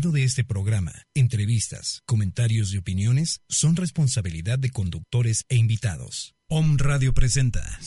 de 0.00 0.22
este 0.22 0.44
programa, 0.44 0.92
entrevistas, 1.12 2.02
comentarios 2.06 2.72
y 2.72 2.78
opiniones 2.78 3.40
son 3.48 3.74
responsabilidad 3.74 4.56
de 4.56 4.70
conductores 4.70 5.44
e 5.48 5.56
invitados. 5.56 6.36
Om 6.46 6.78
Radio 6.78 7.12
presenta. 7.12 7.78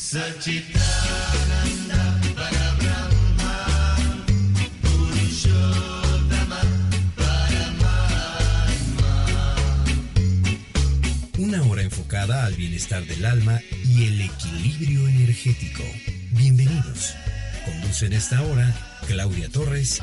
Una 11.38 11.64
hora 11.64 11.82
enfocada 11.82 12.46
al 12.46 12.56
bienestar 12.56 13.06
del 13.06 13.26
alma 13.26 13.62
y 13.86 14.06
el 14.08 14.22
equilibrio 14.22 15.08
energético. 15.08 15.84
Bienvenidos. 16.32 17.16
Conduce 17.66 18.08
en 18.08 18.14
esta 18.14 18.42
hora 18.42 18.76
Claudia 19.08 19.48
Torres. 19.48 20.02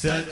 Hola, 0.00 0.22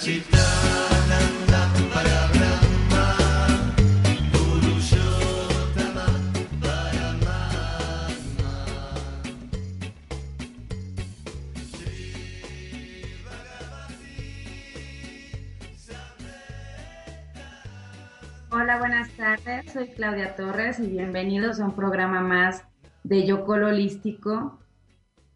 buenas 18.79 19.11
tardes. 19.17 19.73
Soy 19.73 19.89
Claudia 19.89 20.37
Torres 20.37 20.79
y 20.79 20.87
bienvenidos 20.87 21.59
a 21.59 21.65
un 21.65 21.75
programa 21.75 22.21
más 22.21 22.63
de 23.03 23.27
Yocolo 23.27 23.67
Holístico. 23.67 24.61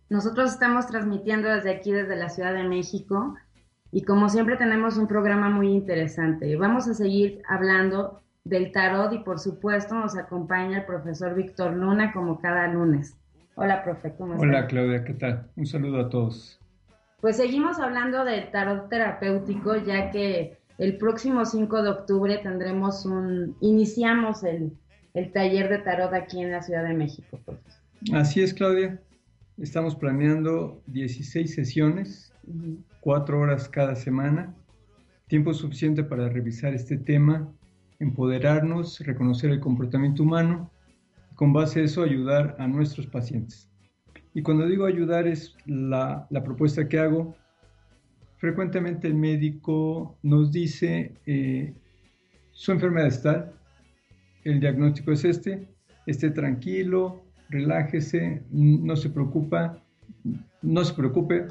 Nosotros 0.09 0.53
estamos 0.53 0.87
transmitiendo 0.87 1.49
desde 1.49 1.73
aquí, 1.73 1.91
desde 1.91 2.15
la 2.15 2.29
Ciudad 2.29 2.55
de 2.55 2.63
México, 2.63 3.35
y 3.93 4.03
como 4.03 4.29
siempre 4.29 4.57
tenemos 4.57 4.97
un 4.97 5.07
programa 5.07 5.51
muy 5.51 5.69
interesante. 5.69 6.55
Vamos 6.57 6.87
a 6.89 6.95
seguir 6.95 7.43
hablando 7.49 8.23
del 8.45 8.73
tarot 8.73 9.13
y 9.13 9.19
por 9.19 9.39
supuesto 9.39 9.95
nos 9.95 10.17
acompaña 10.17 10.79
el 10.79 10.87
profesor 10.87 11.35
Víctor 11.35 11.75
Luna 11.75 12.13
como 12.13 12.41
cada 12.41 12.69
lunes. 12.69 13.17
Hola, 13.57 13.83
profe, 13.83 14.15
¿cómo 14.17 14.35
estás? 14.35 14.49
Hola 14.49 14.67
Claudia, 14.67 15.05
¿qué 15.05 15.15
tal? 15.15 15.49
Un 15.57 15.67
saludo 15.67 16.01
a 16.01 16.09
todos. 16.09 16.59
Pues 17.21 17.37
seguimos 17.37 17.79
hablando 17.79 18.25
del 18.25 18.51
tarot 18.51 18.89
terapéutico, 18.89 19.77
ya 19.77 20.11
que 20.11 20.57
el 20.79 20.97
próximo 20.97 21.45
5 21.45 21.83
de 21.83 21.91
octubre 21.91 22.39
tendremos 22.39 23.05
un, 23.05 23.57
iniciamos 23.61 24.43
el, 24.45 24.73
el 25.13 25.33
taller 25.33 25.69
de 25.69 25.79
tarot 25.79 26.15
aquí 26.15 26.41
en 26.41 26.53
la 26.53 26.63
Ciudad 26.63 26.85
de 26.85 26.95
México. 26.95 27.39
Así 28.15 28.41
es 28.41 28.55
Claudia, 28.55 28.99
estamos 29.59 29.95
planeando 29.97 30.81
16 30.87 31.55
sesiones, 31.55 32.33
Ujú. 32.47 32.79
Cuatro 33.01 33.41
horas 33.41 33.69
cada 33.69 33.97
semana, 33.97 34.55
tiempo 35.27 35.55
suficiente 35.55 36.05
para 36.05 36.29
revisar 36.29 36.75
este 36.75 36.97
tema, 36.97 37.53
empoderarnos, 37.99 39.01
reconocer 39.01 39.51
el 39.51 39.61
comportamiento 39.61 40.23
humano 40.23 40.71
y 41.33 41.35
con 41.35 41.53
base 41.53 41.81
a 41.81 41.85
eso 41.85 42.03
ayudar 42.03 42.57
a 42.59 42.67
nuestros 42.67 43.07
pacientes. 43.07 43.71
Y 44.35 44.43
cuando 44.43 44.67
digo 44.67 44.85
ayudar 44.87 45.27
es 45.27 45.57
la, 45.67 46.29
propuesta 46.45 46.89
que 46.89 46.99
hago. 46.99 47.35
Frecuentemente 48.37 49.07
el 49.09 49.15
médico 49.15 50.17
nos 50.23 50.53
dice, 50.53 51.15
eh, 51.27 51.75
su 52.53 52.73
enfermedad 52.73 53.09
es 53.09 53.23
tal, 53.23 53.53
el 54.45 54.61
diagnóstico 54.61 55.13
es 55.13 55.25
este, 55.25 55.69
esté 56.07 56.31
tranquilo, 56.31 57.23
relájese, 57.51 58.43
no 58.51 58.97
se 58.97 59.11
preocupa, 59.11 59.83
no 60.63 60.85
se 60.85 60.95
preocupe. 60.95 61.49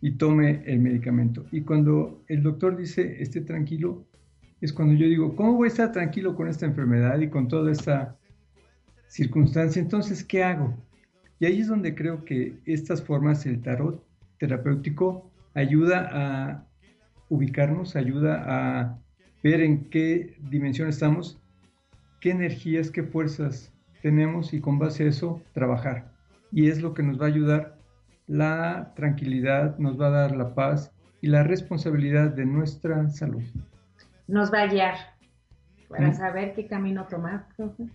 Y 0.00 0.12
tome 0.12 0.62
el 0.66 0.80
medicamento. 0.80 1.46
Y 1.50 1.62
cuando 1.62 2.22
el 2.28 2.42
doctor 2.42 2.76
dice 2.76 3.22
esté 3.22 3.40
tranquilo, 3.40 4.04
es 4.60 4.72
cuando 4.72 4.94
yo 4.94 5.06
digo, 5.06 5.36
¿cómo 5.36 5.54
voy 5.54 5.66
a 5.66 5.70
estar 5.70 5.92
tranquilo 5.92 6.34
con 6.34 6.48
esta 6.48 6.66
enfermedad 6.66 7.18
y 7.20 7.28
con 7.28 7.48
toda 7.48 7.70
esta 7.70 8.16
circunstancia? 9.08 9.80
Entonces, 9.80 10.24
¿qué 10.24 10.42
hago? 10.42 10.74
Y 11.38 11.46
ahí 11.46 11.60
es 11.60 11.68
donde 11.68 11.94
creo 11.94 12.24
que 12.24 12.58
estas 12.66 13.02
formas, 13.02 13.46
el 13.46 13.60
tarot 13.62 14.04
terapéutico, 14.38 15.30
ayuda 15.54 16.10
a 16.12 16.66
ubicarnos, 17.28 17.94
ayuda 17.96 18.44
a 18.46 18.98
ver 19.42 19.60
en 19.60 19.88
qué 19.90 20.36
dimensión 20.50 20.88
estamos, 20.88 21.38
qué 22.20 22.30
energías, 22.30 22.90
qué 22.90 23.04
fuerzas 23.04 23.72
tenemos 24.02 24.52
y 24.52 24.60
con 24.60 24.78
base 24.78 25.04
a 25.04 25.08
eso 25.08 25.40
trabajar. 25.52 26.12
Y 26.50 26.68
es 26.68 26.82
lo 26.82 26.94
que 26.94 27.02
nos 27.02 27.20
va 27.20 27.26
a 27.26 27.28
ayudar 27.28 27.77
la 28.28 28.92
tranquilidad, 28.94 29.76
nos 29.78 30.00
va 30.00 30.08
a 30.08 30.10
dar 30.10 30.36
la 30.36 30.54
paz 30.54 30.92
y 31.20 31.26
la 31.28 31.42
responsabilidad 31.42 32.30
de 32.30 32.46
nuestra 32.46 33.08
salud. 33.08 33.42
Nos 34.28 34.52
va 34.52 34.62
a 34.62 34.66
guiar 34.68 34.94
para 35.88 36.08
Mm. 36.10 36.14
saber 36.14 36.54
qué 36.54 36.66
camino 36.66 37.06
tomar, 37.08 37.48
profe. 37.56 37.88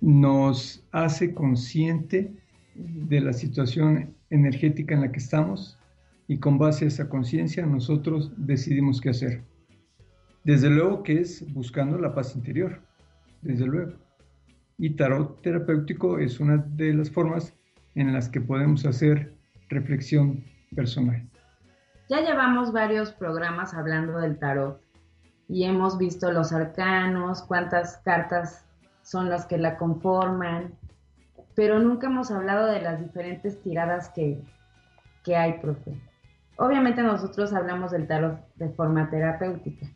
Nos 0.00 0.86
hace 0.92 1.34
consciente 1.34 2.32
de 2.74 3.20
la 3.20 3.32
situación 3.32 4.14
energética 4.30 4.94
en 4.94 5.00
la 5.00 5.10
que 5.12 5.18
estamos 5.18 5.78
y 6.28 6.38
con 6.38 6.58
base 6.58 6.84
a 6.84 6.88
esa 6.88 7.08
conciencia 7.08 7.64
nosotros 7.64 8.32
decidimos 8.36 9.00
qué 9.00 9.10
hacer. 9.10 9.42
Desde 10.44 10.68
luego 10.68 11.02
que 11.02 11.20
es 11.20 11.50
buscando 11.54 11.98
la 11.98 12.14
paz 12.14 12.36
interior, 12.36 12.80
desde 13.40 13.66
luego. 13.66 13.92
Y 14.76 14.90
tarot 14.90 15.40
terapéutico 15.40 16.18
es 16.18 16.40
una 16.40 16.58
de 16.58 16.92
las 16.92 17.10
formas 17.10 17.54
en 17.94 18.12
las 18.12 18.28
que 18.28 18.40
podemos 18.40 18.84
hacer 18.84 19.32
reflexión 19.68 20.44
personal. 20.74 21.22
Ya 22.08 22.20
llevamos 22.20 22.72
varios 22.72 23.12
programas 23.12 23.74
hablando 23.74 24.18
del 24.18 24.38
tarot 24.38 24.80
y 25.48 25.64
hemos 25.64 25.98
visto 25.98 26.30
los 26.32 26.52
arcanos, 26.52 27.42
cuántas 27.42 27.98
cartas 27.98 28.64
son 29.02 29.28
las 29.28 29.46
que 29.46 29.58
la 29.58 29.76
conforman, 29.76 30.74
pero 31.54 31.78
nunca 31.78 32.06
hemos 32.06 32.30
hablado 32.30 32.66
de 32.66 32.80
las 32.80 33.00
diferentes 33.00 33.62
tiradas 33.62 34.08
que, 34.10 34.42
que 35.22 35.36
hay, 35.36 35.60
profe. 35.60 35.94
Obviamente 36.56 37.02
nosotros 37.02 37.52
hablamos 37.52 37.90
del 37.90 38.06
tarot 38.06 38.38
de 38.56 38.68
forma 38.70 39.10
terapéutica. 39.10 39.86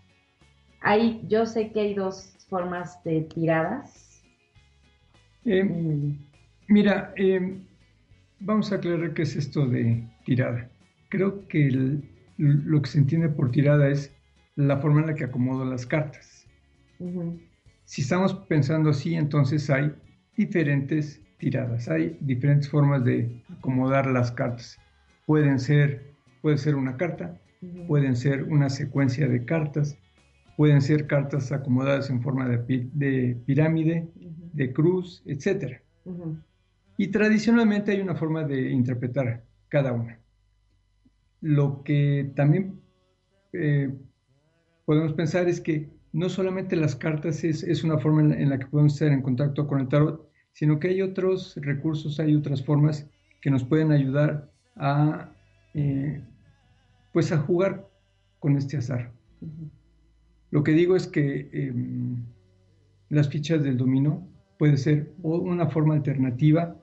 Hay, 0.81 1.25
yo 1.29 1.47
sé 1.47 1.73
que 1.73 1.81
hay 1.81 1.95
dos 1.95 2.35
formas 2.49 3.03
de 3.05 3.23
tiradas. 3.23 4.23
Eh, 5.45 5.65
Mm, 5.65 6.19
Mira, 6.69 7.12
eh, 7.17 7.62
vamos 8.41 8.72
a 8.72 8.76
aclarar 8.76 9.15
qué 9.15 9.22
es 9.22 9.37
esto 9.37 9.66
de 9.66 10.04
tirada. 10.25 10.69
Creo 11.09 11.47
que 11.49 11.66
el- 11.69 12.03
lo 12.37 12.81
que 12.82 12.91
se 12.91 12.99
entiende 12.99 13.28
por 13.28 13.50
tirada 13.50 13.88
es 13.88 14.15
la 14.56 14.76
forma 14.78 15.00
en 15.00 15.06
la 15.09 15.15
que 15.15 15.25
acomodo 15.25 15.65
las 15.65 15.87
cartas. 15.87 16.47
Si 17.84 18.03
estamos 18.03 18.34
pensando 18.34 18.91
así, 18.91 19.15
entonces 19.15 19.71
hay 19.71 19.93
diferentes 20.37 21.21
tiradas, 21.38 21.88
hay 21.88 22.16
diferentes 22.21 22.69
formas 22.69 23.04
de 23.04 23.43
acomodar 23.59 24.06
las 24.06 24.31
cartas. 24.32 24.76
Pueden 25.26 25.59
ser, 25.59 26.12
puede 26.43 26.59
ser 26.59 26.75
una 26.75 26.97
carta, 26.97 27.41
pueden 27.87 28.15
ser 28.16 28.44
una 28.44 28.69
secuencia 28.70 29.26
de 29.28 29.44
cartas, 29.44 29.97
pueden 30.56 30.81
ser 30.81 31.06
cartas 31.06 31.50
acomodadas 31.53 32.10
en 32.10 32.22
forma 32.22 32.49
de, 32.49 32.59
pi- 32.59 32.91
de 32.93 33.37
pirámide, 33.47 34.06
de 34.53 34.72
cruz, 34.72 35.22
ujú. 36.05 36.37
Y 36.98 37.09
tradicionalmente 37.09 37.92
hay 37.92 38.00
una 38.03 38.14
forma 38.14 38.44
de 38.44 38.70
interpretar 38.70 39.44
cada 39.69 39.92
una. 39.92 40.20
Lo 41.41 41.82
que 41.82 42.32
también 42.36 42.82
eh, 43.54 43.97
podemos 44.84 45.14
pensar 45.14 45.48
es 45.48 45.62
que 45.62 45.88
no 46.12 46.28
solamente 46.28 46.76
las 46.76 46.97
cartas 46.97 47.44
es, 47.44 47.62
es 47.62 47.84
una 47.84 47.99
forma 47.99 48.20
en 48.20 48.28
la, 48.28 48.37
en 48.37 48.50
la 48.50 48.58
que 48.58 48.67
podemos 48.67 48.93
estar 48.94 49.12
en 49.12 49.23
contacto 49.23 49.67
con 49.67 49.81
el 49.81 49.88
tarot, 49.88 50.28
sino 50.52 50.81
que 50.81 50.88
hay 50.88 51.02
otros 51.02 51.56
recursos, 51.62 52.19
hay 52.19 52.34
otras 52.34 52.64
formas 52.64 53.08
que 53.40 53.50
nos 53.50 53.64
pueden 53.64 53.93
ayudar 53.93 54.50
a, 54.75 55.32
eh, 55.75 56.20
pues 57.12 57.31
a 57.31 57.38
jugar 57.38 57.88
con 58.40 58.56
este 58.56 58.76
azar. 58.76 59.12
Lo 60.50 60.62
que 60.64 60.73
digo 60.73 60.96
es 60.96 61.06
que 61.06 61.49
em, 61.52 62.25
las 63.08 63.28
fichas 63.28 63.62
del 63.62 63.76
dominó 63.76 64.26
puede 64.58 64.76
ser 64.76 65.12
una 65.23 65.69
forma 65.69 65.94
alternativa. 65.94 66.76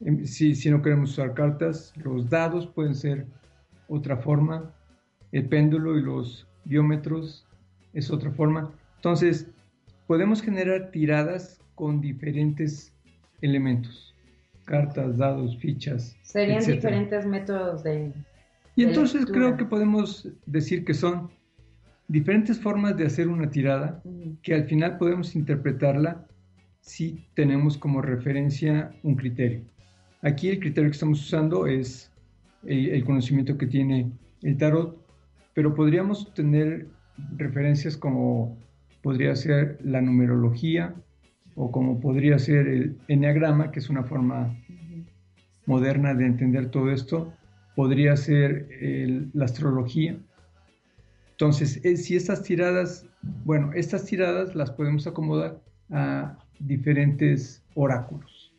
Em, 0.00 0.24
Si, 0.24 0.54
si 0.54 0.70
no 0.70 0.82
queremos 0.82 1.10
usar 1.12 1.34
cartas, 1.34 1.92
los 1.96 2.28
dados 2.28 2.66
pueden 2.66 2.94
ser 2.94 3.26
otra 3.88 4.16
forma. 4.16 4.72
El 5.32 5.48
péndulo 5.48 5.98
y 5.98 6.02
los 6.02 6.46
biómetros 6.64 7.46
es 7.92 8.10
otra 8.10 8.30
forma. 8.30 8.72
Entonces, 8.96 9.48
podemos 10.06 10.42
generar 10.42 10.90
tiradas 10.90 11.60
con 11.74 12.00
diferentes 12.00 12.92
elementos. 13.40 14.14
Cartas, 14.64 15.16
dados, 15.16 15.56
fichas. 15.58 16.16
Serían 16.22 16.58
etcétera. 16.58 16.76
diferentes 16.76 17.26
métodos 17.26 17.82
de... 17.82 18.12
Y 18.74 18.82
de 18.82 18.88
entonces 18.88 19.20
lectura. 19.22 19.38
creo 19.38 19.56
que 19.56 19.64
podemos 19.64 20.28
decir 20.44 20.84
que 20.84 20.92
son 20.92 21.30
diferentes 22.08 22.60
formas 22.60 22.96
de 22.96 23.06
hacer 23.06 23.28
una 23.28 23.48
tirada 23.48 24.02
que 24.42 24.54
al 24.54 24.64
final 24.64 24.98
podemos 24.98 25.34
interpretarla 25.34 26.26
si 26.80 27.26
tenemos 27.34 27.78
como 27.78 28.02
referencia 28.02 28.92
un 29.02 29.16
criterio. 29.16 29.62
Aquí 30.22 30.48
el 30.48 30.60
criterio 30.60 30.90
que 30.90 30.94
estamos 30.94 31.20
usando 31.20 31.66
es 31.66 32.10
el, 32.64 32.88
el 32.90 33.04
conocimiento 33.04 33.56
que 33.56 33.66
tiene 33.66 34.10
el 34.42 34.56
tarot, 34.58 34.96
pero 35.54 35.74
podríamos 35.74 36.32
tener 36.34 36.88
referencias 37.36 37.96
como 37.96 38.56
podría 39.02 39.34
ser 39.36 39.78
la 39.84 40.00
numerología 40.00 40.94
o 41.54 41.70
como 41.70 42.00
podría 42.00 42.38
ser 42.38 42.66
el 42.68 42.96
enneagrama, 43.08 43.70
que 43.70 43.78
es 43.78 43.88
una 43.88 44.02
forma 44.02 44.54
moderna 45.66 46.14
de 46.14 46.26
entender 46.26 46.70
todo 46.70 46.90
esto, 46.90 47.32
podría 47.74 48.16
ser 48.16 48.68
el- 48.80 49.30
la 49.32 49.44
astrología. 49.46 50.16
Entonces, 51.32 51.84
eh, 51.84 51.96
si 51.96 52.16
estas 52.16 52.42
tiradas, 52.42 53.06
bueno, 53.44 53.72
estas 53.74 54.04
tiradas 54.06 54.54
las 54.54 54.70
podemos 54.70 55.06
acomodar 55.06 55.60
a 55.90 56.38
diferentes 56.60 57.62
oráculos. 57.74 58.52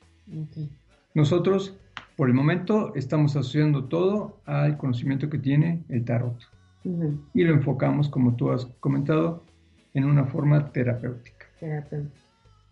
Nosotros, 1.14 1.78
por 2.16 2.28
el 2.28 2.34
momento, 2.34 2.94
estamos 2.96 3.36
asociando 3.36 3.86
todo 3.86 4.40
al 4.46 4.78
conocimiento 4.78 5.30
que 5.30 5.40
tiene 5.40 5.84
el 5.90 6.06
tarot 6.06 6.38
y 7.34 7.44
lo 7.44 7.54
enfocamos, 7.54 8.10
como 8.10 8.36
tú 8.36 8.52
has 8.52 8.66
comentado, 8.80 9.44
en 9.94 10.06
una 10.06 10.26
forma 10.26 10.72
terapéutica. 10.72 11.46
Terapeuta. 11.60 12.20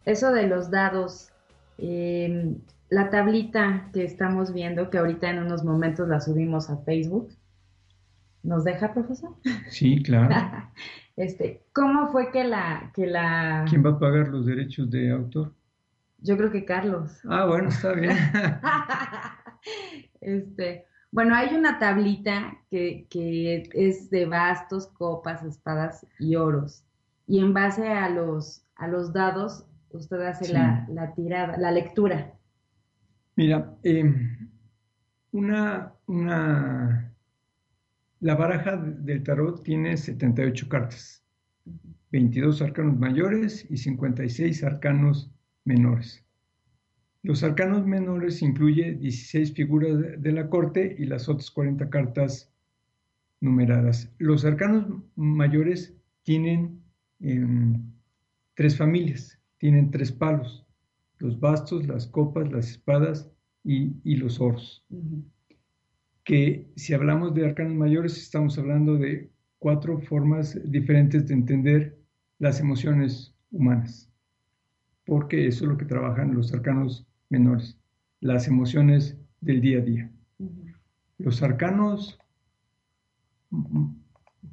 Eso 0.06 0.32
de 0.32 0.48
los 0.48 0.70
dados, 0.70 1.32
eh, 1.78 2.56
la 2.90 3.10
tablita 3.10 3.90
que 3.94 4.04
estamos 4.04 4.54
viendo, 4.54 4.90
que 4.90 5.00
ahorita 5.00 5.30
en 5.30 5.40
unos 5.40 5.64
momentos 5.64 6.08
la 6.08 6.22
subimos 6.22 6.70
a 6.70 6.78
Facebook, 6.78 7.30
¿nos 8.44 8.64
deja, 8.64 8.94
profesor? 8.94 9.32
Sí, 9.70 10.02
claro. 10.02 10.36
Este, 11.18 11.64
¿cómo 11.72 12.10
fue 12.10 12.30
que 12.30 12.44
la, 12.44 12.92
que 12.94 13.08
la, 13.08 13.64
¿Quién 13.70 13.86
va 13.86 13.92
a 13.92 14.00
pagar 14.00 14.28
los 14.28 14.46
derechos 14.46 14.92
de 14.92 15.12
autor? 15.12 15.54
Yo 16.26 16.38
creo 16.38 16.52
que 16.52 16.66
Carlos. 16.66 17.20
Ah, 17.30 17.46
bueno, 17.46 17.70
está 17.70 17.94
bien. 17.94 18.18
Este, 20.22 20.86
bueno, 21.12 21.36
hay 21.36 21.56
una 21.56 21.80
tablita 21.80 22.58
que, 22.70 23.08
que 23.10 23.64
es 23.74 24.10
de 24.10 24.26
bastos, 24.26 24.88
copas, 24.88 25.44
espadas 25.44 26.06
y 26.20 26.36
oros. 26.36 26.84
Y 27.28 27.40
en 27.40 27.54
base 27.54 27.88
a 27.88 28.10
los, 28.10 28.66
a 28.76 28.88
los 28.88 29.14
dados, 29.14 29.66
usted 29.90 30.22
hace 30.22 30.46
Sí. 30.46 30.54
la, 30.54 30.86
la 30.90 31.14
tirada, 31.14 31.58
la 31.58 31.72
lectura. 31.72 32.34
Mira, 33.36 33.76
eh, 33.84 34.04
una, 35.32 35.94
una, 36.08 37.14
la 38.20 38.36
baraja 38.36 38.78
del 38.78 39.24
tarot 39.24 39.64
tiene 39.64 39.98
78 39.98 40.70
cartas, 40.70 41.24
22 42.12 42.62
arcanos 42.62 42.98
mayores 42.98 43.66
y 43.70 43.78
56 43.78 44.64
arcanos 44.64 45.32
menores. 45.66 46.24
Los 47.24 47.44
arcanos 47.44 47.86
menores 47.86 48.42
incluye 48.42 48.94
16 48.94 49.54
figuras 49.54 50.22
de, 50.22 50.32
la 50.32 50.48
corte 50.48 50.96
y 50.98 51.06
las 51.06 51.28
otras 51.28 51.50
40 51.50 51.90
cartas 51.90 52.54
numeradas. 53.42 54.14
Los 54.20 54.46
arcanos 54.46 55.02
mayores 55.16 55.96
tienen 56.22 56.84
em, 57.20 57.82
tres 58.54 58.78
familias, 58.78 59.40
tienen 59.58 59.90
tres 59.90 60.12
palos, 60.12 60.66
los 61.18 61.40
bastos, 61.40 61.88
las 61.88 62.06
copas, 62.06 62.52
las 62.52 62.70
espadas 62.70 63.32
y, 63.64 63.94
y 64.04 64.18
los 64.18 64.40
oros. 64.40 64.86
Que 66.24 66.72
si 66.76 66.94
hablamos 66.94 67.34
de 67.34 67.48
arcanos 67.48 67.74
mayores, 67.74 68.18
estamos 68.18 68.58
hablando 68.60 68.98
de 68.98 69.32
cuatro 69.58 70.00
formas 70.00 70.60
diferentes 70.64 71.28
de 71.28 71.34
entender 71.34 71.98
las 72.38 72.60
emociones 72.60 73.34
humanas, 73.50 74.12
porque 75.06 75.48
eso 75.48 75.66
es 75.66 75.70
lo 75.70 75.78
que 75.78 75.86
trabajan 75.86 76.34
los 76.34 76.54
arcanos 76.54 77.06
menores, 77.30 77.78
las 78.22 78.48
emociones 78.48 79.18
del 79.42 79.62
día 79.62 79.80
a 79.80 79.82
día. 79.82 80.12
Los 81.18 81.42
arcanos 81.42 82.20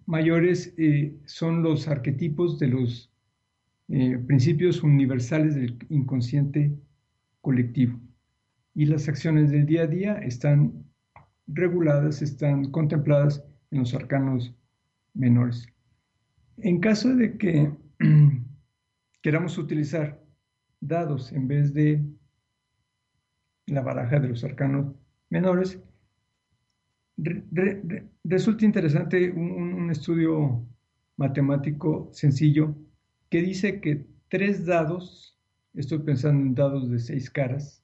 mayores 0.06 0.75
eh, 0.76 1.16
son 1.26 1.62
los 1.62 1.88
arquetipos 1.88 2.58
de 2.58 2.69
los 2.69 3.10
eh, 3.88 4.19
principios 4.26 4.82
universales 4.82 5.54
del 5.54 5.78
inconsciente 5.88 6.72
colectivo. 7.40 7.98
Y 8.75 8.87
las 8.87 9.08
acciones 9.08 9.50
del 9.50 9.66
día 9.66 9.82
a 9.82 9.87
día 9.87 10.14
están 10.14 10.84
reguladas, 11.46 12.22
están 12.22 12.70
contempladas 12.70 13.44
en 13.70 13.81
los 13.81 13.94
arcanos 13.94 14.55
menores. 15.14 15.66
En 16.58 16.81
caso 16.81 17.14
de 17.14 17.37
que 17.37 17.70
queramos 19.22 19.58
utilizar 19.58 20.21
dados 20.82 21.32
en 21.32 21.49
vez 21.49 21.73
de 21.73 22.05
la 23.67 23.81
baraja 23.81 24.19
de 24.20 24.29
los 24.29 24.44
arcanos 24.44 24.94
menores, 25.31 25.81
re- 27.17 27.44
re- 27.52 27.81
re- 27.84 28.08
resulta 28.25 28.64
interesante 28.64 29.31
un, 29.31 29.90
estudio 29.90 30.67
matemático 31.17 32.08
sencillo 32.12 32.75
que 33.31 33.43
dice 33.43 33.81
que 33.81 34.06
tres 34.29 34.67
dados, 34.67 35.38
estoy 35.75 35.99
pensando 36.00 36.43
en 36.43 36.55
dados 36.55 36.90
de 36.90 36.99
seis 36.99 37.31
caras, 37.31 37.82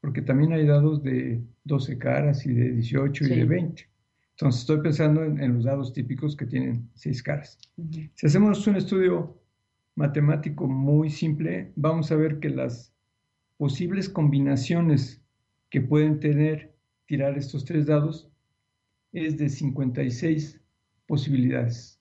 porque 0.00 0.22
también 0.22 0.52
hay 0.52 0.66
dados 0.66 1.02
de 1.02 1.42
12 1.64 1.98
caras 1.98 2.44
y 2.46 2.52
de 2.54 2.72
18 2.72 3.24
y 3.24 3.28
de 3.28 3.44
20. 3.44 3.88
Entonces 4.32 4.62
estoy 4.62 4.80
pensando 4.80 5.22
en, 5.24 5.40
en 5.40 5.54
los 5.54 5.64
dados 5.64 5.92
típicos 5.92 6.34
que 6.36 6.46
tienen 6.46 6.90
seis 6.94 7.22
caras. 7.22 7.58
Si 8.14 8.26
hacemos 8.26 8.66
un 8.66 8.76
estudio 8.76 9.38
matemático 9.94 10.66
muy 10.66 11.10
simple, 11.10 11.72
vamos 11.76 12.10
a 12.10 12.16
ver 12.16 12.40
que 12.40 12.50
las 12.50 12.92
posibles 13.56 14.08
combinaciones 14.08 15.22
que 15.70 15.80
pueden 15.80 16.20
tener 16.20 16.74
tirar 17.06 17.36
estos 17.36 17.64
tres 17.64 17.86
dados 17.86 18.30
es 19.12 19.38
de 19.38 19.48
56 19.48 20.60
posibilidades. 21.06 22.00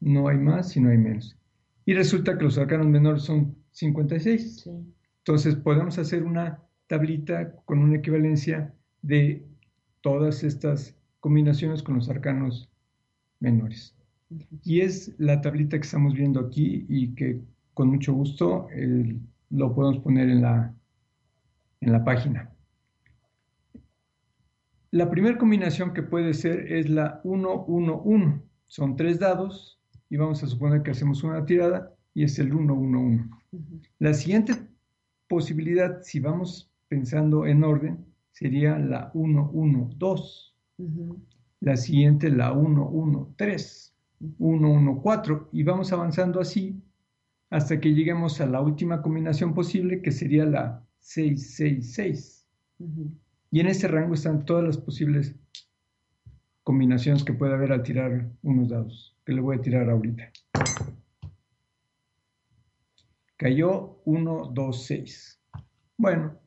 No 0.00 0.28
hay 0.28 0.38
más 0.38 0.76
y 0.76 0.80
no 0.80 0.90
hay 0.90 0.98
menos. 0.98 1.38
Y 1.84 1.94
resulta 1.94 2.36
que 2.36 2.44
los 2.44 2.58
arcanos 2.58 2.88
menores 2.88 3.22
son 3.22 3.56
56. 3.72 4.62
Sí. 4.62 4.70
Entonces 5.18 5.56
podemos 5.56 5.98
hacer 5.98 6.24
una 6.24 6.62
tablita 6.86 7.54
con 7.64 7.78
una 7.78 7.96
equivalencia 7.96 8.74
de 9.02 9.46
todas 10.00 10.44
estas 10.44 10.96
combinaciones 11.20 11.82
con 11.82 11.96
los 11.96 12.08
arcanos 12.08 12.70
menores. 13.40 13.95
Y 14.64 14.80
es 14.80 15.14
la 15.18 15.40
tablita 15.40 15.78
que 15.78 15.84
estamos 15.84 16.14
viendo 16.14 16.40
aquí 16.40 16.84
y 16.88 17.14
que 17.14 17.40
con 17.74 17.88
mucho 17.88 18.12
gusto 18.12 18.68
eh, 18.72 19.16
lo 19.50 19.74
podemos 19.74 19.98
poner 20.00 20.28
en 20.28 20.42
la, 20.42 20.74
en 21.80 21.92
la 21.92 22.04
página. 22.04 22.50
La 24.90 25.10
primera 25.10 25.36
combinación 25.36 25.92
que 25.92 26.02
puede 26.02 26.32
ser 26.32 26.72
es 26.72 26.88
la 26.88 27.22
1-1-1. 27.22 28.42
Son 28.66 28.96
tres 28.96 29.18
dados 29.18 29.78
y 30.08 30.16
vamos 30.16 30.42
a 30.42 30.46
suponer 30.46 30.82
que 30.82 30.92
hacemos 30.92 31.22
una 31.22 31.44
tirada 31.44 31.94
y 32.14 32.24
es 32.24 32.38
el 32.38 32.52
1-1-1. 32.52 33.28
Ujú. 33.52 33.80
La 33.98 34.14
siguiente 34.14 34.54
posibilidad, 35.28 36.00
si 36.02 36.20
vamos 36.20 36.70
pensando 36.88 37.46
en 37.46 37.62
orden, 37.62 38.06
sería 38.32 38.78
la 38.78 39.12
1-1-2. 39.12 40.54
Ujú. 40.78 41.20
La 41.60 41.76
siguiente, 41.76 42.30
la 42.30 42.52
1-1-3. 42.54 43.92
1-1-4 44.20 45.48
y 45.52 45.62
vamos 45.62 45.92
avanzando 45.92 46.40
así 46.40 46.82
hasta 47.50 47.80
que 47.80 47.94
lleguemos 47.94 48.40
a 48.40 48.46
la 48.46 48.60
última 48.60 49.02
combinación 49.02 49.54
posible 49.54 50.02
que 50.02 50.10
sería 50.10 50.44
la 50.44 50.84
6-6-6. 51.02 52.44
Ujú. 52.78 53.12
Y 53.50 53.60
en 53.60 53.68
este 53.68 53.88
rango 53.88 54.14
están 54.14 54.44
todas 54.44 54.64
las 54.64 54.78
posibles 54.78 55.34
combinaciones 56.62 57.22
que 57.22 57.32
puede 57.32 57.54
haber 57.54 57.72
al 57.72 57.82
tirar 57.82 58.28
unos 58.42 58.68
dados, 58.68 59.16
que 59.24 59.32
le 59.32 59.40
voy 59.40 59.56
a 59.56 59.62
tirar 59.62 59.88
ahorita. 59.88 60.32
Cayó 63.36 64.00
1, 64.04 64.50
2, 64.52 64.84
6. 64.84 65.40
Bueno, 65.96 66.38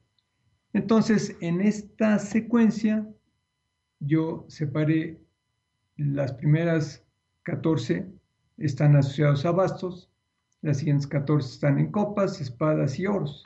entonces 0.73 1.37
en 1.39 1.61
esta 1.61 2.19
secuencia 2.19 3.07
yo 3.99 4.45
separé 4.49 5.21
las 5.95 6.33
primeras 6.33 7.05
14 7.43 8.07
están 8.57 8.95
asociados 8.95 9.45
a 9.45 9.51
bastos, 9.51 10.09
las 10.61 10.77
siguientes 10.77 11.07
14 11.07 11.53
están 11.53 11.79
en 11.79 11.91
copas, 11.91 12.41
espadas 12.41 12.99
y 12.99 13.07
oros. 13.07 13.43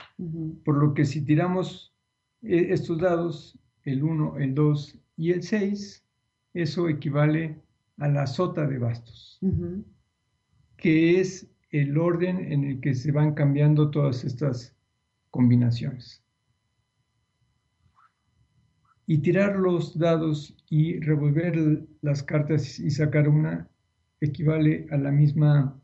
Por 0.65 0.77
lo 0.77 0.93
que 0.93 1.05
si 1.05 1.21
tiramos 1.21 1.93
eh, 2.41 2.67
estos 2.69 3.00
dados, 3.00 3.57
el 3.83 4.03
1, 4.03 4.38
el 4.39 4.55
2 4.55 5.00
y 5.17 5.31
el 5.31 5.43
6, 5.43 6.03
eso 6.53 6.89
equivale 6.89 7.62
a 7.97 8.07
la 8.07 8.25
sota 8.25 8.65
de 8.65 8.77
bastos, 8.79 9.39
que 10.77 11.19
es 11.19 11.47
el 11.69 11.97
orden 11.97 12.51
en 12.51 12.63
el 12.63 12.79
que 12.79 12.95
se 12.95 13.12
van 13.12 13.33
cambiando 13.33 13.91
todas 13.91 14.23
estas 14.23 14.75
combinaciones. 15.29 16.23
Y 19.05 19.17
tirar 19.19 19.57
los 19.57 19.97
dados 19.97 20.55
y 20.69 21.00
revolver 21.00 21.85
las 22.01 22.23
cartas 22.23 22.79
y 22.79 22.89
sacar 22.89 23.27
una 23.27 23.67
equivale 24.24 24.88
a 24.92 24.98
la 24.98 25.12
misma, 25.12 25.80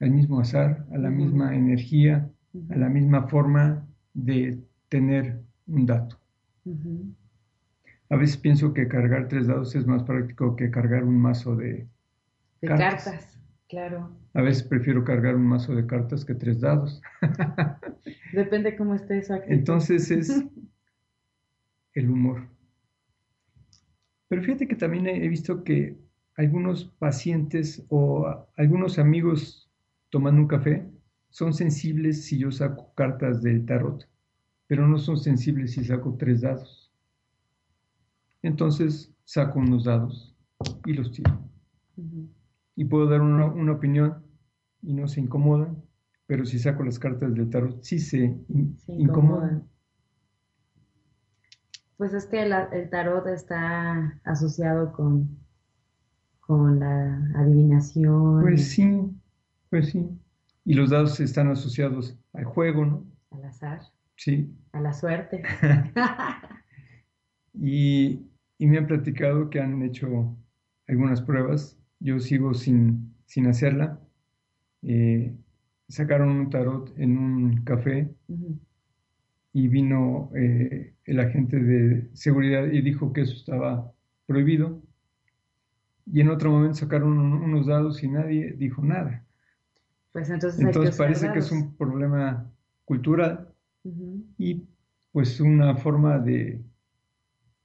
al 0.00 0.10
mismo 0.10 0.40
azar, 0.40 0.86
a 0.92 0.98
la 0.98 1.10
misma 1.10 1.54
energía, 1.54 2.30
a 2.70 2.76
la 2.76 2.88
misma 2.88 3.28
forma 3.28 3.86
de 4.14 4.58
tener 4.88 5.40
un 5.66 5.86
dato. 5.86 6.18
A 8.08 8.16
veces 8.16 8.36
pienso 8.36 8.72
que 8.72 8.88
cargar 8.88 9.28
tres 9.28 9.46
dados 9.46 9.74
es 9.74 9.86
más 9.86 10.02
práctico 10.02 10.56
que 10.56 10.70
cargar 10.70 11.04
un 11.04 11.18
mazo 11.20 11.56
de... 11.56 11.86
De 12.60 12.68
Cartas. 12.68 13.04
cartas. 13.04 13.40
claro. 13.68 14.10
A 14.32 14.42
veces 14.42 14.62
prefiero 14.62 15.04
cargar 15.04 15.36
un 15.36 15.46
mazo 15.46 15.74
de 15.74 15.86
cartas 15.86 16.24
que 16.24 16.34
tres 16.34 16.60
dados. 16.60 17.02
Depende 18.32 18.76
cómo 18.76 18.94
esté 18.94 19.18
actitud. 19.18 19.52
Entonces 19.52 20.10
es 20.10 20.44
el 21.94 22.10
humor. 22.10 22.48
Pero 24.28 24.42
fíjate 24.42 24.66
que 24.66 24.76
también 24.76 25.06
he 25.06 25.28
visto 25.28 25.62
que 25.62 25.96
algunos 26.36 26.84
pacientes 26.98 27.84
o 27.88 28.26
algunos 28.56 28.98
amigos 28.98 29.70
tomando 30.10 30.42
un 30.42 30.48
café 30.48 30.88
son 31.30 31.52
sensibles 31.54 32.24
si 32.24 32.38
yo 32.38 32.50
saco 32.50 32.92
cartas 32.94 33.42
del 33.42 33.64
tarot, 33.66 34.08
pero 34.66 34.86
no 34.86 34.98
son 34.98 35.16
sensibles 35.18 35.72
si 35.72 35.84
saco 35.84 36.16
tres 36.18 36.42
dados. 36.42 36.92
Entonces 38.42 39.12
saco 39.24 39.58
unos 39.58 39.84
dados 39.84 40.34
y 40.84 40.92
los 40.94 41.10
tiro. 41.12 41.38
Y 42.76 42.84
puedo 42.84 43.08
dar 43.08 43.20
una, 43.22 43.46
una 43.46 43.72
opinión 43.72 44.22
y 44.82 44.92
no 44.94 45.08
se 45.08 45.20
incomodan, 45.20 45.82
pero 46.26 46.44
si 46.44 46.58
saco 46.58 46.82
las 46.84 46.98
cartas 46.98 47.34
del 47.34 47.50
tarot 47.50 47.82
sí 47.82 47.98
se 47.98 48.18
in- 48.48 48.76
Se 48.78 48.92
incomodan. 48.92 49.00
incomodan. 49.02 49.68
Pues 51.96 52.12
es 52.12 52.26
que 52.26 52.42
el 52.42 52.90
tarot 52.90 53.26
está 53.26 54.20
asociado 54.24 54.92
con, 54.92 55.38
con 56.46 56.78
la 56.80 57.16
adivinación, 57.36 58.42
Pues 58.42 58.68
sí, 58.70 59.10
pues 59.70 59.90
sí. 59.90 60.08
Y 60.64 60.74
los 60.74 60.90
dados 60.90 61.20
están 61.20 61.48
asociados 61.50 62.18
al 62.32 62.44
juego, 62.44 62.84
¿no? 62.84 63.04
al 63.30 63.44
azar, 63.44 63.80
Sí. 64.16 64.54
a 64.72 64.80
la 64.80 64.92
suerte. 64.92 65.42
Y, 67.54 68.20
y 68.58 68.66
me 68.66 68.78
han 68.78 68.86
platicado 68.86 69.50
que 69.50 69.60
han 69.60 69.82
hecho 69.82 70.36
algunas 70.86 71.22
pruebas. 71.22 71.78
Yo 72.00 72.18
sigo 72.20 72.54
sin, 72.54 73.14
sin 73.26 73.46
hacerla. 73.46 74.00
Eh, 74.82 75.34
sacaron 75.88 76.30
un 76.30 76.50
tarot 76.50 76.92
en 76.98 77.16
un 77.18 77.64
café 77.64 78.14
y 79.52 79.68
vino 79.68 80.30
eh, 80.36 80.94
el 81.04 81.20
agente 81.20 81.58
de 81.58 82.08
seguridad 82.14 82.66
y 82.66 82.82
dijo 82.82 83.12
que 83.12 83.22
eso 83.22 83.34
estaba 83.34 83.92
prohibido. 84.26 84.82
Y 86.06 86.20
en 86.20 86.30
otro 86.30 86.50
momento 86.50 86.76
sacaron 86.76 87.18
un- 87.18 87.32
unos 87.42 87.66
dados 87.66 88.02
y 88.02 88.08
nadie 88.08 88.52
dijo 88.52 88.82
nada. 88.82 89.24
Pues 90.12 90.30
entonces, 90.30 90.60
Entonces 90.60 90.94
usar 90.94 91.06
parece 91.06 91.32
que 91.32 91.38
es 91.40 91.52
un 91.52 91.76
problema 91.76 92.50
cultural 92.84 93.52
Ujú. 93.84 94.24
y 94.38 94.62
pues 95.12 95.40
una 95.40 95.76
forma 95.76 96.18
de, 96.18 96.62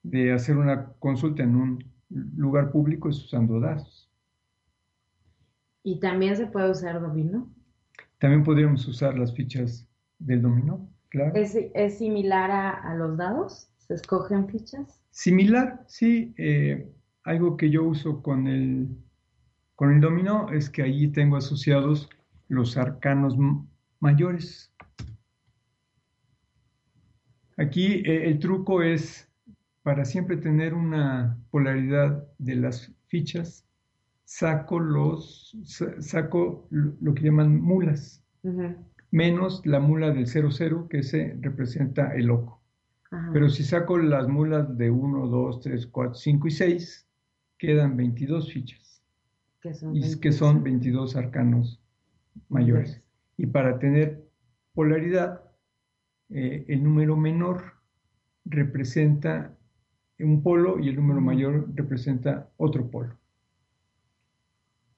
de 0.03 0.33
hacer 0.33 0.57
una 0.57 0.93
consulta 0.99 1.43
en 1.43 1.55
un 1.55 1.83
lugar 2.35 2.71
público 2.71 3.09
es 3.09 3.23
usando 3.23 3.59
dados. 3.59 4.09
Y 5.83 5.99
también 5.99 6.35
se 6.35 6.47
puede 6.47 6.71
usar 6.71 6.99
dominó. 7.01 7.49
También 8.19 8.43
podríamos 8.43 8.87
usar 8.87 9.17
las 9.17 9.33
fichas 9.35 9.87
del 10.19 10.41
dominó, 10.41 10.87
claro. 11.09 11.35
¿Es, 11.35 11.55
es 11.55 11.97
similar 11.97 12.51
a, 12.51 12.69
a 12.69 12.95
los 12.95 13.17
dados? 13.17 13.69
¿Se 13.77 13.95
escogen 13.95 14.47
fichas? 14.47 15.01
Similar, 15.09 15.83
sí. 15.87 16.33
eh, 16.37 16.91
algo 17.23 17.57
que 17.57 17.69
yo 17.69 17.83
uso 17.83 18.21
con 18.21 18.47
el, 18.47 18.87
con 19.75 19.91
el 19.93 20.01
dominó 20.01 20.49
es 20.51 20.69
que 20.69 20.81
allí 20.83 21.07
tengo 21.09 21.37
asociados 21.37 22.09
los 22.47 22.77
arcanos 22.77 23.35
mayores. 23.99 24.73
Aquí 27.57 28.01
eh, 28.05 28.27
el 28.29 28.39
truco 28.39 28.81
es 28.81 29.29
para 29.83 30.05
siempre 30.05 30.37
tener 30.37 30.73
una 30.73 31.37
polaridad 31.51 32.27
de 32.37 32.55
las 32.55 32.91
fichas, 33.07 33.65
saco 34.23 34.79
los 34.79 35.57
sa- 35.63 36.01
saco 36.01 36.67
lo 36.69 37.13
que 37.13 37.23
llaman 37.23 37.59
mulas, 37.61 38.23
Ujú. 38.43 38.75
menos 39.11 39.65
la 39.65 39.79
mula 39.79 40.11
del 40.11 40.27
00 40.27 40.87
que 40.87 41.03
se 41.03 41.37
representa 41.41 42.15
el 42.15 42.27
loco. 42.27 42.61
Pero 43.33 43.49
si 43.49 43.63
saco 43.63 43.97
las 43.97 44.29
mulas 44.29 44.77
de 44.77 44.89
1, 44.89 45.27
2, 45.27 45.59
3, 45.59 45.85
4, 45.87 46.13
5 46.15 46.47
y 46.47 46.51
6, 46.51 47.07
quedan 47.61 47.95
22 47.95 48.51
fichas. 48.51 49.03
que 49.61 49.73
son 49.75 49.95
Y 49.95 49.99
es 49.99 50.17
que 50.17 50.31
son 50.31 50.63
22. 50.63 51.13
22 51.13 51.15
arcanos 51.15 51.79
mayores. 52.49 52.99
Y 53.37 53.45
para 53.45 53.77
tener 53.77 54.27
polaridad, 54.73 55.43
eh, 56.29 56.65
el 56.67 56.83
número 56.83 57.15
menor 57.15 57.73
representa 58.45 59.55
un 60.19 60.41
polo 60.41 60.79
y 60.79 60.89
el 60.89 60.95
número 60.95 61.21
mayor 61.21 61.69
representa 61.75 62.49
otro 62.57 62.89
polo. 62.89 63.15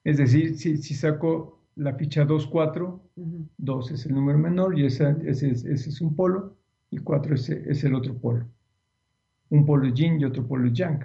Es 0.02 0.16
decir, 0.16 0.56
si, 0.56 0.78
si 0.78 0.94
saco 0.94 1.60
la 1.76 1.94
ficha 1.94 2.24
2, 2.24 2.46
4, 2.46 3.02
Ujú. 3.16 3.48
2 3.58 3.90
es 3.90 4.06
el 4.06 4.14
número 4.14 4.38
menor 4.38 4.78
y 4.78 4.86
esa- 4.86 5.16
ese, 5.26 5.50
es, 5.50 5.64
ese 5.64 5.90
es 5.90 6.00
un 6.00 6.14
polo 6.16 6.56
y 6.90 6.98
4 6.98 7.34
es, 7.34 7.50
es 7.50 7.84
el 7.84 7.94
otro 7.94 8.14
polo. 8.16 8.46
Un 9.50 9.66
polo 9.66 9.86
es 9.88 9.94
yin 9.94 10.18
y 10.20 10.24
otro 10.24 10.46
polo 10.46 10.66
es 10.68 10.72
yang. 10.72 11.00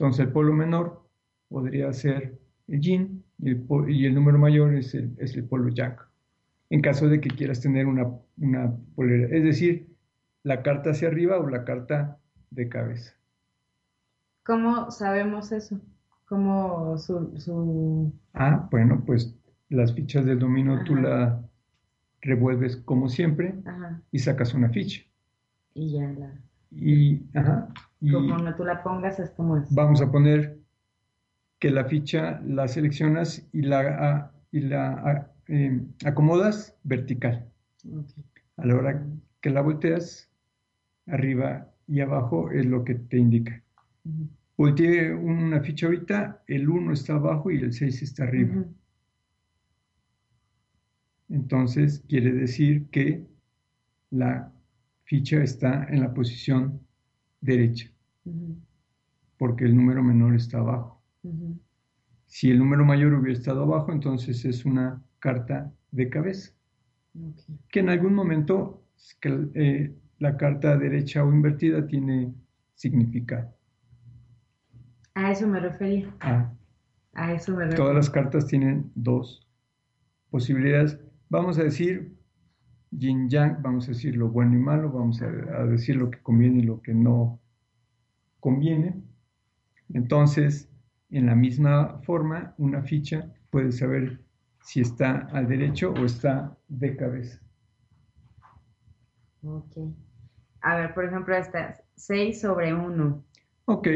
Entonces 0.00 0.26
el 0.26 0.32
polo 0.32 0.54
menor 0.54 1.06
podría 1.50 1.92
ser 1.92 2.38
el 2.68 2.80
yin 2.80 3.22
y 3.38 3.50
el, 3.50 3.60
po- 3.60 3.86
y 3.86 4.06
el 4.06 4.14
número 4.14 4.38
mayor 4.38 4.74
es 4.74 4.94
el, 4.94 5.14
es 5.18 5.36
el 5.36 5.44
polo 5.44 5.68
yang. 5.68 5.96
En 6.70 6.80
caso 6.80 7.06
de 7.06 7.20
que 7.20 7.28
quieras 7.28 7.60
tener 7.60 7.84
una, 7.86 8.06
una 8.38 8.74
polaridad, 8.94 9.30
es 9.34 9.44
decir, 9.44 9.88
la 10.42 10.62
carta 10.62 10.92
hacia 10.92 11.08
arriba 11.08 11.38
o 11.38 11.50
la 11.50 11.66
carta 11.66 12.16
de 12.50 12.68
cabeza. 12.70 13.12
¿Cómo 14.42 14.90
sabemos 14.90 15.52
eso? 15.52 15.78
¿Cómo 16.26 16.96
su, 16.96 17.38
su... 17.38 18.10
Ah, 18.32 18.68
bueno, 18.70 19.02
pues 19.04 19.36
las 19.68 19.92
fichas 19.94 20.24
del 20.24 20.38
dominio 20.38 20.82
tú 20.84 20.96
la 20.96 21.42
revuelves 22.22 22.78
como 22.78 23.10
siempre 23.10 23.54
Ajá, 23.66 24.00
y 24.10 24.18
sacas 24.20 24.54
una 24.54 24.70
ficha. 24.70 25.02
y 25.74 25.92
ya 25.92 26.10
la... 26.12 26.32
Y, 26.70 27.20
ajá, 27.36 27.68
y 28.00 28.12
Conforme 28.12 28.52
tú 28.54 28.64
la 28.64 28.82
pongas 28.82 29.18
es 29.18 29.30
como 29.30 29.56
es. 29.58 29.74
vamos 29.74 30.00
a 30.00 30.10
poner 30.10 30.58
que 31.58 31.70
la 31.70 31.84
ficha 31.84 32.40
la 32.46 32.66
seleccionas 32.68 33.46
y 33.52 33.62
la, 33.62 33.80
a- 33.80 34.32
y 34.50 34.60
la 34.60 34.92
a- 34.92 35.32
eh, 35.48 35.80
acomodas 36.04 36.76
vertical. 36.84 37.46
A 38.56 38.66
la 38.66 38.74
hora 38.76 39.06
que 39.40 39.50
la 39.50 39.60
volteas, 39.60 40.30
arriba 41.06 41.70
y 41.86 42.00
abajo 42.00 42.50
es 42.50 42.64
lo 42.66 42.84
que 42.84 42.94
te 42.94 43.18
indica. 43.18 43.62
Ujú. 44.04 44.28
Volteé 44.56 45.12
una 45.14 45.60
ficha 45.60 45.86
ahorita, 45.86 46.42
el 46.46 46.68
1 46.68 46.92
está 46.92 47.14
abajo 47.14 47.50
y 47.50 47.58
el 47.58 47.72
6 47.72 48.02
está 48.02 48.24
arriba. 48.24 48.64
Entonces 51.28 52.02
quiere 52.08 52.32
decir 52.32 52.88
que 52.90 53.24
la 54.10 54.52
ficha 55.04 55.42
está 55.42 55.84
en 55.88 56.00
la 56.00 56.12
posición 56.12 56.80
derecha, 57.40 57.90
porque 59.38 59.64
el 59.64 59.76
número 59.76 60.02
menor 60.02 60.34
está 60.34 60.58
abajo. 60.58 61.02
Si 62.26 62.50
el 62.50 62.58
número 62.58 62.84
mayor 62.84 63.12
hubiera 63.14 63.38
estado 63.38 63.62
abajo, 63.62 63.92
entonces 63.92 64.44
es 64.44 64.64
una 64.64 65.02
carta 65.18 65.72
de 65.90 66.08
cabeza, 66.08 66.52
que 67.68 67.80
en 67.80 67.88
algún 67.88 68.14
momento 68.14 68.84
que, 69.20 69.48
eh, 69.54 69.94
la 70.18 70.36
carta 70.36 70.76
derecha 70.76 71.24
o 71.24 71.32
invertida 71.32 71.86
tiene 71.86 72.32
significado. 72.74 73.52
A 75.14 75.32
eso 75.32 75.46
me 75.48 75.58
refería. 75.60 76.14
Ah, 76.20 76.52
A 77.14 77.32
eso 77.32 77.52
me 77.52 77.64
refería. 77.64 77.76
todas 77.76 77.94
las 77.96 78.10
cartas 78.10 78.46
tienen 78.46 78.92
dos 78.94 79.46
posibilidades. 80.30 80.98
Vamos 81.30 81.58
a 81.58 81.64
decir 81.64 82.14
yin 82.90 83.28
yang, 83.28 83.62
vamos 83.62 83.86
a 83.86 83.92
decir 83.92 84.16
lo 84.16 84.28
bueno 84.28 84.54
y 84.54 84.58
malo, 84.58 84.90
vamos 84.90 85.22
a, 85.22 85.26
a 85.26 85.66
decir 85.66 85.96
lo 85.96 86.10
que 86.10 86.18
conviene 86.22 86.58
y 86.60 86.62
lo 86.62 86.80
que 86.82 86.94
no 86.94 87.40
conviene. 88.40 89.02
Entonces, 89.92 90.68
en 91.10 91.26
la 91.26 91.34
misma 91.34 92.00
forma, 92.02 92.54
una 92.58 92.82
ficha 92.82 93.32
puede 93.50 93.72
saber 93.72 94.20
si 94.62 94.80
está 94.80 95.28
al 95.32 95.48
derecho 95.48 95.92
o 95.92 96.04
está 96.04 96.56
de 96.68 96.96
cabeza. 96.96 97.40
Ok. 99.42 99.78
A 100.62 100.76
ver, 100.76 100.94
por 100.94 101.04
ejemplo, 101.04 101.34
esta 101.34 101.82
6 101.96 102.40
sobre 102.40 102.74
1. 102.74 103.24
Ok, 103.66 103.88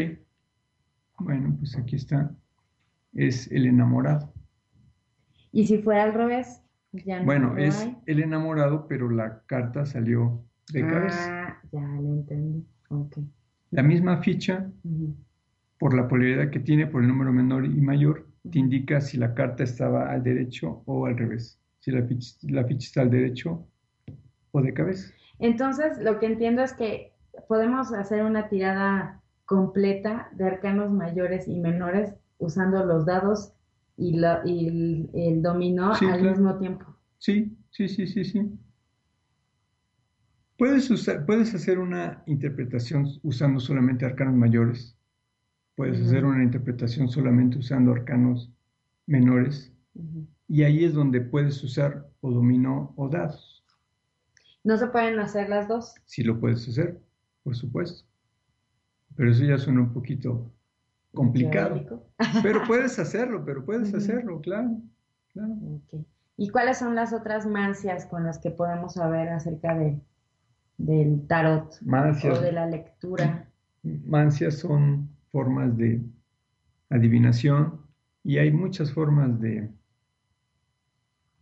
bueno, 1.18 1.54
pues 1.58 1.76
aquí 1.76 1.96
está, 1.96 2.34
es 3.12 3.50
el 3.50 3.66
enamorado. 3.66 4.32
Y 5.52 5.66
si 5.66 5.78
fuera 5.78 6.04
al 6.04 6.14
revés, 6.14 6.63
ya 7.04 7.20
no, 7.20 7.24
Bueno, 7.24 7.50
no 7.54 7.58
es 7.58 7.80
hay. 7.82 7.96
el 8.06 8.20
enamorado, 8.22 8.86
pero 8.88 9.10
la 9.10 9.42
carta 9.46 9.84
salió 9.86 10.42
de 10.72 10.80
cabeza. 10.86 11.42
Ah, 11.48 11.58
ya 11.72 11.80
lo 11.80 12.14
entendí. 12.14 12.64
Ok. 12.88 13.18
La 13.70 13.82
misma 13.82 14.18
ficha, 14.18 14.70
por 15.78 15.94
la 15.94 16.06
polaridad 16.06 16.50
que 16.50 16.60
tiene, 16.60 16.86
por 16.86 17.02
el 17.02 17.08
número 17.08 17.32
menor 17.32 17.64
y 17.64 17.80
mayor, 17.80 18.26
te 18.50 18.58
indica 18.58 19.00
si 19.00 19.16
la 19.16 19.34
carta 19.34 19.64
estaba 19.64 20.10
al 20.10 20.22
derecho 20.22 20.82
o 20.86 21.06
al 21.06 21.16
revés, 21.16 21.58
si 21.80 21.90
la 21.90 22.02
ficha, 22.02 22.36
la 22.42 22.64
ficha 22.64 22.86
está 22.86 23.00
al 23.02 23.10
derecho 23.10 23.66
o 24.52 24.62
de 24.62 24.72
cabeza. 24.72 25.12
Entonces, 25.40 25.98
lo 25.98 26.18
que 26.20 26.26
entiendo 26.26 26.62
es 26.62 26.72
que 26.74 27.12
podemos 27.48 27.92
hacer 27.92 28.22
una 28.22 28.48
tirada 28.48 29.20
completa 29.46 30.28
de 30.32 30.44
arcanos 30.44 30.92
mayores 30.92 31.48
y 31.48 31.58
menores 31.58 32.14
usando 32.38 32.84
los 32.84 33.04
dados 33.06 33.53
y, 33.96 34.14
el, 34.66 35.10
el 35.14 35.42
dominó 35.42 35.94
Sí, 35.94 36.06
al 36.06 36.20
claro. 36.20 36.30
mismo 36.30 36.58
tiempo. 36.58 36.96
Sí, 37.18 37.56
sí, 37.70 37.88
sí, 37.88 38.06
sí, 38.06 38.24
sí. 38.24 38.58
Puedes, 40.56 40.90
usar, 40.90 41.26
puedes 41.26 41.54
hacer 41.54 41.78
una 41.78 42.22
interpretación 42.26 43.06
usando 43.22 43.60
solamente 43.60 44.04
arcanos 44.04 44.34
mayores. 44.34 44.96
Puedes 45.76 46.00
hacer 46.00 46.24
una 46.24 46.44
interpretación 46.44 47.08
solamente 47.08 47.58
usando 47.58 47.92
arcanos 47.92 48.52
menores. 49.06 49.72
Y 50.48 50.62
ahí 50.62 50.84
es 50.84 50.94
donde 50.94 51.20
puedes 51.20 51.62
usar 51.64 52.08
o 52.20 52.30
dominó 52.30 52.92
o 52.96 53.08
dados. 53.08 53.64
No 54.62 54.76
se 54.78 54.86
pueden 54.86 55.18
hacer 55.18 55.48
las 55.48 55.68
dos. 55.68 55.94
Si 56.04 56.22
lo 56.22 56.38
puedes 56.40 56.68
hacer, 56.68 57.00
por 57.42 57.56
supuesto. 57.56 58.04
Pero 59.16 59.30
eso 59.30 59.44
ya 59.44 59.58
suena 59.58 59.80
un 59.80 59.92
poquito 59.92 60.52
complicado. 61.14 61.74
Teórico. 61.74 62.06
Pero 62.42 62.62
puedes 62.66 62.98
hacerlo, 62.98 63.44
pero 63.44 63.64
puedes 63.64 63.94
hacerlo, 63.94 64.40
claro. 64.40 64.76
claro. 65.32 65.54
¿Y 66.36 66.48
cuáles 66.50 66.78
son 66.78 66.94
las 66.94 67.12
otras 67.12 67.46
mancias 67.46 68.06
con 68.06 68.24
las 68.24 68.38
que 68.38 68.50
podemos 68.50 68.94
saber 68.94 69.28
acerca 69.28 69.74
de, 69.74 70.00
del 70.78 71.26
tarot 71.26 71.80
Mancias, 71.82 72.38
o 72.38 72.42
de 72.42 72.52
la 72.52 72.66
lectura? 72.66 73.48
mancias 74.06 74.54
son 74.58 75.10
formas 75.30 75.76
de 75.76 76.00
adivinación 76.90 77.80
y 78.22 78.38
hay 78.38 78.50
muchas 78.50 78.92
formas 78.92 79.38
de 79.40 79.68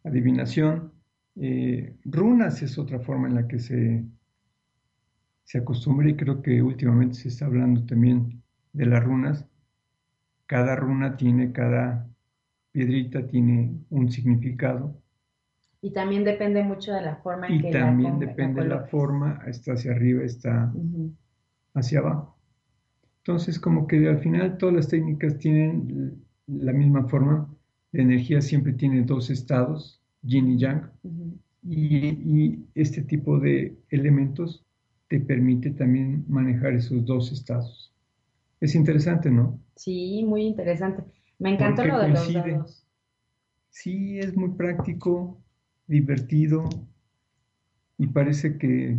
adivinación. 0.05 0.93
Eh, 1.37 1.97
runas 2.05 2.62
es 2.62 2.76
otra 2.79 2.99
forma 2.99 3.29
en 3.29 3.37
la 3.37 3.49
que 3.49 3.59
se, 3.59 4.05
se 5.45 5.59
acostumbra 5.59 6.09
y 6.11 6.17
creo 6.17 6.43
que 6.43 6.61
últimamente 6.61 7.14
se 7.14 7.29
está 7.29 7.47
hablando 7.47 7.85
también 7.87 8.43
de 8.73 8.87
las 8.87 9.05
runas. 9.05 9.47
Cada 10.52 10.76
runa 10.76 11.16
tiene, 11.16 11.50
cada 11.50 12.06
piedrita 12.73 13.26
tiene 13.26 13.75
un 13.88 14.11
significado 14.11 15.00
Y 15.80 15.94
también 15.94 16.25
depende 16.25 16.62
mucho 16.62 16.92
de 16.92 17.00
la 17.00 17.16
forma 17.16 17.47
en 17.47 17.54
y 17.54 17.61
que 17.62 17.73
la 17.73 17.87
también 17.87 18.21
la 18.21 18.26
depende 18.26 18.62
de 18.62 18.68
la 18.68 18.82
forma, 18.82 19.40
está 19.47 19.73
hacia 19.73 19.92
arriba, 19.92 20.23
está 20.23 20.71
hacia 21.73 22.00
abajo. 22.00 22.37
Entonces, 23.21 23.59
como 23.59 23.87
que 23.87 24.06
al 24.06 24.18
final 24.18 24.59
todas 24.59 24.75
las 24.75 24.88
técnicas 24.88 25.38
tienen 25.38 26.23
la 26.47 26.75
misma 26.75 27.09
forma. 27.09 27.49
La 27.92 28.02
energía 28.02 28.42
siempre 28.42 28.75
tiene 28.75 29.04
dos 29.04 29.30
estados, 29.30 30.02
yin 30.21 30.50
y 30.50 30.59
yang, 30.59 30.90
y, 31.62 32.09
y 32.09 32.66
este 32.75 33.00
tipo 33.00 33.38
de 33.38 33.75
elementos 33.88 34.66
te 35.09 35.18
permite 35.18 35.71
también 35.71 36.26
manejar 36.28 36.75
esos 36.75 37.06
dos 37.06 37.32
estados. 37.32 37.91
Es 38.62 38.76
interesante, 38.76 39.28
¿no? 39.28 39.61
Sí, 39.75 40.23
muy 40.25 40.42
interesante. 40.42 41.02
Me 41.40 41.52
encantó 41.52 41.85
lo 41.85 41.99
de 41.99 42.11
los 42.11 42.33
dados. 42.33 42.87
Sí, 43.71 44.21
es 44.21 44.37
muy 44.37 44.50
práctico, 44.50 45.42
divertido 45.88 46.69
y 47.99 48.07
parece 48.07 48.59
que, 48.59 48.99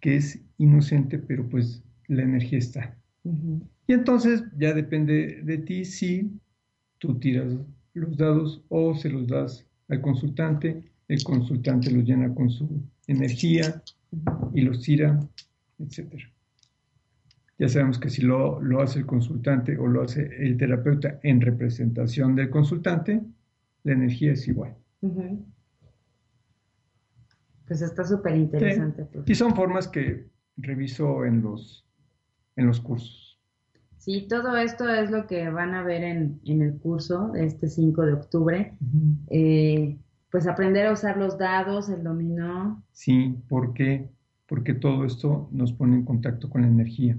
que 0.00 0.16
es 0.16 0.40
inocente, 0.56 1.20
pero 1.20 1.48
pues 1.48 1.84
la 2.08 2.24
energía 2.24 2.58
está. 2.58 2.98
Y 3.86 3.92
entonces 3.92 4.42
ya 4.58 4.74
depende 4.74 5.40
de 5.44 5.58
ti 5.58 5.84
si 5.84 6.40
tú 6.98 7.20
tiras 7.20 7.54
los 7.94 8.16
dados 8.16 8.64
o 8.68 8.96
se 8.96 9.10
los 9.10 9.28
das 9.28 9.64
al 9.88 10.00
consultante, 10.00 10.82
el 11.06 11.22
consultante 11.22 11.92
los 11.92 12.04
llena 12.04 12.34
con 12.34 12.50
su 12.50 12.68
energía 13.06 13.80
y 14.54 14.62
los 14.62 14.82
tira, 14.82 15.20
etc. 15.78 16.14
Ya 17.58 17.68
sabemos 17.68 17.98
que 17.98 18.08
si 18.08 18.22
lo, 18.22 18.60
lo 18.60 18.80
hace 18.80 19.00
el 19.00 19.06
consultante 19.06 19.76
o 19.76 19.88
lo 19.88 20.02
hace 20.02 20.30
el 20.38 20.56
terapeuta 20.56 21.18
en 21.22 21.40
representación 21.40 22.36
del 22.36 22.50
consultante, 22.50 23.20
la 23.82 23.92
energía 23.92 24.32
es 24.32 24.46
igual. 24.46 24.76
Pues 27.66 27.82
está 27.82 28.04
súper 28.04 28.36
interesante. 28.36 29.08
Y 29.26 29.34
son 29.34 29.56
formas 29.56 29.88
que 29.88 30.28
reviso 30.56 31.24
en 31.24 31.42
los, 31.42 31.84
en 32.56 32.66
los 32.66 32.80
cursos. 32.80 33.40
Sí, 33.96 34.26
todo 34.28 34.56
esto 34.56 34.88
es 34.88 35.10
lo 35.10 35.26
que 35.26 35.50
van 35.50 35.74
a 35.74 35.82
ver 35.82 36.04
en, 36.04 36.40
en 36.44 36.62
el 36.62 36.78
curso 36.78 37.28
de 37.32 37.44
este 37.44 37.68
5 37.68 38.02
de 38.06 38.12
octubre. 38.12 38.74
Eh, 39.30 39.98
pues 40.30 40.46
aprender 40.46 40.86
a 40.86 40.92
usar 40.92 41.16
los 41.16 41.36
dados, 41.36 41.88
el 41.88 42.04
dominó. 42.04 42.84
Sí, 42.92 43.36
¿por 43.48 43.74
qué? 43.74 44.08
Porque 44.48 44.74
todo 44.74 45.04
esto 45.04 45.48
nos 45.52 45.72
pone 45.72 45.94
en 45.96 46.04
contacto 46.04 46.50
con 46.50 46.62
la 46.62 46.68
energía. 46.68 47.18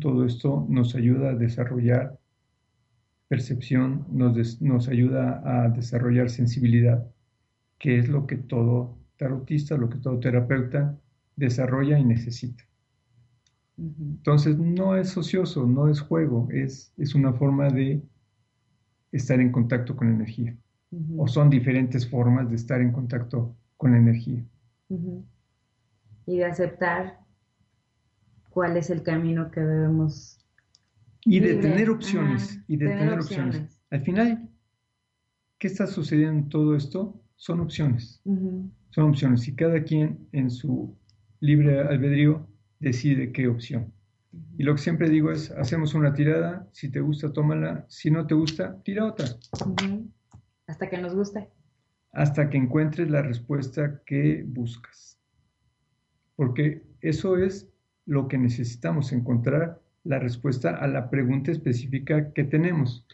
Todo 0.00 0.24
esto 0.26 0.66
nos 0.68 0.96
ayuda 0.96 1.30
a 1.30 1.34
desarrollar 1.36 2.18
percepción, 3.28 4.06
nos, 4.10 4.34
des- 4.34 4.60
nos 4.60 4.88
ayuda 4.88 5.42
a 5.44 5.68
desarrollar 5.70 6.28
sensibilidad, 6.30 7.06
que 7.78 7.98
es 7.98 8.08
lo 8.08 8.26
que 8.26 8.36
todo 8.36 8.98
tarotista, 9.16 9.76
lo 9.76 9.88
que 9.90 9.98
todo 9.98 10.18
terapeuta 10.20 10.98
desarrolla 11.36 11.98
y 11.98 12.04
necesita. 12.04 12.64
Entonces, 14.18 14.56
no 14.58 14.96
es 14.96 15.16
ocioso, 15.16 15.66
no 15.66 15.88
es 15.88 16.00
juego, 16.00 16.48
es, 16.52 16.92
es 16.96 17.14
una 17.14 17.32
forma 17.32 17.68
de 17.70 18.02
estar 19.12 19.40
en 19.40 19.52
contacto 19.52 19.94
con 19.96 20.08
la 20.08 20.14
energía. 20.14 20.56
O 21.16 21.28
son 21.28 21.48
diferentes 21.50 22.08
formas 22.08 22.48
de 22.50 22.56
estar 22.56 22.80
en 22.80 22.92
contacto 22.92 23.56
con 23.76 23.92
la 23.92 23.98
energía. 23.98 24.44
Y 26.26 26.38
de 26.38 26.44
aceptar 26.44 27.20
cuál 28.50 28.76
es 28.76 28.90
el 28.90 29.02
camino 29.02 29.50
que 29.50 29.60
debemos. 29.60 30.38
Y 31.24 31.40
de 31.40 31.56
tener 31.56 31.90
opciones, 31.90 32.52
ajá, 32.52 32.64
y 32.68 32.76
de 32.76 32.86
tener 32.86 32.98
tener 33.00 33.18
opciones. 33.18 33.56
opciones. 33.56 33.80
Al 33.90 34.02
final, 34.02 34.48
¿qué 35.58 35.66
está 35.66 35.86
sucediendo 35.86 36.38
en 36.38 36.48
todo 36.48 36.76
esto? 36.76 37.20
Son 37.36 37.60
opciones, 37.60 38.20
son 38.24 39.10
opciones. 39.10 39.46
Y 39.48 39.54
cada 39.54 39.82
quien 39.82 40.28
en 40.32 40.50
su 40.50 40.96
libre 41.40 41.80
albedrío 41.80 42.46
decide 42.78 43.32
qué 43.32 43.48
opción. 43.48 43.92
Y 44.56 44.62
lo 44.62 44.74
que 44.74 44.80
siempre 44.80 45.08
digo 45.08 45.32
es, 45.32 45.50
hacemos 45.50 45.94
una 45.94 46.14
tirada, 46.14 46.68
si 46.72 46.90
te 46.90 47.00
gusta, 47.00 47.32
tómala, 47.32 47.84
si 47.88 48.10
no 48.10 48.26
te 48.26 48.34
gusta, 48.34 48.80
tira 48.82 49.06
otra. 49.06 49.26
Hasta 50.66 50.88
que 50.88 50.98
nos 50.98 51.14
guste. 51.14 51.48
hasta 52.12 52.50
que 52.50 52.58
encuentres 52.58 53.10
la 53.10 53.22
respuesta 53.22 54.02
que 54.04 54.44
buscas. 54.46 55.19
Porque 56.40 56.80
eso 57.02 57.36
es 57.36 57.68
lo 58.06 58.26
que 58.26 58.38
necesitamos, 58.38 59.12
encontrar 59.12 59.78
la 60.04 60.18
respuesta 60.18 60.74
a 60.74 60.86
la 60.86 61.10
pregunta 61.10 61.50
específica 61.50 62.32
que 62.32 62.44
tenemos, 62.44 63.06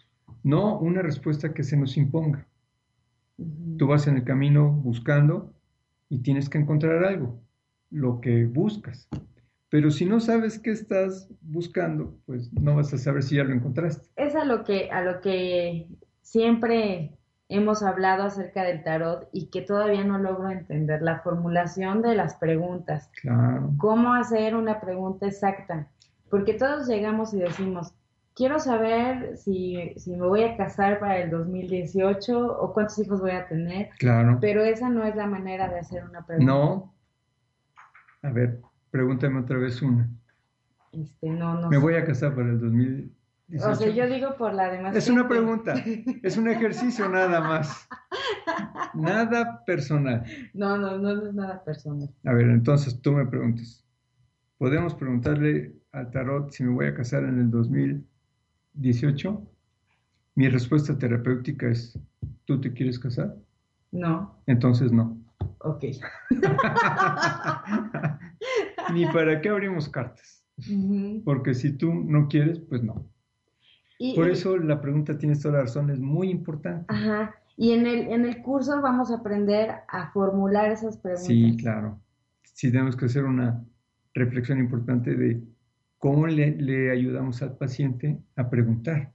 no 0.44 0.78
una 0.78 1.02
respuesta 1.02 1.52
que 1.52 1.64
se 1.64 1.76
nos 1.76 1.96
imponga. 1.96 2.46
Tú 3.78 3.88
vas 3.88 4.06
en 4.06 4.18
el 4.18 4.22
camino 4.22 4.70
buscando 4.70 5.52
y 6.08 6.20
tienes 6.20 6.48
que 6.48 6.58
encontrar 6.58 7.04
algo, 7.04 7.42
lo 7.90 8.20
que 8.20 8.44
buscas. 8.44 9.08
Pero 9.70 9.90
si 9.90 10.04
no 10.04 10.20
sabes 10.20 10.60
qué 10.60 10.70
estás 10.70 11.28
buscando, 11.40 12.16
pues 12.26 12.52
no 12.52 12.76
vas 12.76 12.94
a 12.94 12.98
saber 12.98 13.24
si 13.24 13.34
ya 13.34 13.42
lo 13.42 13.54
encontraste. 13.54 14.08
Es 14.14 14.36
a 14.36 14.44
lo 14.44 14.62
que, 14.62 14.88
a 14.92 15.02
lo 15.02 15.20
que 15.20 15.88
siempre 16.22 17.18
hemos 17.48 17.82
hablado 17.82 18.24
acerca 18.24 18.62
del 18.64 18.82
tarot 18.82 19.28
y 19.32 19.46
que 19.46 19.62
todavía 19.62 20.02
no 20.04 20.18
logro 20.18 20.50
entender 20.50 21.02
la 21.02 21.20
formulación 21.20 22.02
de 22.02 22.14
las 22.16 22.34
preguntas. 22.36 23.10
Claro. 23.20 23.70
¿Cómo 23.78 24.14
hacer 24.14 24.56
una 24.56 24.80
pregunta 24.80 25.26
exacta? 25.26 25.86
Porque 26.30 26.54
todos 26.54 26.88
llegamos 26.88 27.32
y 27.34 27.38
decimos, 27.38 27.94
quiero 28.34 28.58
saber 28.58 29.36
si, 29.36 29.92
si 29.96 30.16
me 30.16 30.26
voy 30.26 30.42
a 30.42 30.56
casar 30.56 30.98
para 30.98 31.18
el 31.18 31.30
2018 31.30 32.58
o 32.60 32.72
cuántos 32.74 32.98
hijos 32.98 33.20
voy 33.20 33.30
a 33.30 33.46
tener, 33.46 33.90
Claro. 33.98 34.38
pero 34.40 34.64
esa 34.64 34.88
no 34.88 35.04
es 35.04 35.14
la 35.14 35.26
manera 35.26 35.68
de 35.68 35.78
hacer 35.78 36.04
una 36.04 36.26
pregunta. 36.26 36.52
No. 36.52 36.92
A 38.22 38.30
ver, 38.30 38.60
pregúntame 38.90 39.38
otra 39.40 39.58
vez 39.58 39.80
una. 39.82 40.08
Este, 40.90 41.30
no, 41.30 41.60
no 41.60 41.68
Me 41.68 41.76
sé. 41.76 41.82
voy 41.82 41.94
a 41.94 42.04
casar 42.04 42.34
para 42.34 42.48
el 42.48 42.58
2018. 43.48 43.70
O 43.70 43.74
sea, 43.74 43.88
yo 43.90 44.06
digo 44.12 44.36
por 44.36 44.54
la 44.54 44.70
demás 44.70 44.96
Es 44.96 45.08
una 45.08 45.28
pregunta, 45.28 45.74
es 46.22 46.36
un 46.36 46.48
ejercicio 46.48 47.08
nada 47.08 47.40
más. 47.40 47.88
Nada 48.94 49.64
personal. 49.64 50.24
No, 50.54 50.76
no, 50.78 50.98
no, 50.98 51.14
no 51.14 51.26
es 51.28 51.34
nada 51.34 51.62
personal. 51.64 52.08
A 52.24 52.32
ver, 52.32 52.48
entonces 52.50 53.00
tú 53.00 53.12
me 53.12 53.26
preguntas. 53.26 53.84
¿Podemos 54.58 54.94
preguntarle 54.94 55.74
al 55.92 56.10
tarot 56.10 56.50
si 56.50 56.64
me 56.64 56.72
voy 56.72 56.86
a 56.86 56.94
casar 56.94 57.24
en 57.24 57.38
el 57.38 57.50
2018? 57.50 59.42
Mi 60.34 60.48
respuesta 60.48 60.96
terapéutica 60.98 61.68
es, 61.68 61.98
¿tú 62.46 62.60
te 62.60 62.72
quieres 62.72 62.98
casar? 62.98 63.36
No, 63.92 64.42
Entonces 64.46 64.92
no. 64.92 65.18
ok. 65.60 65.84
Ni 68.92 69.06
para 69.06 69.40
qué 69.40 69.48
abrimos 69.48 69.88
cartas. 69.88 70.44
Porque 71.24 71.54
si 71.54 71.72
tú 71.76 71.92
no 71.92 72.28
quieres, 72.28 72.60
pues 72.60 72.82
no. 72.82 73.06
Y, 73.98 74.14
Por 74.14 74.28
eso 74.28 74.58
la 74.58 74.80
pregunta, 74.80 75.16
tienes 75.16 75.40
toda 75.40 75.54
la 75.54 75.60
razón, 75.62 75.90
es 75.90 75.98
muy 75.98 76.30
importante. 76.30 76.84
Ajá. 76.88 77.34
Y 77.56 77.72
en 77.72 77.86
el, 77.86 78.08
en 78.08 78.26
el 78.26 78.42
curso 78.42 78.80
vamos 78.82 79.10
a 79.10 79.16
aprender 79.16 79.70
a 79.88 80.10
formular 80.12 80.70
esas 80.70 80.98
preguntas. 80.98 81.26
Sí, 81.26 81.56
claro. 81.58 81.98
Sí, 82.42 82.70
tenemos 82.70 82.96
que 82.96 83.06
hacer 83.06 83.24
una 83.24 83.64
reflexión 84.12 84.58
importante 84.58 85.14
de 85.14 85.42
cómo 85.98 86.26
le, 86.26 86.56
le 86.56 86.90
ayudamos 86.90 87.42
al 87.42 87.56
paciente 87.56 88.18
a 88.36 88.48
preguntar, 88.50 89.12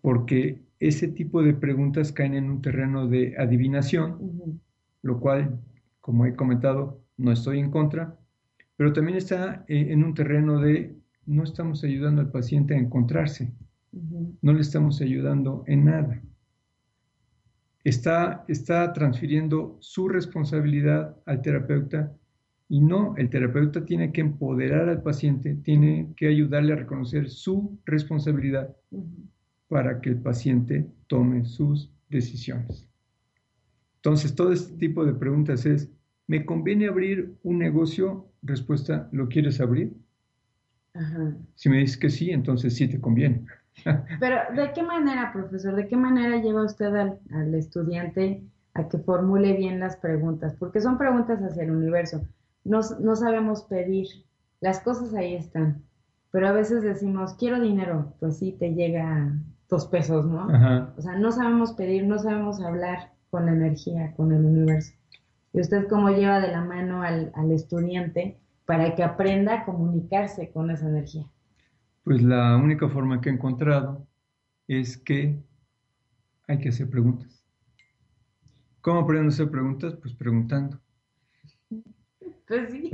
porque 0.00 0.62
ese 0.78 1.08
tipo 1.08 1.42
de 1.42 1.54
preguntas 1.54 2.12
caen 2.12 2.34
en 2.34 2.50
un 2.50 2.62
terreno 2.62 3.08
de 3.08 3.34
adivinación, 3.38 4.16
ujú, 4.20 4.60
lo 5.02 5.20
cual, 5.20 5.60
como 6.00 6.26
he 6.26 6.34
comentado, 6.34 7.00
no 7.16 7.32
estoy 7.32 7.58
en 7.58 7.70
contra, 7.70 8.16
pero 8.76 8.92
también 8.92 9.16
está 9.16 9.64
eh, 9.68 9.88
en 9.90 10.04
un 10.04 10.14
terreno 10.14 10.60
de 10.60 10.95
no 11.26 11.44
estamos 11.44 11.84
ayudando 11.84 12.20
al 12.20 12.30
paciente 12.30 12.74
a 12.74 12.78
encontrarse, 12.78 13.52
no 14.42 14.52
le 14.52 14.60
estamos 14.60 15.00
ayudando 15.00 15.64
en 15.66 15.84
nada. 15.84 16.22
Está, 17.84 18.44
está 18.48 18.92
transfiriendo 18.92 19.76
su 19.80 20.08
responsabilidad 20.08 21.16
al 21.24 21.40
terapeuta 21.40 22.12
y 22.68 22.80
no, 22.80 23.14
el 23.16 23.30
terapeuta 23.30 23.84
tiene 23.84 24.12
que 24.12 24.20
empoderar 24.20 24.88
al 24.88 25.02
paciente, 25.02 25.54
tiene 25.62 26.12
que 26.16 26.26
ayudarle 26.26 26.72
a 26.72 26.76
reconocer 26.76 27.30
su 27.30 27.78
responsabilidad 27.84 28.74
para 29.68 30.00
que 30.00 30.10
el 30.10 30.20
paciente 30.20 30.88
tome 31.06 31.44
sus 31.44 31.92
decisiones. 32.08 32.88
Entonces, 33.96 34.34
todo 34.34 34.52
este 34.52 34.76
tipo 34.76 35.04
de 35.04 35.14
preguntas 35.14 35.64
es, 35.66 35.90
¿me 36.26 36.44
conviene 36.44 36.88
abrir 36.88 37.36
un 37.42 37.58
negocio? 37.58 38.32
Respuesta, 38.42 39.08
¿lo 39.12 39.28
quieres 39.28 39.60
abrir? 39.60 39.96
Ajá. 40.98 41.36
Si 41.54 41.68
me 41.68 41.78
dices 41.78 41.96
que 41.96 42.10
sí, 42.10 42.30
entonces 42.30 42.74
sí 42.74 42.88
te 42.88 43.00
conviene. 43.00 43.44
Pero, 44.20 44.36
¿de 44.54 44.72
qué 44.72 44.82
manera, 44.82 45.32
profesor? 45.32 45.76
¿De 45.76 45.86
qué 45.88 45.96
manera 45.96 46.36
lleva 46.38 46.64
usted 46.64 46.94
al, 46.94 47.18
al 47.32 47.54
estudiante 47.54 48.42
a 48.74 48.88
que 48.88 48.98
formule 48.98 49.54
bien 49.54 49.80
las 49.80 49.96
preguntas? 49.96 50.54
Porque 50.58 50.80
son 50.80 50.98
preguntas 50.98 51.40
hacia 51.40 51.64
el 51.64 51.70
universo. 51.70 52.26
No, 52.64 52.80
no 53.00 53.16
sabemos 53.16 53.62
pedir. 53.64 54.06
Las 54.60 54.80
cosas 54.80 55.14
ahí 55.14 55.34
están. 55.34 55.82
Pero 56.30 56.48
a 56.48 56.52
veces 56.52 56.82
decimos, 56.82 57.34
quiero 57.34 57.60
dinero. 57.60 58.14
Pues 58.18 58.38
sí, 58.38 58.52
te 58.52 58.74
llega 58.74 59.32
dos 59.68 59.86
pesos, 59.86 60.26
¿no? 60.26 60.48
Ajá. 60.50 60.92
O 60.96 61.02
sea, 61.02 61.16
no 61.16 61.32
sabemos 61.32 61.72
pedir, 61.72 62.04
no 62.06 62.18
sabemos 62.18 62.60
hablar 62.60 63.12
con 63.30 63.46
la 63.46 63.52
energía, 63.52 64.14
con 64.16 64.32
el 64.32 64.44
universo. 64.44 64.92
¿Y 65.52 65.60
usted 65.60 65.86
cómo 65.88 66.10
lleva 66.10 66.40
de 66.40 66.48
la 66.48 66.62
mano 66.62 67.02
al, 67.02 67.32
al 67.34 67.52
estudiante 67.52 68.38
para 68.66 68.94
que 68.94 69.02
aprenda 69.02 69.54
a 69.54 69.64
comunicarse 69.64 70.50
con 70.50 70.70
esa 70.70 70.88
energía? 70.88 71.24
Pues 72.04 72.22
la 72.22 72.56
única 72.56 72.88
forma 72.88 73.20
que 73.20 73.30
he 73.30 73.32
encontrado 73.32 74.06
es 74.68 74.96
que 74.96 75.38
hay 76.48 76.58
que 76.58 76.68
hacer 76.68 76.90
preguntas. 76.90 77.44
¿Cómo 78.80 79.00
aprendo 79.00 79.26
a 79.26 79.28
hacer 79.34 79.50
preguntas? 79.50 79.96
Pues 79.96 80.14
preguntando, 80.14 80.80
Pues 82.46 82.70
sí. 82.70 82.90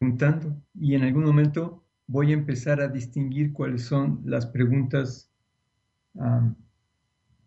preguntando. 0.00 0.56
Y 0.74 0.94
en 0.94 1.04
algún 1.04 1.24
momento 1.24 1.84
voy 2.08 2.30
a 2.32 2.34
empezar 2.34 2.80
a 2.80 2.88
distinguir 2.88 3.52
cuáles 3.52 3.84
son 3.84 4.20
las 4.24 4.46
preguntas 4.46 5.30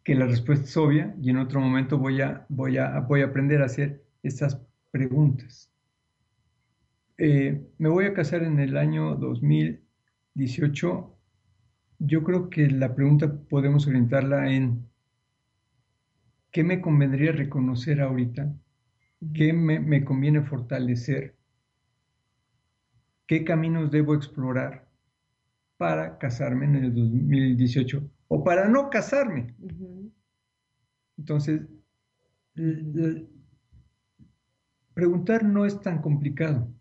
que 0.03 0.15
la 0.15 0.25
respuesta 0.25 0.65
es 0.65 0.77
obvia 0.77 1.15
y 1.21 1.29
en 1.29 1.37
otro 1.37 1.59
momento 1.59 1.97
voy 1.97 2.21
a, 2.21 2.45
voy 2.49 2.77
a, 2.77 2.99
voy 3.01 3.21
a 3.21 3.25
aprender 3.25 3.61
a 3.61 3.65
hacer 3.65 4.05
estas 4.23 4.61
preguntas. 4.91 5.74
Eh, 7.17 7.65
me 7.77 7.89
voy 7.89 8.05
a 8.05 8.13
casar 8.13 8.43
en 8.43 8.59
el 8.59 8.77
año 8.77 9.15
2018. 9.15 11.11
Yo 11.99 12.23
creo 12.23 12.49
que 12.49 12.69
la 12.69 12.93
pregunta 12.93 13.33
podemos 13.49 13.87
orientarla 13.87 14.51
en 14.51 14.85
¿qué 16.51 16.63
me 16.63 16.81
convendría 16.81 17.31
reconocer 17.31 18.01
ahorita? 18.01 18.53
¿Qué 19.33 19.53
me, 19.53 19.79
me 19.79 20.03
conviene 20.03 20.41
fortalecer? 20.41 21.35
¿Qué 23.27 23.43
caminos 23.43 23.91
debo 23.91 24.13
explorar 24.13 24.87
para 25.77 26.17
casarme 26.17 26.65
en 26.65 26.75
el 26.75 26.93
2018 26.93 28.11
o 28.27 28.43
para 28.43 28.67
no 28.67 28.89
casarme? 28.89 29.55
Entonces, 31.17 31.61
preguntar 34.93 35.45
no 35.45 35.65
es 35.65 35.79
tan 35.81 36.01
complicado. 36.01 36.74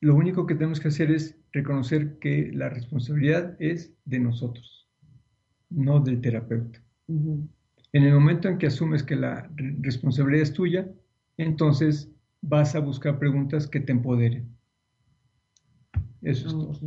Lo 0.00 0.14
único 0.14 0.46
que 0.46 0.54
tenemos 0.54 0.80
que 0.80 0.88
hacer 0.88 1.10
es 1.10 1.36
reconocer 1.52 2.18
que 2.18 2.50
la 2.52 2.68
responsabilidad 2.70 3.56
es 3.58 3.92
de 4.04 4.18
nosotros, 4.18 4.88
no 5.68 6.00
del 6.00 6.20
terapeuta. 6.20 6.82
En 7.92 8.04
el 8.04 8.14
momento 8.14 8.48
en 8.48 8.58
que 8.58 8.68
asumes 8.68 9.02
que 9.02 9.16
la 9.16 9.50
re- 9.56 9.76
responsabilidad 9.80 10.42
es 10.44 10.52
tuya, 10.52 10.88
entonces 11.36 12.10
vas 12.40 12.74
a 12.74 12.80
buscar 12.80 13.18
preguntas 13.18 13.66
que 13.66 13.80
te 13.80 13.92
empoderen. 13.92 14.48
Eso 16.22 16.46
es 16.46 16.52
todo. 16.52 16.78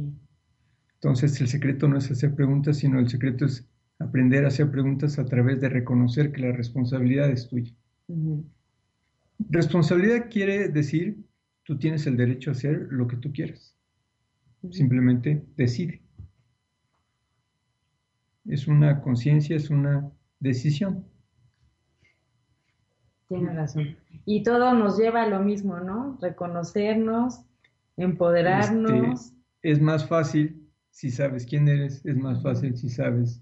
Entonces 0.95 1.39
el 1.41 1.47
secreto 1.49 1.87
no 1.87 1.97
es 1.97 2.09
hacer 2.09 2.33
preguntas, 2.33 2.77
sino 2.77 2.99
el 2.99 3.09
secreto 3.09 3.45
es 3.45 3.67
aprender 3.99 4.45
a 4.45 4.47
hacer 4.47 4.71
preguntas 4.71 5.19
a 5.19 5.25
través 5.25 5.59
de 5.59 5.69
reconocer 5.69 6.31
que 6.31 6.41
la 6.41 6.53
responsabilidad 6.53 7.29
es 7.29 7.47
tuya. 7.49 7.73
Responsabilidad 9.49 10.29
quiere 10.31 10.69
decir, 10.69 11.17
tú 11.63 11.77
tienes 11.77 12.05
el 12.07 12.17
derecho 12.17 12.51
a 12.51 12.53
hacer 12.53 12.87
lo 12.91 13.07
que 13.07 13.17
tú 13.17 13.31
quieras. 13.31 13.75
Simplemente 14.71 15.45
decide. 15.57 16.01
Es 18.45 18.67
una 18.67 19.01
conciencia, 19.01 19.55
es 19.55 19.69
una 19.69 20.11
decisión. 20.39 21.05
Tiene 23.27 23.53
razón. 23.53 23.97
Y 24.25 24.43
todo 24.43 24.73
nos 24.73 24.97
lleva 24.97 25.23
a 25.23 25.27
lo 25.27 25.39
mismo, 25.39 25.79
¿no? 25.79 26.17
Reconocernos, 26.21 27.45
empoderarnos. 27.97 29.25
Este, 29.25 29.37
es 29.63 29.81
más 29.81 30.07
fácil 30.07 30.69
si 30.89 31.09
sabes 31.09 31.45
quién 31.45 31.67
eres, 31.67 32.05
es 32.05 32.15
más 32.15 32.43
fácil 32.43 32.77
si 32.77 32.89
sabes 32.89 33.41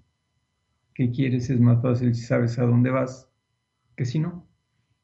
qué 0.94 1.12
quieres, 1.12 1.50
es 1.50 1.60
más 1.60 1.82
fácil 1.82 2.16
si 2.16 2.22
sabes 2.22 2.58
a 2.58 2.64
dónde 2.64 2.92
vas, 2.92 3.30
que 3.96 4.06
si 4.06 4.20
no. 4.20 4.48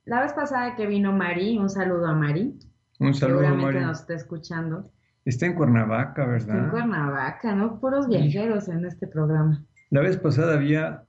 La 0.05 0.21
vez 0.21 0.31
pasada 0.33 0.75
que 0.75 0.87
vino 0.87 1.11
Mari, 1.11 1.57
un 1.57 1.69
saludo 1.69 2.05
a 2.05 2.13
Mari, 2.13 2.57
Un 2.99 3.13
saludo, 3.13 3.39
seguramente 3.39 3.65
Mario. 3.65 3.87
nos 3.87 3.99
está 4.01 4.13
escuchando. 4.15 4.91
Está 5.25 5.45
en 5.45 5.55
Cuernavaca, 5.55 6.35
Está 6.35 6.51
en 6.53 6.57
¿verdad? 6.57 6.71
Cuernavaca, 6.71 7.55
¿no? 7.55 7.79
Puros 7.79 8.07
viajeros 8.07 8.67
en 8.69 8.85
este 8.85 9.07
programa. 9.07 9.63
La 9.89 10.01
vez 10.01 10.17
pasada 10.17 10.53
había 10.53 11.03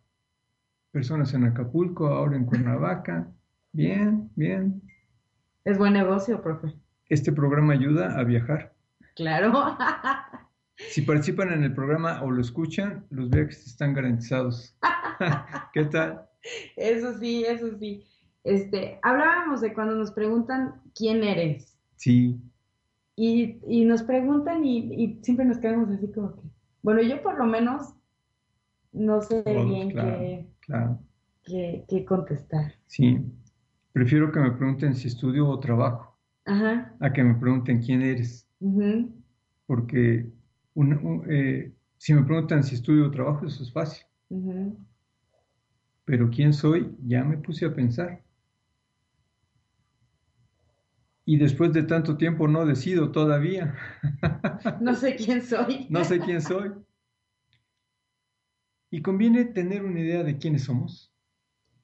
personas 0.90 1.33
en 1.35 1.44
Acapulco, 1.44 2.09
ahora 2.09 2.37
en 2.37 2.44
Cuernavaca. 2.44 3.29
Bien, 3.72 4.31
bien. 4.35 4.83
Es 5.64 5.77
buen 5.77 5.92
negocio, 5.92 6.42
profe. 6.42 6.74
Este 7.11 7.31
programa 7.33 7.74
ayuda 7.74 8.18
a 8.18 8.24
viajar. 8.24 8.72
Claro. 9.14 9.53
Si 10.90 11.03
participan 11.03 11.53
en 11.53 11.64
el 11.64 11.74
programa 11.74 12.22
o 12.22 12.31
lo 12.31 12.40
escuchan, 12.40 13.05
los 13.11 13.29
viajes 13.31 13.66
están 13.66 13.94
garantizados. 13.94 14.79
¿Qué 15.72 15.85
tal? 15.87 16.22
Eso 16.77 17.18
sí, 17.18 17.44
eso 17.44 17.77
sí. 17.81 18.05
Este, 18.44 19.01
hablábamos 19.03 19.61
de 19.61 19.74
cuando 19.74 19.96
nos 19.96 20.12
preguntan 20.12 20.81
quién 20.94 21.24
eres. 21.24 21.77
Sí, 21.99 22.41
Y, 23.17 23.61
y 23.67 23.85
nos 23.85 24.03
preguntan 24.03 24.65
y, 24.65 24.79
y 24.95 25.19
siempre 25.23 25.45
nos 25.45 25.59
quedamos 25.59 25.91
así 25.91 26.11
como 26.13 26.37
que, 26.37 26.49
bueno, 26.83 27.03
yo 27.03 27.23
por 27.23 27.37
lo 27.39 27.45
menos 27.47 27.95
no 28.93 29.21
sé 29.23 29.43
todos, 29.43 29.67
bien 29.69 29.91
claro, 29.91 30.19
qué, 30.19 30.47
claro. 30.61 30.99
qué, 31.45 31.85
qué 31.89 32.05
contestar. 32.05 32.75
Sí. 32.87 33.19
Prefiero 33.93 34.31
que 34.33 34.41
me 34.41 34.53
pregunten 34.53 34.95
si 34.95 35.09
estudio 35.09 35.49
o 35.49 35.59
trabajo, 35.61 36.17
Ajá. 36.47 36.95
a 37.01 37.13
que 37.13 37.25
me 37.25 37.35
pregunten 37.35 37.83
quién 37.83 38.03
eres. 38.03 38.49
ujú, 38.61 39.13
Porque 39.67 40.27
un- 40.75 40.95
un- 40.95 41.25
eh, 41.31 41.73
si 41.97 42.15
me 42.15 42.25
preguntan 42.25 42.65
si 42.65 42.75
estudio 42.77 43.07
o 43.07 43.11
trabajo, 43.11 43.47
eso 43.47 43.63
es 43.63 43.73
fácil. 43.73 44.05
ujú. 44.31 44.79
Pero 46.05 46.29
quién 46.31 46.53
soy, 46.53 46.97
ya 47.07 47.23
me 47.23 47.39
puse 47.39 47.65
a 47.67 47.73
pensar. 47.75 48.25
Y 51.31 51.37
después 51.37 51.75
de 51.75 51.83
tanto 51.83 52.17
tiempo 52.17 52.49
no 52.49 52.64
decido 52.64 53.12
todavía. 53.12 53.75
No 54.81 54.95
sé 54.95 55.14
quién 55.14 55.43
soy. 55.43 55.87
No 55.91 56.03
sé 56.03 56.21
quién 56.21 56.41
soy. 56.41 56.73
Y 58.91 59.03
conviene 59.03 59.45
tener 59.45 59.85
una 59.85 60.01
idea 60.01 60.23
de 60.25 60.38
quiénes 60.38 60.64
somos 60.64 61.12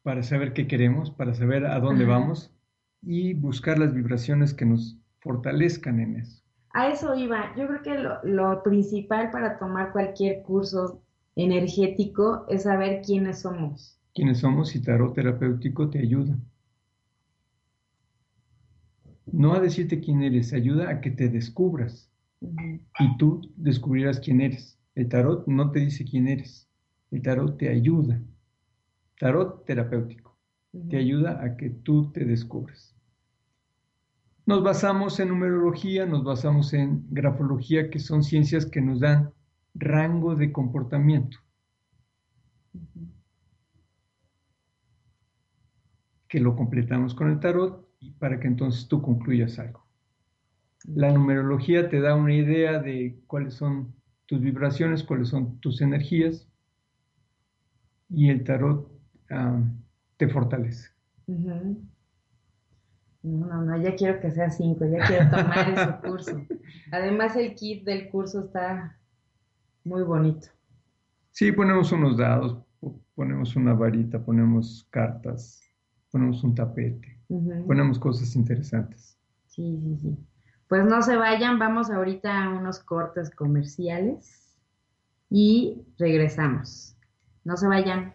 para 0.02 0.22
saber 0.22 0.54
qué 0.54 0.66
queremos, 0.66 1.11
para 1.11 1.35
saber 1.35 1.66
a 1.66 1.78
dónde 1.78 2.04
Ajá. 2.04 2.14
vamos 2.14 2.54
y 3.02 3.35
buscar 3.35 3.78
las 3.78 3.92
vibraciones 3.92 4.54
que 4.54 4.64
nos 4.64 4.96
fortalezcan 5.20 6.00
en 6.00 6.16
eso. 6.20 6.42
A 6.70 6.88
eso 6.88 7.14
iba. 7.14 7.54
Yo 7.54 7.66
creo 7.68 7.83
que 7.83 7.98
lo, 7.98 8.24
lo 8.24 8.62
principal 8.62 9.30
para 9.30 9.59
tomar 9.59 9.92
cualquier 9.92 10.42
curso 10.42 11.02
energético 11.37 12.46
es 12.48 12.62
saber 12.62 13.02
quiénes 13.04 13.42
somos. 13.42 14.00
Quiénes 14.14 14.38
somos 14.38 14.74
y 14.74 14.80
tarot 14.80 15.12
terapéutico 15.14 15.90
te 15.90 15.98
ayuda. 15.98 16.35
No 19.26 19.54
a 19.54 19.60
decirte 19.60 20.00
quién 20.00 20.22
eres, 20.22 20.52
ayuda 20.52 20.90
a 20.90 21.00
que 21.00 21.10
te 21.10 21.28
descubras 21.28 22.10
y 22.40 23.16
tú 23.16 23.40
descubrirás 23.56 24.20
quién 24.20 24.40
eres. 24.40 24.78
El 24.94 25.08
tarot 25.08 25.46
no 25.46 25.70
te 25.70 25.80
dice 25.80 26.04
quién 26.04 26.28
eres. 26.28 26.68
El 27.10 27.22
tarot 27.22 27.56
te 27.58 27.68
ayuda. 27.68 28.20
Tarot 29.18 29.64
terapéutico. 29.64 30.38
Te 30.90 30.96
ayuda 30.96 31.42
a 31.42 31.56
que 31.56 31.70
tú 31.70 32.10
te 32.12 32.24
descubras. 32.24 32.94
Nos 34.46 34.62
basamos 34.62 35.18
en 35.20 35.28
numerología, 35.28 36.04
nos 36.04 36.22
basamos 36.22 36.74
en 36.74 37.06
grafología, 37.10 37.88
que 37.90 37.98
son 37.98 38.22
ciencias 38.22 38.66
que 38.66 38.82
nos 38.82 39.00
dan 39.00 39.32
rango 39.74 40.34
de 40.34 40.52
comportamiento. 40.52 41.38
Que 46.28 46.40
lo 46.40 46.56
completamos 46.56 47.14
con 47.14 47.30
el 47.30 47.40
tarot 47.40 47.88
y 48.04 48.10
para 48.10 48.38
que 48.38 48.46
entonces 48.46 48.86
tú 48.86 49.00
concluyas 49.00 49.58
algo. 49.58 49.82
La 50.84 51.10
numerología 51.10 51.88
te 51.88 52.00
da 52.00 52.14
una 52.14 52.34
idea 52.34 52.78
de 52.78 53.18
cuáles 53.26 53.54
son 53.54 53.94
tus 54.26 54.40
vibraciones, 54.40 55.02
cuáles 55.02 55.28
son 55.28 55.58
tus 55.60 55.80
energías 55.80 56.46
y 58.10 58.28
el 58.28 58.44
tarot 58.44 58.90
te 60.18 60.28
fortalece. 60.28 60.90
No, 61.26 61.76
no, 63.22 63.62
no, 63.62 63.82
ya 63.82 63.96
quiero 63.96 64.20
que 64.20 64.30
sea 64.30 64.50
cinco, 64.50 64.84
ya 64.84 65.06
quiero 65.06 65.30
tomar 65.30 65.70
ese 65.70 65.96
curso. 66.06 66.46
Además 66.92 67.34
el 67.36 67.54
kit 67.54 67.84
del 67.84 68.10
curso 68.10 68.44
está 68.44 68.98
muy 69.82 70.02
bonito. 70.02 70.48
Sí, 71.30 71.50
ponemos 71.50 71.90
unos 71.92 72.18
dados, 72.18 72.58
ponemos 73.14 73.56
una 73.56 73.72
varita, 73.72 74.22
ponemos 74.22 74.86
cartas, 74.90 75.62
ponemos 76.10 76.44
un 76.44 76.54
tapete, 76.54 77.13
ponemos 77.66 77.98
cosas 77.98 78.34
interesantes. 78.37 79.18
Sí, 79.46 79.78
sí, 79.82 79.98
sí. 80.02 80.18
Pues 80.68 80.84
no 80.84 81.02
se 81.02 81.16
vayan, 81.16 81.58
vamos 81.58 81.90
ahorita 81.90 82.44
a 82.44 82.48
unos 82.50 82.80
cortes 82.80 83.30
comerciales 83.30 84.56
y 85.30 85.82
regresamos. 85.98 86.96
No 87.44 87.56
se 87.56 87.66
vayan. 87.66 88.14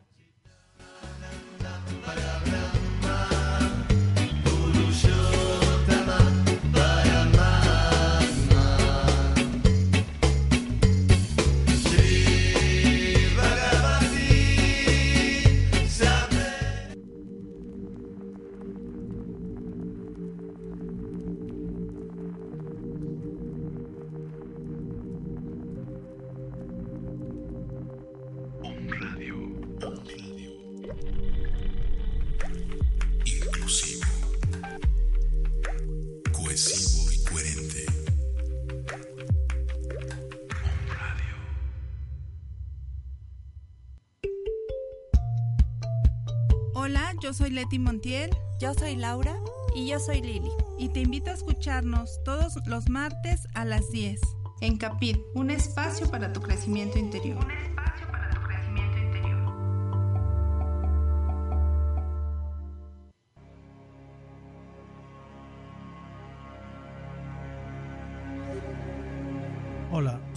Soy 47.49 47.55
Leti 47.55 47.79
Montiel. 47.79 48.29
Yo 48.59 48.73
soy 48.73 48.95
Laura. 48.95 49.35
Y 49.73 49.87
yo 49.87 49.99
soy 49.99 50.21
Lili. 50.21 50.51
Y 50.77 50.89
te 50.89 51.01
invito 51.01 51.31
a 51.31 51.33
escucharnos 51.33 52.21
todos 52.23 52.55
los 52.67 52.89
martes 52.89 53.47
a 53.53 53.65
las 53.65 53.91
10 53.91 54.19
en 54.61 54.77
Capit, 54.77 55.17
un 55.35 55.51
espacio 55.51 56.09
para 56.11 56.33
tu 56.33 56.41
crecimiento 56.41 56.99
interior. 56.99 57.47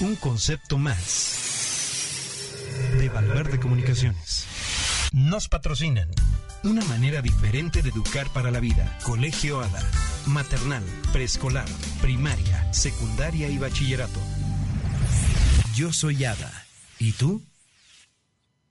Un 0.00 0.14
concepto 0.14 0.78
más 0.78 2.54
de 3.00 3.08
Valverde 3.08 3.58
Comunicaciones. 3.58 4.46
Nos 5.12 5.48
patrocinan. 5.48 6.08
Una 6.62 6.84
manera 6.84 7.20
diferente 7.20 7.82
de 7.82 7.90
educar 7.90 8.32
para 8.32 8.52
la 8.52 8.60
vida. 8.60 8.96
Colegio 9.02 9.60
ADA. 9.60 9.82
Maternal, 10.26 10.84
preescolar, 11.12 11.66
primaria, 12.00 12.72
secundaria 12.72 13.48
y 13.48 13.58
bachillerato. 13.58 14.20
Yo 15.74 15.92
soy 15.92 16.24
ADA. 16.24 16.52
¿Y 17.00 17.12
tú? 17.12 17.42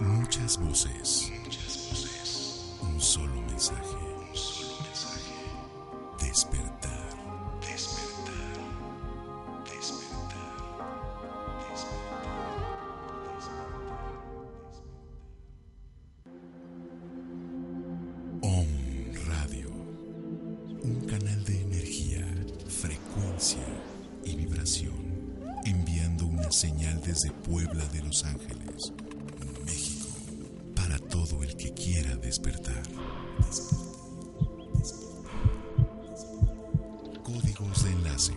Muchas 0.00 0.58
voces. 0.58 1.32
Muchas 1.42 1.88
voces. 1.90 2.76
Un 2.82 3.00
solo 3.00 3.42
mensaje. 3.42 3.96
Un 4.30 4.36
solo 4.36 4.82
mensaje. 4.84 5.34
Despertar. 6.20 7.16
Despertar. 7.60 8.58
Despertar. 9.64 10.54
Despertar. 11.68 12.38
Om 18.42 18.68
Radio. 19.26 19.70
Un 20.84 21.06
canal 21.08 21.44
de 21.44 21.60
energía, 21.62 22.24
frecuencia 22.68 23.66
y 24.24 24.36
vibración. 24.36 25.34
Enviando 25.64 26.26
una 26.26 26.52
señal 26.52 27.00
desde 27.04 27.32
Puebla 27.32 27.84
de 27.86 28.02
Los 28.02 28.24
Ángeles 28.24 28.92
que 31.68 31.74
quiera 31.74 32.16
despertar. 32.16 32.82
Códigos 37.22 37.84
de 37.84 37.90
enlace 37.90 38.32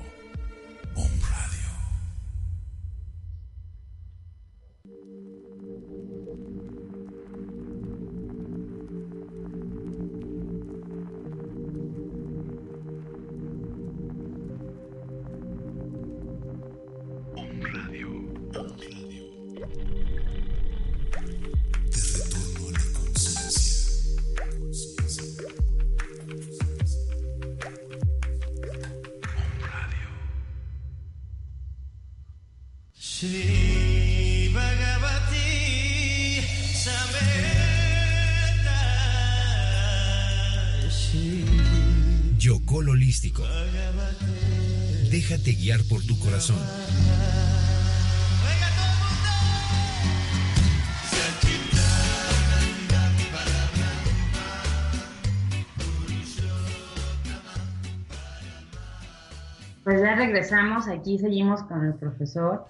Pues 59.84 60.02
ya 60.02 60.16
regresamos, 60.16 60.88
aquí 60.88 61.18
seguimos 61.18 61.62
con 61.64 61.86
el 61.86 61.94
profesor 61.96 62.66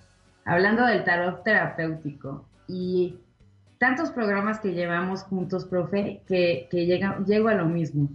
hablando 0.46 0.86
del 0.86 1.04
tarot 1.04 1.44
terapéutico 1.44 2.46
y 2.68 3.16
tantos 3.78 4.12
programas 4.12 4.60
que 4.60 4.74
llevamos 4.74 5.24
juntos, 5.24 5.66
profe, 5.66 6.22
que, 6.28 6.68
que 6.72 6.86
llega, 6.86 7.20
llego 7.26 7.50
a 7.50 7.54
lo 7.54 7.66
mismo. 7.66 8.10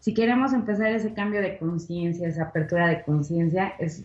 Si 0.00 0.14
queremos 0.14 0.52
empezar 0.52 0.92
ese 0.92 1.12
cambio 1.12 1.42
de 1.42 1.58
conciencia, 1.58 2.26
esa 2.26 2.44
apertura 2.44 2.88
de 2.88 3.02
conciencia, 3.02 3.74
es 3.78 4.04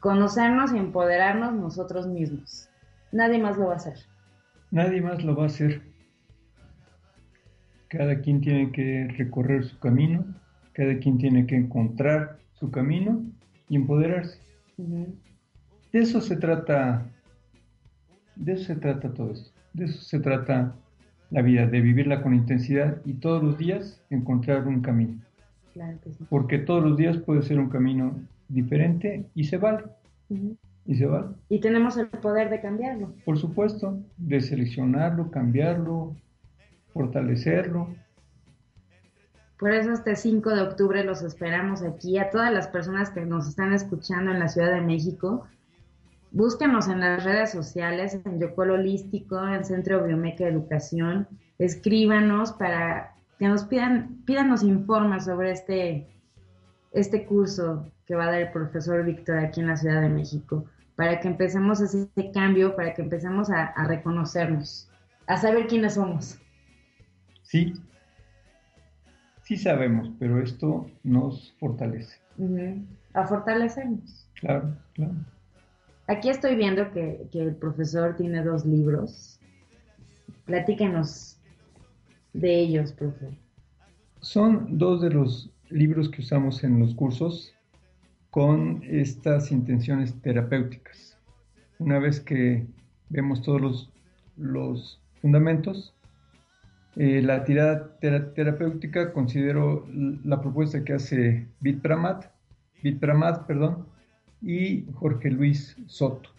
conocernos 0.00 0.72
y 0.72 0.78
empoderarnos 0.78 1.52
nosotros 1.54 2.06
mismos. 2.06 2.68
Nadie 3.10 3.38
más 3.38 3.58
lo 3.58 3.66
va 3.66 3.74
a 3.74 3.76
hacer. 3.76 3.98
Nadie 4.70 5.00
más 5.00 5.24
lo 5.24 5.36
va 5.36 5.44
a 5.44 5.46
hacer. 5.46 5.82
Cada 7.88 8.20
quien 8.20 8.40
tiene 8.40 8.70
que 8.72 9.12
recorrer 9.16 9.64
su 9.64 9.78
camino, 9.78 10.24
cada 10.72 10.98
quien 10.98 11.18
tiene 11.18 11.46
que 11.46 11.56
encontrar 11.56 12.38
su 12.54 12.70
camino 12.70 13.22
y 13.68 13.76
empoderarse. 13.76 14.38
De 14.76 16.00
eso 16.00 16.20
se 16.20 16.36
trata, 16.36 17.06
de 18.36 18.52
eso 18.52 18.64
se 18.64 18.76
trata 18.76 19.12
todo 19.12 19.32
esto. 19.32 19.50
De 19.72 19.86
eso 19.86 20.00
se 20.00 20.20
trata 20.20 20.74
la 21.30 21.42
vida, 21.42 21.66
de 21.66 21.80
vivirla 21.80 22.22
con 22.22 22.34
intensidad 22.34 23.00
y 23.04 23.14
todos 23.14 23.42
los 23.42 23.58
días 23.58 24.00
encontrar 24.10 24.66
un 24.66 24.80
camino. 24.82 25.20
Claro 25.72 25.98
que 26.02 26.12
sí. 26.12 26.24
Porque 26.28 26.58
todos 26.58 26.84
los 26.84 26.96
días 26.96 27.18
puede 27.18 27.42
ser 27.42 27.58
un 27.58 27.68
camino 27.68 28.14
diferente 28.48 29.26
y 29.34 29.44
se 29.44 29.56
vale. 29.56 29.84
Y 30.86 30.94
se 30.94 31.06
vale. 31.06 31.28
Y 31.48 31.60
tenemos 31.60 31.96
el 31.96 32.06
poder 32.08 32.50
de 32.50 32.60
cambiarlo. 32.60 33.12
Por 33.24 33.38
supuesto, 33.38 33.98
de 34.16 34.40
seleccionarlo, 34.40 35.30
cambiarlo, 35.30 36.14
fortalecerlo. 36.92 37.88
Por 39.64 39.72
eso 39.72 39.92
este 39.92 40.14
5 40.14 40.50
de 40.50 40.60
octubre 40.60 41.02
los 41.04 41.22
esperamos 41.22 41.82
aquí. 41.82 42.18
A 42.18 42.28
todas 42.28 42.52
las 42.52 42.68
personas 42.68 43.08
que 43.08 43.22
nos 43.22 43.48
están 43.48 43.72
escuchando 43.72 44.30
en 44.30 44.38
la 44.38 44.48
Ciudad 44.48 44.70
de 44.74 44.82
México, 44.82 45.46
búsquenos 46.32 46.86
en 46.88 47.00
las 47.00 47.24
redes 47.24 47.52
sociales, 47.52 48.20
en 48.26 48.38
Yocol 48.38 48.72
Holístico, 48.72 49.42
en 49.42 49.64
Centro 49.64 50.04
Biomeca 50.04 50.46
Educación. 50.46 51.26
Escríbanos 51.58 52.52
para 52.52 53.14
que 53.38 53.48
nos 53.48 53.64
pidan, 53.64 54.22
pídanos 54.26 54.62
informes 54.62 55.24
sobre 55.24 55.52
este, 55.52 56.08
este 56.92 57.24
curso 57.24 57.90
que 58.04 58.16
va 58.16 58.24
a 58.24 58.32
dar 58.32 58.42
el 58.42 58.52
profesor 58.52 59.02
Víctor 59.02 59.38
aquí 59.38 59.62
en 59.62 59.68
la 59.68 59.78
Ciudad 59.78 60.02
de 60.02 60.10
México, 60.10 60.66
para 60.94 61.20
que 61.20 61.28
empecemos 61.28 61.80
ese 61.80 62.06
cambio, 62.34 62.76
para 62.76 62.92
que 62.92 63.00
empecemos 63.00 63.48
a, 63.48 63.68
a 63.68 63.86
reconocernos, 63.86 64.90
a 65.26 65.38
saber 65.38 65.68
quiénes 65.68 65.94
somos. 65.94 66.38
Sí, 67.44 67.72
sí 69.44 69.56
sabemos, 69.56 70.10
pero 70.18 70.42
esto 70.42 70.90
nos 71.02 71.54
fortalece. 71.60 72.18
Ujú. 72.38 72.84
A 73.12 73.26
fortalecernos. 73.26 74.28
Claro, 74.40 74.76
claro. 74.94 75.14
Aquí 76.08 76.28
estoy 76.28 76.56
viendo 76.56 76.90
que, 76.92 77.28
que 77.30 77.40
el 77.40 77.54
profesor 77.54 78.16
tiene 78.16 78.42
dos 78.42 78.66
libros. 78.66 79.38
Platíquenos 80.44 81.38
de 82.32 82.58
ellos, 82.60 82.92
profe. 82.92 83.28
Son 84.20 84.78
dos 84.78 85.00
de 85.00 85.10
los 85.10 85.50
libros 85.70 86.08
que 86.10 86.20
usamos 86.20 86.64
en 86.64 86.80
los 86.80 86.94
cursos 86.94 87.54
con 88.30 88.82
estas 88.84 89.52
intenciones 89.52 90.20
terapéuticas. 90.20 91.16
Una 91.78 91.98
vez 91.98 92.20
que 92.20 92.66
vemos 93.08 93.42
todos 93.42 93.60
los, 93.60 93.92
los 94.36 95.00
fundamentos, 95.22 95.93
eh, 96.96 97.22
la 97.22 97.44
tirada 97.44 97.98
tera- 97.98 98.32
terapéutica 98.34 99.12
considero 99.12 99.86
la 100.24 100.40
propuesta 100.40 100.84
que 100.84 100.92
hace 100.92 101.48
Vitpramat, 101.60 102.26
Vitpramat, 102.82 103.46
perdón, 103.46 103.86
y 104.40 104.84
Jorge 104.94 105.30
Luis 105.30 105.76
Soto, 105.86 106.30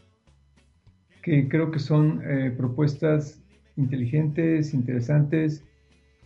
que 1.21 1.49
creo 1.49 1.71
que 1.71 1.79
son 1.79 2.21
eh, 2.23 2.53
propuestas 2.55 3.41
inteligentes, 3.75 4.73
interesantes 4.73 5.63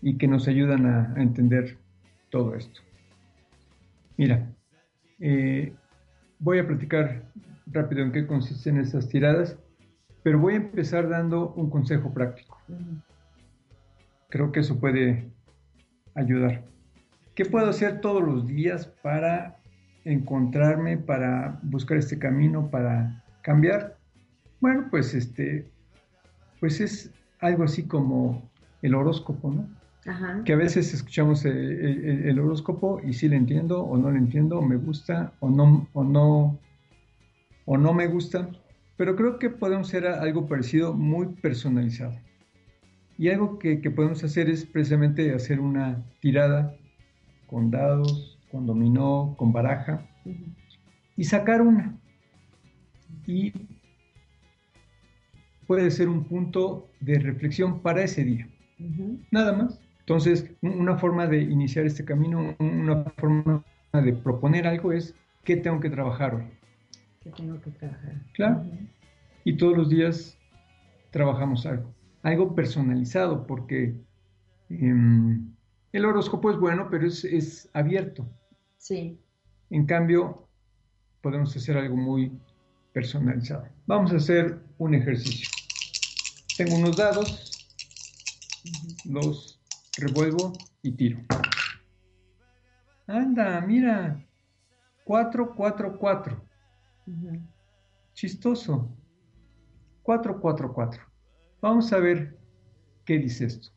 y 0.02 0.18
que 0.18 0.28
nos 0.28 0.48
ayudan 0.48 0.86
a, 0.86 1.14
entender 1.18 1.78
todo 2.30 2.56
esto. 2.56 2.82
Mira, 4.18 4.54
eh, 5.20 5.74
voy 6.38 6.60
a 6.60 6.68
platicar 6.68 7.24
rápido 7.68 8.04
en 8.04 8.12
qué 8.12 8.28
consisten 8.28 8.78
esas 8.78 9.08
tiradas, 9.08 9.58
pero 10.22 10.38
voy 10.38 10.54
a 10.54 10.58
empezar 10.58 11.10
dando 11.10 11.54
un 11.54 11.70
consejo 11.70 12.14
práctico. 12.14 12.62
Creo 14.30 14.52
que 14.52 14.60
eso 14.62 14.80
puede 14.80 15.26
ayudar. 16.16 16.64
¿Qué 17.36 17.46
puedo 17.46 17.68
hacer 17.70 18.02
todos 18.02 18.22
los 18.24 18.48
días 18.48 18.88
para 19.02 19.58
encontrarme, 20.06 20.98
para 20.98 21.60
buscar 21.64 21.98
este 21.98 22.20
camino, 22.20 22.70
para 22.70 23.24
cambiar? 23.42 23.98
Bueno, 24.60 24.88
pues 24.92 25.14
este, 25.14 25.70
pues 26.60 26.82
es 26.82 27.12
algo 27.40 27.64
así 27.64 27.84
como 27.84 28.50
el 28.82 28.96
horóscopo, 28.96 29.52
¿no? 29.52 29.68
Ajá. 30.06 30.42
que 30.46 30.54
a 30.54 30.56
veces 30.56 30.94
escuchamos 30.94 31.44
el, 31.46 31.58
el- 31.58 32.30
el 32.30 32.40
horóscopo 32.40 33.02
y 33.06 33.14
sí 33.14 33.28
le 33.28 33.36
entiendo 33.36 33.84
o 33.84 33.98
no 33.98 34.10
le 34.10 34.18
entiendo, 34.18 34.58
o 34.58 34.62
me 34.62 34.78
gusta 34.78 35.34
o 35.42 35.50
no, 35.50 35.88
o 35.94 36.04
no, 36.06 36.58
o 37.66 37.78
no 37.78 37.94
me 37.94 38.08
gusta, 38.08 38.50
pero 38.98 39.16
creo 39.18 39.38
que 39.40 39.50
podemos 39.50 39.88
hacer 39.90 40.08
algo 40.08 40.48
parecido, 40.48 40.94
muy 40.94 41.28
personalizado. 41.28 42.14
Y 43.20 43.28
algo 43.30 43.60
que, 43.60 43.82
que 43.82 43.92
podemos 43.92 44.24
hacer 44.24 44.50
es 44.50 44.66
precisamente 44.66 45.34
hacer 45.34 45.60
una 45.60 46.02
tirada 46.22 46.74
con 47.48 47.70
dados, 47.70 48.40
con 48.50 48.66
dominó, 48.66 49.36
con 49.38 49.52
baraja, 49.52 50.08
y 51.18 51.24
sacar 51.26 51.62
una. 51.62 51.98
Y 53.28 53.52
puede 55.68 55.92
ser 55.92 56.08
un 56.08 56.24
punto 56.24 56.90
de 57.02 57.20
reflexión 57.20 57.82
para 57.82 58.04
ese 58.04 58.24
día. 58.24 58.48
Nada 59.32 59.52
más. 59.56 59.80
Entonces, 60.00 60.50
un- 60.62 60.80
una 60.80 60.98
forma 60.98 61.28
de 61.28 61.42
iniciar 61.42 61.86
este 61.86 62.06
camino, 62.06 62.56
una 62.60 63.04
forma 63.18 63.64
de 63.94 64.14
proponer 64.14 64.66
algo 64.66 64.92
es 64.94 65.14
qué 65.44 65.58
tengo 65.58 65.80
que 65.80 65.90
trabajar 65.90 66.36
hoy. 66.36 66.44
Que 67.22 67.30
tengo 67.32 67.60
que 67.62 67.72
trabajar. 67.72 68.14
Claro. 68.34 68.64
Y 69.44 69.58
todos 69.58 69.78
los 69.78 69.90
días 69.90 70.38
trabajamos 71.12 71.66
algo. 71.66 71.94
Algo 72.22 72.54
personalizado, 72.56 73.48
porque 73.48 73.96
em, 74.70 75.54
el 75.92 76.06
horóscopo 76.06 76.52
es 76.52 76.58
bueno, 76.58 76.88
pero 76.90 77.08
es, 77.08 77.24
es 77.24 77.70
abierto. 77.74 78.30
Sí. 78.78 79.20
En 79.70 79.86
cambio, 79.86 80.48
podemos 81.22 81.56
hacer 81.56 81.78
algo 81.78 81.96
muy 81.96 82.32
personalizado. 82.94 83.68
Vamos 83.86 84.12
a 84.12 84.18
hacer 84.18 84.60
un 84.78 84.96
ejercicio. 84.96 85.48
Tengo 86.58 86.76
unos 86.76 86.98
dados, 86.98 87.68
los 89.06 89.60
revuelvo 89.98 90.54
y 90.82 90.92
tiro. 90.92 91.20
Anda, 93.08 93.62
mira. 93.62 94.26
4, 95.04 95.56
4, 95.56 95.98
4. 95.98 96.46
Ujú. 97.08 97.42
Chistoso. 98.14 98.96
444. 100.04 101.09
Vamos 101.62 101.92
a 101.94 102.00
ver 102.00 102.38
qué 103.06 103.18
dice 103.18 103.46
esto. 103.46 103.70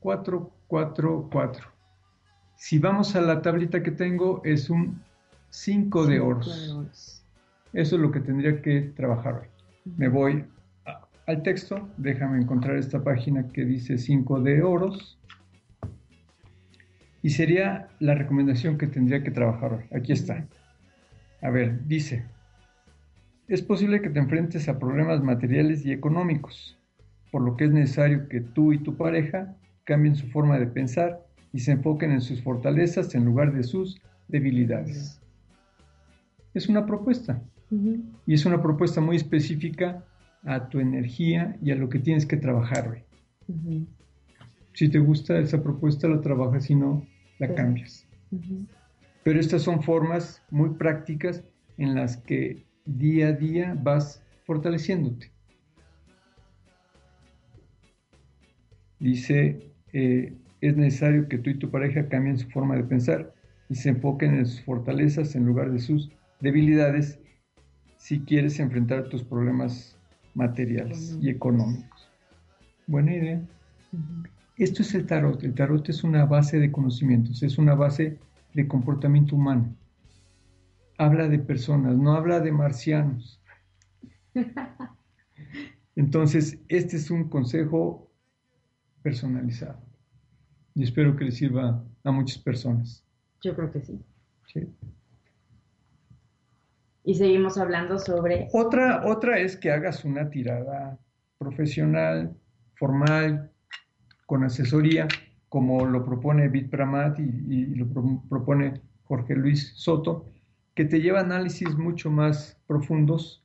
444. 0.00 1.68
Si 2.56 2.78
vamos 2.78 3.14
a 3.16 3.20
la 3.20 3.42
tablita 3.42 3.82
que 3.82 3.90
tengo, 3.90 4.40
es 4.44 4.70
un 4.70 5.02
5 5.50 6.06
de 6.06 6.20
oros. 6.20 6.74
Eso 7.72 7.96
es 7.96 8.02
lo 8.02 8.10
que 8.10 8.20
tendría 8.20 8.62
que 8.62 8.80
trabajar 8.96 9.42
hoy. 9.42 9.48
Me 9.96 10.08
voy 10.08 10.44
a- 10.86 11.06
al 11.26 11.42
texto, 11.42 11.88
déjame 11.96 12.40
encontrar 12.40 12.76
esta 12.76 13.02
página 13.02 13.48
que 13.48 13.64
dice 13.64 13.98
5 13.98 14.40
de 14.40 14.62
oros. 14.62 15.18
Y 17.22 17.30
sería 17.30 17.88
la 17.98 18.14
recomendación 18.14 18.78
que 18.78 18.86
tendría 18.86 19.22
que 19.22 19.30
trabajar 19.30 19.72
hoy. 19.74 19.84
Aquí 19.96 20.12
está. 20.12 20.46
A 21.42 21.50
ver, 21.50 21.86
dice, 21.86 22.24
es 23.48 23.62
posible 23.62 24.02
que 24.02 24.10
te 24.10 24.18
enfrentes 24.18 24.68
a 24.68 24.78
problemas 24.78 25.22
materiales 25.22 25.84
y 25.86 25.92
económicos, 25.92 26.78
por 27.30 27.42
lo 27.42 27.56
que 27.56 27.64
es 27.64 27.70
necesario 27.70 28.28
que 28.28 28.40
tú 28.40 28.72
y 28.72 28.78
tu 28.78 28.96
pareja 28.96 29.54
cambien 29.84 30.16
su 30.16 30.26
forma 30.28 30.58
de 30.58 30.66
pensar 30.66 31.24
y 31.52 31.60
se 31.60 31.72
enfoquen 31.72 32.10
en 32.10 32.20
sus 32.20 32.42
fortalezas 32.42 33.14
en 33.14 33.24
lugar 33.24 33.54
de 33.54 33.62
sus 33.62 34.00
debilidades. 34.28 35.20
Es 36.54 36.68
una 36.68 36.86
propuesta 36.86 37.40
y 38.26 38.34
es 38.34 38.46
una 38.46 38.62
propuesta 38.62 39.00
muy 39.00 39.16
específica 39.16 40.04
a 40.44 40.68
tu 40.68 40.80
energía 40.80 41.56
y 41.62 41.70
a 41.70 41.76
lo 41.76 41.88
que 41.88 41.98
tienes 41.98 42.26
que 42.26 42.36
trabajar 42.36 42.88
hoy. 42.88 43.04
Si 44.72 44.88
te 44.88 44.98
gusta 44.98 45.38
esa 45.38 45.62
propuesta, 45.62 46.08
la 46.08 46.20
trabajas, 46.20 46.64
si 46.64 46.74
no, 46.74 47.06
la 47.38 47.54
cambias. 47.54 48.06
Pero 49.22 49.40
estas 49.40 49.62
son 49.62 49.82
formas 49.82 50.42
muy 50.50 50.70
prácticas 50.70 51.44
en 51.78 51.94
las 51.94 52.16
que 52.16 52.65
día 52.86 53.28
a 53.28 53.32
día 53.32 53.76
vas 53.80 54.22
fortaleciéndote. 54.44 55.30
Dice, 58.98 59.72
eh, 59.92 60.32
es 60.60 60.76
necesario 60.76 61.28
que 61.28 61.38
tú 61.38 61.50
y 61.50 61.58
tu 61.58 61.70
pareja 61.70 62.08
cambien 62.08 62.38
su 62.38 62.48
forma 62.48 62.76
de 62.76 62.84
pensar 62.84 63.34
y 63.68 63.74
se 63.74 63.90
enfoquen 63.90 64.34
en 64.34 64.46
sus 64.46 64.62
fortalezas 64.62 65.34
en 65.34 65.44
lugar 65.44 65.70
de 65.70 65.80
sus 65.80 66.10
debilidades 66.40 67.18
si 67.96 68.20
quieres 68.20 68.58
enfrentar 68.60 69.08
tus 69.08 69.22
problemas 69.22 69.98
materiales 70.34 71.18
y 71.20 71.28
económicos. 71.28 72.08
Buena 72.86 73.14
idea. 73.14 73.40
Esto 74.56 74.82
es 74.82 74.94
el 74.94 75.06
tarot. 75.06 75.42
El 75.42 75.54
tarot 75.54 75.88
es 75.88 76.04
una 76.04 76.24
base 76.24 76.58
de 76.58 76.70
conocimientos, 76.70 77.42
es 77.42 77.58
una 77.58 77.74
base 77.74 78.18
de 78.54 78.68
comportamiento 78.68 79.36
humano. 79.36 79.74
Habla 80.98 81.28
de 81.28 81.38
personas, 81.38 81.96
no 81.96 82.12
habla 82.14 82.40
de 82.40 82.52
marcianos. 82.52 83.40
Entonces, 85.94 86.58
este 86.68 86.96
es 86.96 87.10
un 87.10 87.28
consejo 87.28 88.10
personalizado 89.02 89.78
y 90.74 90.84
espero 90.84 91.16
que 91.16 91.24
le 91.24 91.32
sirva 91.32 91.82
a 92.04 92.10
muchas 92.10 92.38
personas. 92.38 93.04
Yo 93.42 93.54
creo 93.54 93.70
que 93.70 93.80
sí. 93.80 93.98
Sí. 94.52 94.66
Y 97.04 97.14
seguimos 97.14 97.56
hablando 97.56 97.98
sobre... 97.98 98.48
Otra, 98.52 99.06
otra 99.06 99.38
es 99.38 99.56
que 99.56 99.70
hagas 99.70 100.04
una 100.04 100.28
tirada 100.28 100.98
profesional, 101.38 102.36
formal, 102.74 103.52
con 104.26 104.44
asesoría, 104.44 105.06
como 105.48 105.86
lo 105.86 106.04
propone 106.04 106.48
Bit 106.48 106.68
Pramat 106.68 107.18
y, 107.20 107.22
y 107.22 107.64
lo 107.76 107.86
pro- 107.86 108.22
propone 108.28 108.82
Jorge 109.04 109.36
Luis 109.36 109.72
Soto, 109.76 110.26
que 110.76 110.84
te 110.84 111.00
lleva 111.00 111.18
a 111.20 111.22
análisis 111.24 111.74
mucho 111.74 112.10
más 112.10 112.56
profundos, 112.66 113.42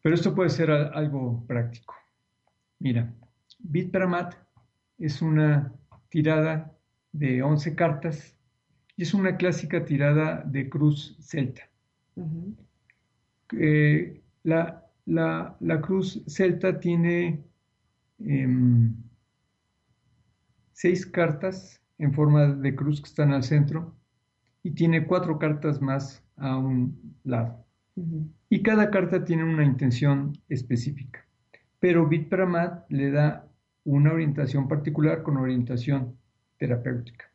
pero 0.00 0.14
esto 0.14 0.34
puede 0.34 0.48
ser 0.50 0.70
algo 0.70 1.44
práctico. 1.46 1.94
Mira, 2.78 3.12
Bit 3.58 3.90
Pramat 3.90 4.36
es 4.98 5.20
una 5.20 5.72
tirada 6.10 6.72
de 7.12 7.42
11 7.42 7.74
cartas 7.74 8.36
y 8.96 9.02
es 9.02 9.14
una 9.14 9.36
clásica 9.36 9.84
tirada 9.84 10.42
de 10.46 10.68
cruz 10.70 11.16
celta. 11.20 11.62
Eh, 13.58 14.22
la, 14.44 14.86
la- 15.06 15.56
la 15.58 15.80
cruz 15.80 16.22
celta 16.28 16.78
tiene 16.78 17.42
em, 18.20 18.94
seis 20.72 21.04
cartas 21.04 21.80
en 21.98 22.12
forma 22.12 22.46
de 22.46 22.74
cruz 22.76 23.00
que 23.00 23.08
están 23.08 23.32
al 23.32 23.42
centro 23.42 23.96
y 24.64 24.72
tiene 24.72 25.06
cuatro 25.06 25.38
cartas 25.38 25.80
más 25.80 26.24
a 26.36 26.56
un 26.56 27.14
lado. 27.22 27.64
Y 28.48 28.62
cada 28.62 28.90
carta 28.90 29.24
tiene 29.24 29.44
una 29.44 29.64
intención 29.64 30.36
específica. 30.48 31.24
Pero 31.78 32.08
Bitpramat 32.08 32.90
le 32.90 33.12
da 33.12 33.46
una 33.84 34.12
orientación 34.12 34.66
particular 34.66 35.22
con 35.22 35.36
orientación 35.36 36.16
terapéutica. 36.56 37.30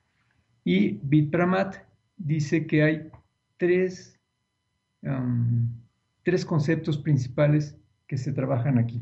Y 0.65 0.99
Bitpramat 1.03 1.75
dice 2.17 2.65
que 2.65 2.83
hay 2.83 3.11
tres, 3.57 4.19
um, 5.03 5.69
tres 6.23 6.43
conceptos 6.45 6.97
principales 6.97 7.77
que 8.07 8.17
se 8.17 8.33
trabajan 8.33 8.79
aquí. 8.79 9.01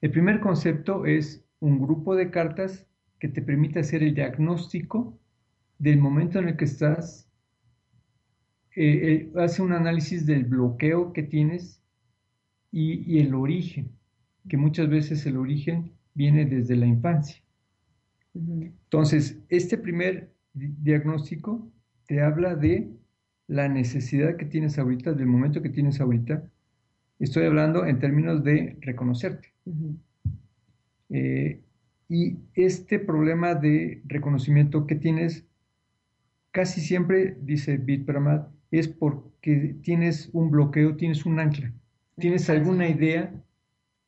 El 0.00 0.10
primer 0.12 0.40
concepto 0.40 1.04
es 1.04 1.44
un 1.58 1.80
grupo 1.80 2.14
de 2.14 2.30
cartas 2.30 2.86
que 3.18 3.28
te 3.28 3.42
permite 3.42 3.80
hacer 3.80 4.02
el 4.04 4.14
diagnóstico 4.14 5.18
del 5.78 5.98
momento 5.98 6.38
en 6.38 6.48
el 6.48 6.56
que 6.56 6.64
estás, 6.66 7.28
eh, 8.76 9.30
eh, 9.34 9.40
hace 9.40 9.62
un 9.62 9.72
análisis 9.72 10.26
del 10.26 10.44
bloqueo 10.44 11.12
que 11.12 11.22
tienes 11.22 11.82
y, 12.72 13.02
y 13.12 13.20
el 13.20 13.34
origen, 13.34 13.90
que 14.48 14.56
muchas 14.56 14.88
veces 14.88 15.26
el 15.26 15.36
origen 15.36 15.92
viene 16.14 16.44
desde 16.46 16.76
la 16.76 16.86
infancia. 16.86 17.42
Entonces, 18.34 19.38
este 19.48 19.78
primer 19.78 20.30
di- 20.52 20.74
diagnóstico 20.82 21.70
te 22.06 22.20
habla 22.20 22.54
de 22.54 22.90
la 23.48 23.68
necesidad 23.68 24.36
que 24.36 24.44
tienes 24.44 24.78
ahorita, 24.78 25.12
del 25.12 25.26
momento 25.26 25.62
que 25.62 25.70
tienes 25.70 26.00
ahorita. 26.00 26.50
Estoy 27.18 27.46
hablando 27.46 27.86
en 27.86 27.98
términos 27.98 28.44
de 28.44 28.76
reconocerte. 28.80 29.52
Eh, 31.08 31.60
y 32.08 32.38
este 32.54 32.98
problema 32.98 33.54
de 33.54 34.02
reconocimiento 34.06 34.86
que 34.86 34.94
tienes, 34.96 35.44
casi 36.56 36.80
siempre, 36.80 37.36
dice 37.42 37.76
Bitpramat, 37.76 38.48
es 38.70 38.88
porque 38.88 39.76
tienes 39.82 40.30
un 40.32 40.50
bloqueo, 40.50 40.96
tienes 40.96 41.26
un 41.26 41.38
ancla, 41.38 41.70
tienes 42.18 42.48
alguna 42.48 42.88
idea, 42.88 43.30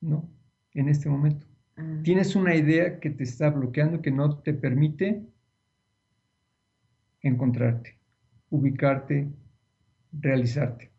¿no? 0.00 0.26
En 0.72 0.88
este 0.88 1.10
momento. 1.10 1.46
Tienes 2.02 2.34
una 2.36 2.56
idea 2.56 3.00
que 3.00 3.10
te 3.10 3.24
está 3.24 3.50
bloqueando, 3.50 4.00
que 4.00 4.10
no 4.10 4.38
te 4.38 4.54
permite 4.54 5.26
encontrarte, 7.20 7.98
ubicarte, 8.48 9.28
realizarte. 10.10 10.90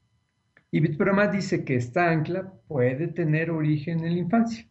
Y 0.70 0.82
Bitpramat 0.82 1.34
dice 1.34 1.66
que 1.66 1.78
esta 1.78 2.12
ancla 2.12 2.54
puede 2.68 3.08
tener 3.08 3.50
origen 3.50 4.04
en 4.06 4.14
la 4.14 4.20
infancia, 4.20 4.68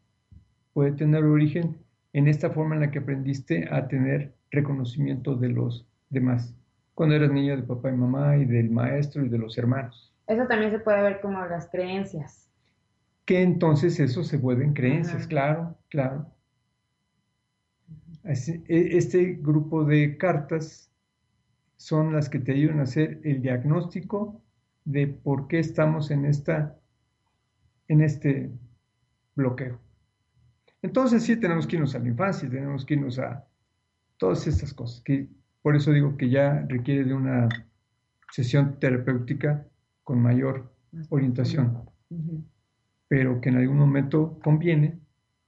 puede 0.73 0.93
tener 0.93 1.25
origen 1.25 1.77
en 2.13 2.29
esta 2.29 2.51
forma 2.51 2.77
en 2.77 2.83
la 2.83 2.93
que 2.93 3.01
aprendiste 3.01 3.69
a 3.69 3.89
tener 3.89 4.37
reconocimiento 4.53 5.35
de 5.35 5.49
los 5.49 5.85
demás, 6.09 6.55
cuando 6.99 7.15
eras 7.15 7.31
niño 7.31 7.57
de 7.57 7.63
papá 7.63 7.91
y 7.91 7.97
mamá 7.97 8.37
y 8.39 8.45
del 8.45 8.71
maestro 8.71 9.25
y 9.25 9.29
de 9.29 9.39
los 9.39 9.57
hermanos. 9.57 10.13
Eso 10.27 10.49
también 10.49 10.73
se 10.73 10.81
puede 10.81 11.01
ver 11.01 11.21
como 11.21 11.39
las 11.47 11.69
creencias. 11.71 12.51
Que 13.25 13.41
entonces 13.41 14.01
eso 14.01 14.25
se 14.25 14.37
vuelven 14.37 14.73
creencias, 14.75 15.19
Ajá. 15.19 15.29
claro, 15.29 15.79
claro. 15.91 16.27
Así- 18.25 18.65
e- 18.67 18.97
Este 18.99 19.35
grupo 19.41 19.85
de 19.85 20.17
cartas 20.19 20.91
son 21.77 22.13
las 22.13 22.29
que 22.29 22.41
te 22.41 22.51
ayudan 22.51 22.81
a 22.81 22.83
hacer 22.83 23.21
el 23.23 23.43
diagnóstico 23.43 24.43
de 24.85 25.07
por 25.07 25.47
qué 25.47 25.61
estamos 25.61 26.11
en, 26.11 26.25
esta, 26.25 26.75
en 27.87 28.01
este 28.01 28.51
bloqueo. 29.37 29.79
Entonces 30.83 31.23
sí 31.23 31.37
tenemos 31.37 31.65
que 31.65 31.77
irnos 31.77 31.95
a 31.95 32.01
la 32.01 32.09
infancia, 32.09 32.51
tenemos 32.51 32.85
que 32.85 32.95
irnos 32.95 33.21
a 33.21 33.45
todas 34.17 34.45
estas 34.49 34.75
cosas, 34.75 35.01
que 35.05 35.29
por 35.63 35.77
eso 35.77 35.93
digo 35.93 36.17
que 36.17 36.31
ya 36.31 36.65
requiere 36.69 37.05
de 37.05 37.15
una 37.15 37.49
sesión 38.33 38.79
terapéutica 38.79 39.67
con 40.05 40.21
mayor 40.21 40.73
orientación, 41.11 41.89
pero 43.09 43.41
que 43.41 43.49
en 43.49 43.57
algún 43.57 43.79
momento 43.79 44.39
conviene 44.43 44.99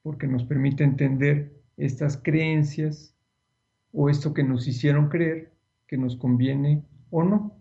porque 0.03 0.27
nos 0.27 0.45
permite 0.45 0.85
entender 0.85 1.53
estas 1.77 2.17
creencias 2.17 3.15
o 3.93 4.09
esto 4.09 4.35
que 4.35 4.45
nos 4.45 4.67
hicieron 4.69 5.09
creer 5.09 5.53
que 5.87 5.97
nos 5.97 6.17
conviene 6.17 6.85
o 7.11 7.25
no. 7.25 7.57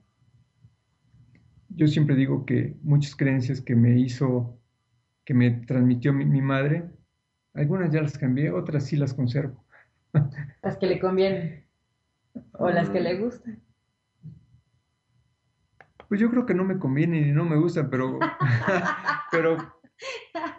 Yo 1.70 1.88
siempre 1.88 2.16
digo 2.16 2.46
que 2.46 2.78
muchas 2.82 3.16
creencias 3.16 3.62
que 3.62 3.76
me 3.76 3.98
hizo, 4.00 4.60
que 5.26 5.34
me 5.34 5.52
transmitió 5.52 6.14
mi, 6.14 6.26
mi 6.26 6.42
madre, 6.42 6.90
algunas 7.54 7.92
ya 7.92 8.02
las 8.02 8.18
cambié, 8.18 8.52
otras 8.52 8.86
sí 8.86 8.96
las 8.96 9.14
conservo. 9.14 9.64
Las 10.62 10.78
que 10.78 10.88
le 10.88 11.00
convienen. 11.00 11.69
O 12.54 12.70
las 12.70 12.90
que 12.90 13.00
le 13.00 13.20
gustan. 13.20 13.62
Pues 16.08 16.20
yo 16.20 16.30
creo 16.30 16.46
que 16.46 16.56
no 16.56 16.66
me 16.66 16.80
conviene 16.80 17.22
ni 17.22 17.32
no 17.32 17.46
me 17.46 17.58
gustan, 17.58 17.90
pero, 17.90 18.20
pero 19.32 19.58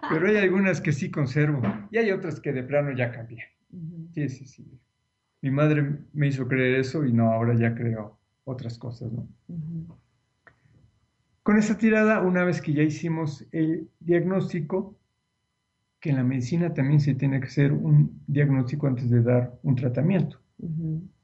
Pero 0.08 0.28
hay 0.28 0.36
algunas 0.36 0.80
que 0.80 0.92
sí 0.92 1.10
conservo 1.10 1.62
y 1.90 1.98
hay 1.98 2.10
otras 2.10 2.40
que 2.40 2.52
de 2.52 2.62
plano 2.62 2.92
ya 2.92 3.12
cambié. 3.12 3.44
Sí, 4.12 4.28
sí, 4.28 4.44
sí. 4.46 4.80
Mi 5.42 5.50
madre 5.50 6.00
me 6.12 6.28
hizo 6.28 6.46
creer 6.48 6.80
eso 6.80 7.04
y 7.04 7.12
no, 7.12 7.32
ahora 7.32 7.54
ya 7.54 7.74
creo 7.74 8.18
otras 8.44 8.78
cosas, 8.78 9.12
¿no? 9.12 9.28
Con 11.42 11.56
esa 11.56 11.78
tirada, 11.78 12.20
una 12.20 12.44
vez 12.44 12.60
que 12.60 12.74
ya 12.74 12.82
hicimos 12.82 13.46
el 13.52 13.88
diagnóstico, 14.00 14.96
que 16.00 16.10
en 16.10 16.16
la 16.16 16.24
medicina 16.24 16.74
también 16.74 17.00
se 17.00 17.14
tiene 17.14 17.40
que 17.40 17.46
hacer 17.46 17.72
un 17.72 18.22
diagnóstico 18.26 18.86
antes 18.86 19.08
de 19.10 19.22
dar 19.22 19.58
un 19.62 19.76
tratamiento. 19.76 20.40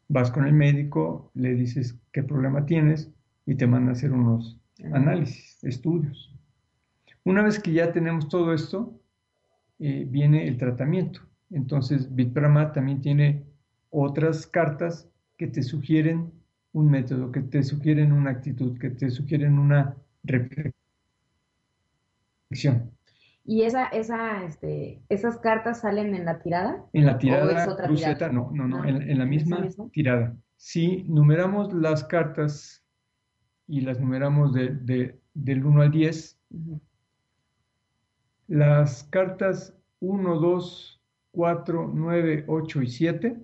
Vas 0.08 0.30
con 0.30 0.46
el 0.46 0.52
médico, 0.52 1.30
le 1.34 1.54
dices 1.54 1.98
qué 2.12 2.22
problema 2.22 2.66
tienes 2.66 3.10
y 3.44 3.56
te 3.56 3.66
manda 3.66 3.90
a 3.90 3.92
hacer 3.92 4.12
unos 4.12 4.60
análisis, 4.92 5.62
estudios. 5.64 6.32
Una 7.24 7.42
vez 7.42 7.58
que 7.58 7.72
ya 7.72 7.92
tenemos 7.92 8.28
todo 8.28 8.52
esto, 8.54 9.00
eh, 9.78 10.06
viene 10.08 10.46
el 10.46 10.58
tratamiento. 10.58 11.20
Entonces, 11.50 12.14
Bitprama 12.14 12.72
también 12.72 13.00
tiene 13.00 13.44
otras 13.90 14.46
cartas 14.46 15.08
que 15.36 15.46
te 15.48 15.62
sugieren 15.62 16.32
un 16.72 16.90
método, 16.90 17.32
que 17.32 17.40
te 17.40 17.62
sugieren 17.62 18.12
una 18.12 18.30
actitud, 18.30 18.78
que 18.78 18.90
te 18.90 19.10
sugieren 19.10 19.58
una 19.58 19.96
reflexión. 20.24 20.74
¿Y 23.48 23.62
esa, 23.62 23.86
esa, 23.86 24.44
este, 24.44 25.00
esas 25.08 25.38
cartas 25.38 25.80
salen 25.82 26.16
en 26.16 26.24
la 26.24 26.40
tirada? 26.40 26.84
En 26.92 27.06
la 27.06 27.16
tirada, 27.16 27.66
Rosetta, 27.86 28.28
no, 28.28 28.50
no, 28.52 28.66
no, 28.66 28.84
en, 28.84 29.18
la 29.18 29.24
misma 29.24 29.68
tirada. 29.92 30.36
Si 30.56 31.04
numeramos 31.04 31.72
las 31.72 32.02
cartas 32.02 32.84
y 33.68 33.82
las 33.82 34.00
numeramos 34.00 34.52
de, 34.52 35.20
del 35.34 35.64
1 35.64 35.82
al 35.82 35.90
10, 35.92 36.40
las 38.48 39.04
cartas 39.04 39.76
1, 40.00 40.40
2, 40.40 41.02
4, 41.30 41.92
9, 41.94 42.44
8 42.48 42.82
y 42.82 42.88
7, 42.88 43.36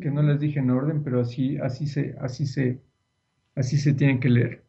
que 0.00 0.10
no 0.10 0.22
les 0.22 0.40
dije 0.40 0.58
en 0.58 0.70
orden, 0.70 1.04
pero 1.04 1.20
así, 1.20 1.58
así, 1.58 1.86
se, 1.86 2.16
así, 2.20 2.44
se, 2.44 2.82
así 3.54 3.78
se 3.78 3.94
tienen 3.94 4.18
que 4.18 4.30
leer. 4.30 4.64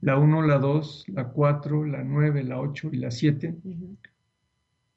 La 0.00 0.18
1, 0.18 0.42
la 0.42 0.58
2, 0.58 1.08
la 1.08 1.28
4, 1.28 1.84
la 1.84 2.02
9, 2.02 2.42
la 2.44 2.60
8 2.60 2.90
y 2.92 2.96
la 2.96 3.10
7 3.10 3.54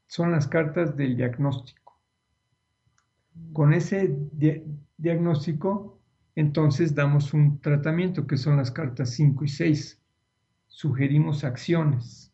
son 0.08 0.32
las 0.32 0.48
cartas 0.48 0.96
del 0.96 1.16
diagnóstico. 1.16 2.00
Con 3.54 3.74
ese 3.74 4.18
diagnóstico, 4.98 6.00
entonces 6.36 6.96
damos 6.96 7.34
un 7.34 7.60
tratamiento, 7.62 8.26
que 8.26 8.38
son 8.38 8.58
las 8.58 8.72
cartas 8.72 9.12
5 9.12 9.44
y 9.44 9.48
6. 9.48 10.02
Sugerimos 10.68 11.44
acciones. 11.44 12.34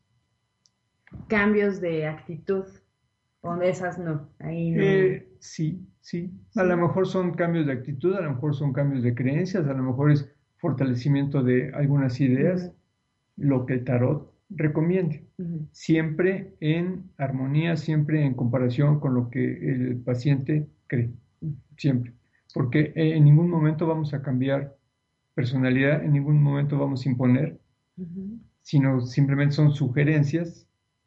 Cambios 1.27 1.81
de 1.81 2.07
actitud. 2.07 2.65
O 3.41 3.55
de 3.57 3.69
esas 3.69 3.99
no. 3.99 4.29
Ahí 4.39 4.71
no. 4.71 4.81
Eh, 4.81 5.29
sí, 5.39 5.85
sí. 5.99 6.31
A 6.55 6.63
lo 6.63 6.77
mejor 6.77 7.05
son 7.05 7.33
cambios 7.33 7.65
de 7.65 7.73
actitud, 7.73 8.15
a 8.15 8.21
lo 8.21 8.31
mejor 8.31 8.55
son 8.55 8.71
cambios 8.71 9.03
de 9.03 9.13
creencias, 9.13 9.67
a 9.67 9.73
lo 9.73 9.83
mejor 9.83 10.11
es 10.11 10.32
fortalecimiento 10.63 11.43
de 11.43 11.73
algunas 11.73 12.21
ideas, 12.21 12.71
lo 13.35 13.65
que 13.65 13.73
el 13.73 13.83
tarot 13.83 14.31
recomiende, 14.49 15.25
siempre 15.73 16.53
en 16.61 17.03
armonía, 17.17 17.75
siempre 17.75 18.23
en 18.23 18.33
comparación 18.33 19.01
con 19.01 19.13
lo 19.13 19.29
que 19.29 19.43
el 19.43 19.97
paciente 19.97 20.69
cree, 20.87 21.11
siempre, 21.75 22.13
porque 22.53 22.93
en 22.95 23.25
ningún 23.25 23.49
momento 23.49 23.85
vamos 23.85 24.13
a 24.13 24.21
cambiar 24.21 24.77
personalidad, 25.35 26.01
en 26.01 26.13
ningún 26.13 26.41
momento 26.41 26.79
vamos 26.79 27.05
a 27.05 27.09
imponer, 27.09 27.59
sino 28.61 29.01
simplemente 29.01 29.55
son 29.55 29.73
sugerencias, 29.73 30.65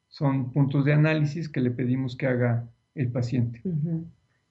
son 0.09 0.53
puntos 0.53 0.85
de 0.85 0.93
análisis 0.93 1.49
que 1.49 1.63
le 1.63 1.71
pedimos 1.71 2.15
que 2.15 2.27
haga 2.27 2.69
el 2.95 3.11
paciente. 3.11 3.63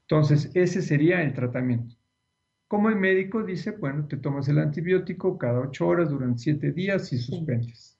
Entonces, 0.01 0.49
ese 0.55 0.81
sería 0.81 1.21
el 1.21 1.33
tratamiento. 1.33 1.94
Como 2.75 2.89
el 2.89 2.97
médico 2.97 3.41
dice, 3.41 3.71
bueno, 3.71 4.05
te 4.05 4.17
tomas 4.17 4.49
el 4.49 4.59
antibiótico 4.59 5.37
cada 5.37 5.61
ocho 5.61 5.87
horas 5.87 6.09
durante 6.09 6.39
siete 6.39 6.73
días 6.73 7.13
y 7.13 7.17
suspendes. 7.17 7.97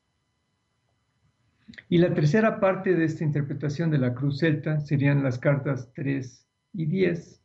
Y 1.87 1.97
la 1.97 2.13
tercera 2.13 2.59
parte 2.59 2.93
de 2.93 3.05
esta 3.05 3.23
interpretación 3.23 3.89
de 3.89 3.99
la 3.99 4.13
cruz 4.13 4.39
celta 4.39 4.81
serían 4.81 5.23
las 5.23 5.39
cartas 5.39 5.93
3 5.93 6.45
y 6.73 6.87
10. 6.87 7.41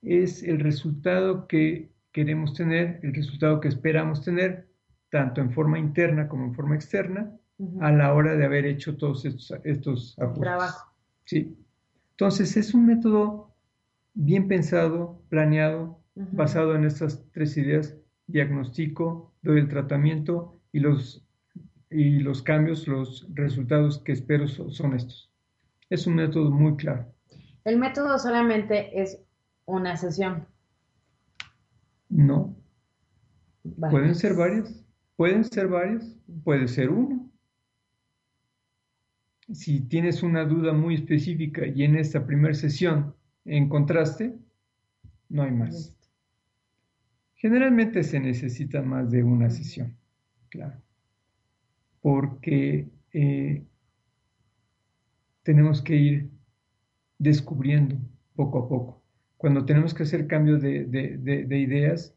Es 0.00 0.42
el 0.42 0.60
resultado 0.60 1.46
que 1.46 1.92
queremos 2.10 2.54
tener, 2.54 3.00
el 3.02 3.12
resultado 3.12 3.60
que 3.60 3.68
esperamos 3.68 4.24
tener, 4.24 4.66
tanto 5.10 5.42
en 5.42 5.52
forma 5.52 5.78
interna 5.78 6.26
como 6.26 6.46
en 6.46 6.54
forma 6.54 6.74
externa, 6.74 7.36
a 7.82 7.92
la 7.92 8.14
hora 8.14 8.34
de 8.34 8.46
haber 8.46 8.64
hecho 8.64 8.96
todos 8.96 9.26
estos, 9.26 9.52
estos 9.64 10.18
ajustes. 10.18 10.40
Trabajo. 10.40 10.90
Sí. 11.26 11.54
Entonces 12.12 12.56
es 12.56 12.72
un 12.72 12.86
método 12.86 13.54
bien 14.14 14.48
pensado, 14.48 15.20
planeado, 15.28 16.01
Basado 16.14 16.74
en 16.74 16.84
estas 16.84 17.24
tres 17.32 17.56
ideas, 17.56 17.96
diagnostico, 18.26 19.32
doy 19.42 19.60
el 19.60 19.68
tratamiento 19.68 20.60
y 20.70 20.80
los, 20.80 21.26
y 21.90 22.18
los 22.20 22.42
cambios, 22.42 22.86
los 22.86 23.26
resultados 23.34 23.98
que 24.02 24.12
espero 24.12 24.46
son, 24.48 24.94
estos. 24.94 25.30
Es 25.88 26.06
un 26.06 26.16
método 26.16 26.50
muy 26.50 26.76
claro. 26.76 27.06
¿El 27.64 27.78
método 27.78 28.18
solamente 28.18 29.00
es 29.00 29.18
una 29.64 29.96
sesión? 29.96 30.46
No. 32.08 32.54
Pueden 33.90 34.14
ser 34.14 34.34
varias. 34.34 34.84
Pueden 35.16 35.44
ser 35.44 35.68
varias. 35.68 36.16
Puede 36.44 36.68
ser 36.68 36.90
uno. 36.90 37.30
Si 39.52 39.80
tienes 39.80 40.22
una 40.22 40.44
duda 40.44 40.72
muy 40.72 40.94
específica 40.94 41.66
y 41.66 41.84
en 41.84 41.96
esta 41.96 42.26
primera 42.26 42.54
sesión 42.54 43.14
encontraste, 43.44 44.34
no 45.28 45.42
hay 45.42 45.50
más. 45.50 45.96
Generalmente 47.42 48.04
se 48.04 48.20
necesita 48.20 48.82
más 48.82 49.10
de 49.10 49.24
una 49.24 49.50
sesión, 49.50 49.96
claro, 50.48 50.80
porque 52.00 52.88
eh, 53.12 53.64
tenemos 55.42 55.82
que 55.82 55.96
ir 55.96 56.30
descubriendo 57.18 57.96
poco 58.36 58.60
a 58.60 58.68
poco. 58.68 59.02
Cuando 59.38 59.64
tenemos 59.64 59.92
que 59.92 60.04
hacer 60.04 60.28
cambios 60.28 60.62
de, 60.62 60.86
ideas, 61.50 62.14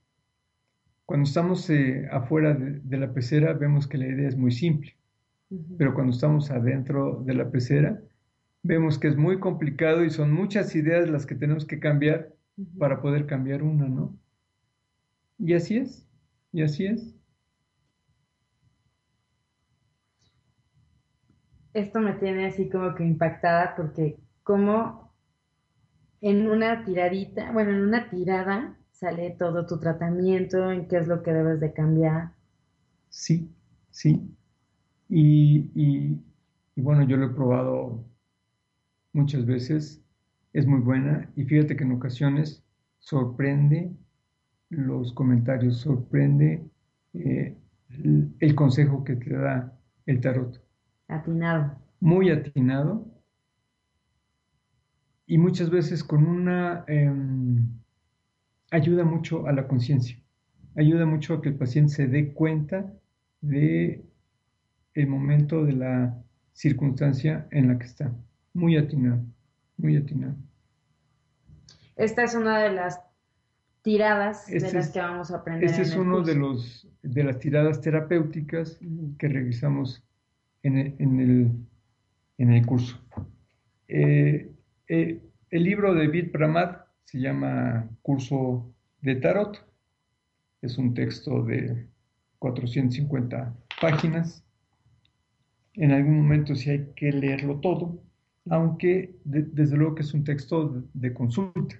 cuando 1.08 1.24
estamos 1.24 1.72
eh, 1.72 2.08
afuera 2.12 2.54
de, 2.54 2.98
la 3.00 3.12
pecera 3.12 3.54
vemos 3.54 3.88
que 3.88 3.98
la 3.98 4.06
idea 4.06 4.28
es 4.28 4.38
muy 4.38 4.52
simple, 4.52 4.96
pero 5.76 5.96
cuando 5.96 6.14
estamos 6.14 6.52
adentro 6.52 7.24
de 7.26 7.34
la 7.34 7.50
pecera 7.50 8.00
vemos 8.62 9.00
que 9.00 9.08
es 9.08 9.18
muy 9.18 9.40
complicado 9.40 10.06
y 10.06 10.12
son 10.12 10.32
muchas 10.32 10.76
ideas 10.76 11.10
las 11.10 11.26
que 11.26 11.34
tenemos 11.34 11.66
que 11.66 11.80
cambiar 11.80 12.32
para 12.78 13.02
poder 13.02 13.26
cambiar 13.26 13.64
una, 13.64 13.88
¿no? 13.88 14.16
Y 15.40 15.54
así 15.54 15.78
es, 15.78 16.06
y 16.52 16.62
así 16.62 16.86
es. 16.88 17.16
Esto 21.76 22.00
me 22.00 22.14
tiene 22.14 22.48
así 22.48 22.70
como 22.70 22.96
que 22.96 23.04
impactada 23.06 23.76
porque 23.76 24.18
como 24.42 25.14
en 26.20 26.50
una 26.50 26.84
tiradita, 26.84 27.54
bueno, 27.54 27.72
en 27.72 27.82
una 27.84 28.10
tirada 28.10 28.78
sale 28.92 29.32
todo 29.32 29.66
tu 29.66 29.80
tratamiento, 29.80 30.70
en 30.70 30.90
qué 30.90 30.98
es 30.98 31.08
lo 31.08 31.24
que 31.24 31.32
debes 31.32 31.62
de 31.62 31.72
cambiar. 31.72 32.34
Sí, 33.10 33.50
sí. 33.90 34.38
Y, 35.10 35.72
y, 35.76 36.24
y 36.76 36.82
bueno, 36.82 37.08
yo 37.08 37.18
lo 37.18 37.28
he 37.28 37.36
probado 37.36 38.06
muchas 39.14 39.46
veces, 39.48 40.04
es 40.54 40.68
muy 40.68 40.80
buena 40.80 41.32
y 41.36 41.44
fíjate 41.46 41.76
que 41.76 41.84
en 41.84 41.94
ocasiones 41.94 42.64
sorprende 43.00 43.92
los 44.70 45.14
comentarios, 45.14 45.78
sorprende 45.78 46.64
eh, 47.14 47.56
el, 48.40 48.56
consejo 48.56 49.04
que 49.04 49.16
te 49.16 49.34
da 49.34 49.78
el 50.06 50.22
tarot. 50.22 50.62
Atinado. 51.08 51.78
Muy 52.00 52.30
atinado. 52.30 53.06
Y 55.28 55.38
muchas 55.38 55.70
veces 55.70 56.04
con 56.04 56.26
una... 56.26 56.84
Em, 56.88 57.68
ayuda 58.72 59.04
mucho 59.04 59.48
a 59.48 59.54
la 59.54 59.68
conciencia. 59.68 60.18
Ayuda 60.76 61.06
mucho 61.06 61.36
a 61.36 61.42
que 61.42 61.50
el 61.50 61.56
paciente 61.56 61.94
se 61.94 62.08
dé 62.08 62.34
cuenta 62.34 62.92
de 63.42 64.04
el 64.94 65.08
momento 65.08 65.64
de 65.64 65.74
la 65.74 66.22
circunstancia 66.54 67.48
en 67.52 67.68
la 67.68 67.78
que 67.78 67.86
está. 67.86 68.14
Muy 68.54 68.78
atinado, 68.78 69.24
muy 69.78 69.98
atinado. 69.98 70.36
Esta 71.96 72.24
es 72.24 72.36
una 72.36 72.60
de 72.60 72.72
las 72.72 73.00
tiradas 73.86 74.48
de 74.48 74.58
este 74.58 74.74
las 74.74 74.90
que 74.90 75.00
vamos 75.00 75.30
a 75.30 75.38
aprender. 75.38 75.70
Este 75.70 75.84
es 75.84 75.96
uno 75.96 76.24
de 76.24 76.34
los 76.34 76.88
de 77.04 77.24
las 77.24 77.38
tiradas 77.38 77.82
terapéuticas 77.82 78.80
que 79.20 79.28
revisamos 79.28 80.04
en 80.64 80.80
el, 80.80 80.96
en 82.40 82.52
el, 82.52 82.66
curso. 82.66 83.00
Eh, 83.88 84.52
eh, 84.88 85.22
el 85.52 85.64
libro 85.64 85.94
de 85.94 86.08
Bit 86.08 86.32
Pramad 86.32 86.78
se 87.04 87.20
llama 87.20 87.88
Curso 88.02 88.74
de 89.02 89.18
Tarot. 89.18 89.64
Es 90.64 90.80
un 90.80 90.96
texto 90.96 91.44
de 91.44 91.86
450 92.40 93.56
páginas. 93.80 94.44
en 95.76 95.92
algún 95.92 96.18
momento 96.18 96.56
sí 96.56 96.72
hay 96.72 96.88
que 96.96 97.12
leerlo 97.12 97.60
todo, 97.60 98.02
aunque 98.50 99.16
desde 99.24 99.78
luego 99.78 99.94
que 99.94 100.02
es 100.02 100.14
un 100.16 100.24
texto 100.24 100.70
de, 100.70 100.82
de 100.96 101.14
consulta. 101.14 101.76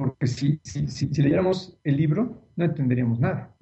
Porque 0.00 0.26
si, 0.26 0.58
si, 0.62 0.88
si, 0.88 1.22
leyéramos 1.22 1.78
el 1.84 1.98
libro, 1.98 2.42
no 2.56 2.64
entenderíamos 2.64 3.20
nada. 3.20 3.54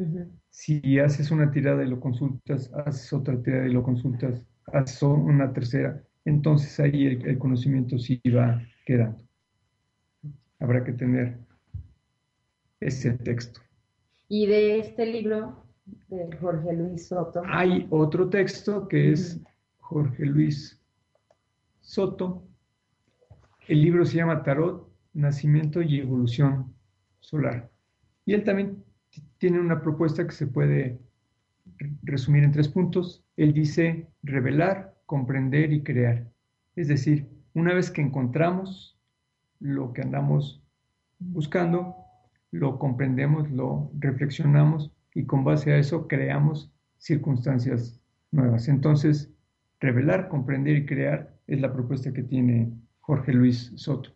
Si 0.51 0.97
haces 1.01 1.33
una 1.33 1.51
tirada 1.51 1.83
y 1.83 1.89
lo 1.89 1.99
consultas, 1.99 2.73
haces 2.87 3.13
otra 3.13 3.43
tirada 3.43 3.67
y 3.67 3.73
lo 3.73 3.83
consultas, 3.83 4.41
haces 4.73 5.03
una 5.03 5.53
tercera, 5.53 6.01
entonces 6.25 6.79
ahí 6.79 7.07
el, 7.07 7.39
conocimiento 7.39 7.99
sí 7.99 8.21
va 8.29 8.63
quedando. 8.87 9.21
Habrá 10.61 10.85
que 10.85 10.93
tener 10.93 11.39
ese 12.79 13.15
texto. 13.15 13.61
Y 14.29 14.47
de 14.47 14.79
este 14.79 15.07
libro 15.07 15.65
de 16.07 16.37
Jorge 16.41 16.73
Luis 16.73 17.09
Soto. 17.09 17.43
Hay 17.47 17.89
otro 17.91 18.29
texto 18.29 18.87
que 18.87 19.11
es 19.11 19.41
Jorge 19.79 20.25
Luis 20.25 20.81
Soto. 21.81 22.45
El 23.67 23.83
libro 23.83 24.05
se 24.05 24.19
llama 24.19 24.45
Tarot, 24.45 24.89
Nacimiento 25.15 25.83
y 25.83 26.01
Evolución 26.01 26.75
Solar. 27.21 27.71
Y 28.25 28.35
él 28.35 28.45
también 28.45 28.85
tiene 29.39 29.61
una 29.61 29.81
propuesta 29.83 30.27
que 30.27 30.33
se 30.33 30.47
puede 30.47 30.99
resumir 32.03 32.45
en 32.45 32.53
tres 32.53 32.69
puntos. 32.69 33.25
Él 33.37 33.53
dice 33.53 34.09
revelar, 34.23 34.97
comprender 35.07 35.73
y 35.73 35.83
crear. 35.83 36.29
Es 36.77 36.89
decir, 36.89 37.29
una 37.55 37.75
vez 37.75 37.91
que 37.91 38.03
encontramos 38.03 38.99
lo 39.61 39.93
que 39.93 40.03
andamos 40.03 40.63
buscando, 41.19 41.97
lo 42.51 42.79
comprendemos, 42.79 43.51
lo 43.51 43.91
reflexionamos 43.99 44.93
y 45.15 45.25
con 45.25 45.45
base 45.45 45.73
a 45.73 45.79
eso 45.79 46.07
creamos 46.07 46.73
circunstancias 46.99 48.01
nuevas. 48.31 48.69
Entonces, 48.69 49.33
revelar, 49.81 50.29
comprender 50.29 50.77
y 50.77 50.87
crear 50.87 51.35
es 51.47 51.61
la 51.61 51.73
propuesta 51.73 52.13
que 52.13 52.23
tiene 52.23 52.73
Jorge 53.09 53.33
Luis 53.33 53.73
Soto. 53.77 54.11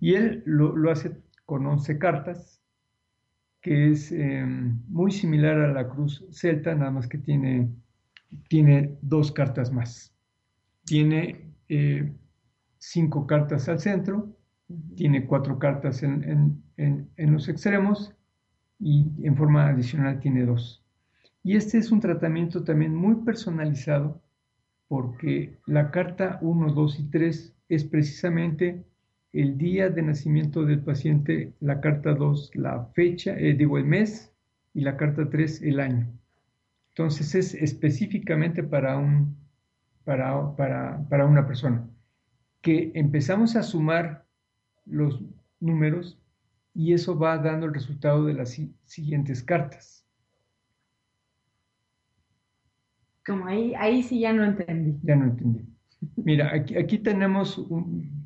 Y 0.00 0.12
él 0.12 0.42
lo, 0.44 0.90
hace 0.90 1.16
con 1.46 1.66
11 1.66 1.98
cartas, 1.98 2.60
que 3.62 3.90
es 3.90 4.12
em, 4.12 4.82
muy 4.88 5.12
similar 5.12 5.58
a 5.60 5.72
la 5.72 5.88
cruz 5.88 6.26
celta, 6.30 6.74
nada 6.74 6.90
más 6.90 7.08
que 7.08 7.16
tiene, 7.16 7.70
tiene 8.48 8.98
dos 9.00 9.32
cartas 9.32 9.72
más. 9.72 10.14
Tiene 10.84 11.54
eh, 11.70 12.12
cinco 12.76 13.26
cartas 13.26 13.66
al 13.70 13.80
centro, 13.80 14.36
tiene 14.94 15.24
cuatro 15.24 15.58
cartas 15.58 16.02
en, 16.02 16.62
en, 16.76 17.32
los 17.32 17.48
extremos 17.48 18.14
y 18.78 19.10
en 19.22 19.36
forma 19.38 19.68
adicional 19.68 20.20
tiene 20.20 20.44
dos. 20.44 20.84
Y 21.42 21.56
este 21.56 21.78
es 21.78 21.90
un 21.90 22.00
tratamiento 22.00 22.62
también 22.62 22.94
muy 22.94 23.14
personalizado 23.24 24.20
porque 24.86 25.58
la 25.64 25.90
carta 25.90 26.38
1, 26.42 26.74
2 26.74 27.00
y 27.00 27.04
3 27.04 27.53
es 27.68 27.84
precisamente 27.84 28.84
el 29.32 29.58
día 29.58 29.90
de 29.90 30.02
nacimiento 30.02 30.64
del 30.64 30.80
paciente, 30.80 31.52
la 31.60 31.80
carta 31.80 32.14
2, 32.14 32.52
la 32.54 32.86
fecha, 32.94 33.36
eh, 33.36 33.54
digo 33.54 33.78
el 33.78 33.84
mes, 33.84 34.32
y 34.74 34.82
la 34.82 34.96
carta 34.96 35.28
3, 35.28 35.62
el 35.62 35.80
año. 35.80 36.08
Entonces 36.90 37.34
es 37.34 37.54
específicamente 37.54 38.62
para, 38.62 38.96
un, 38.96 39.36
para, 40.04 40.54
para, 40.56 41.04
para 41.08 41.26
una 41.26 41.46
persona. 41.46 41.88
Que 42.60 42.92
empezamos 42.94 43.56
a 43.56 43.62
sumar 43.62 44.24
los 44.86 45.20
números 45.58 46.18
y 46.72 46.92
eso 46.92 47.18
va 47.18 47.38
dando 47.38 47.66
el 47.66 47.74
resultado 47.74 48.24
de 48.26 48.34
las 48.34 48.60
siguientes 48.84 49.42
cartas. 49.42 50.06
Como 53.26 53.46
ahí, 53.46 53.74
ahí 53.76 54.02
sí 54.02 54.20
ya 54.20 54.32
no 54.32 54.44
entendí. 54.44 54.98
Ya 55.02 55.16
no 55.16 55.24
entendí. 55.24 55.73
Mira, 56.16 56.54
aquí, 56.54 56.76
aquí 56.76 56.98
tenemos, 56.98 57.66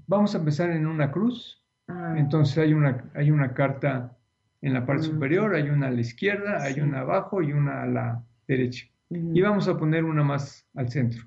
vamos 0.07 0.35
a 0.35 0.39
empezar 0.39 0.71
en 0.71 0.87
una 0.87 1.11
cruz. 1.11 1.63
Ah. 1.87 2.15
Entonces 2.19 2.59
hay 2.59 2.73
una, 2.75 3.11
hay 3.15 3.31
una 3.31 3.55
carta 3.55 4.17
en 4.61 4.75
la 4.75 4.85
parte 4.85 5.05
superior, 5.05 5.55
hay 5.55 5.71
una 5.71 5.89
a 5.89 5.91
la 5.91 6.01
izquierda, 6.01 6.63
hay 6.63 6.81
una 6.81 7.01
abajo 7.01 7.43
y 7.43 7.53
una 7.53 7.83
a 7.83 7.87
la 7.87 8.25
derecha. 8.47 8.87
Y 9.11 9.41
vamos 9.41 9.69
a 9.69 9.79
poner 9.79 10.05
una 10.05 10.23
más 10.23 10.67
al 10.75 10.91
centro. 10.91 11.23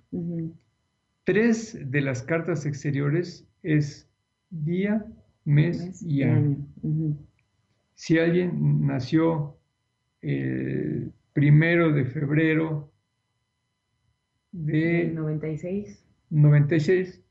Tres 1.24 1.80
de 1.90 2.02
las 2.02 2.22
cartas 2.22 2.66
exteriores 2.66 3.48
es 3.64 4.08
día, 4.50 5.04
mes, 5.46 6.04
y 6.04 6.24
año. 6.24 6.58
Si 7.96 8.20
alguien 8.20 8.86
nació 8.86 9.58
el 10.22 11.12
primero 11.34 11.92
de 11.92 12.06
febrero 12.06 12.92
de 14.52 15.12
96. 15.14 16.06
96, 16.32 17.24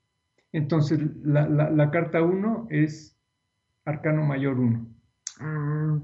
entonces 0.52 1.00
la, 1.24 1.48
la, 1.48 1.90
carta 1.90 2.22
1 2.22 2.68
es 2.70 3.18
arcano 3.84 4.24
mayor 4.24 4.60
1. 4.60 4.86
Ah, 5.40 5.98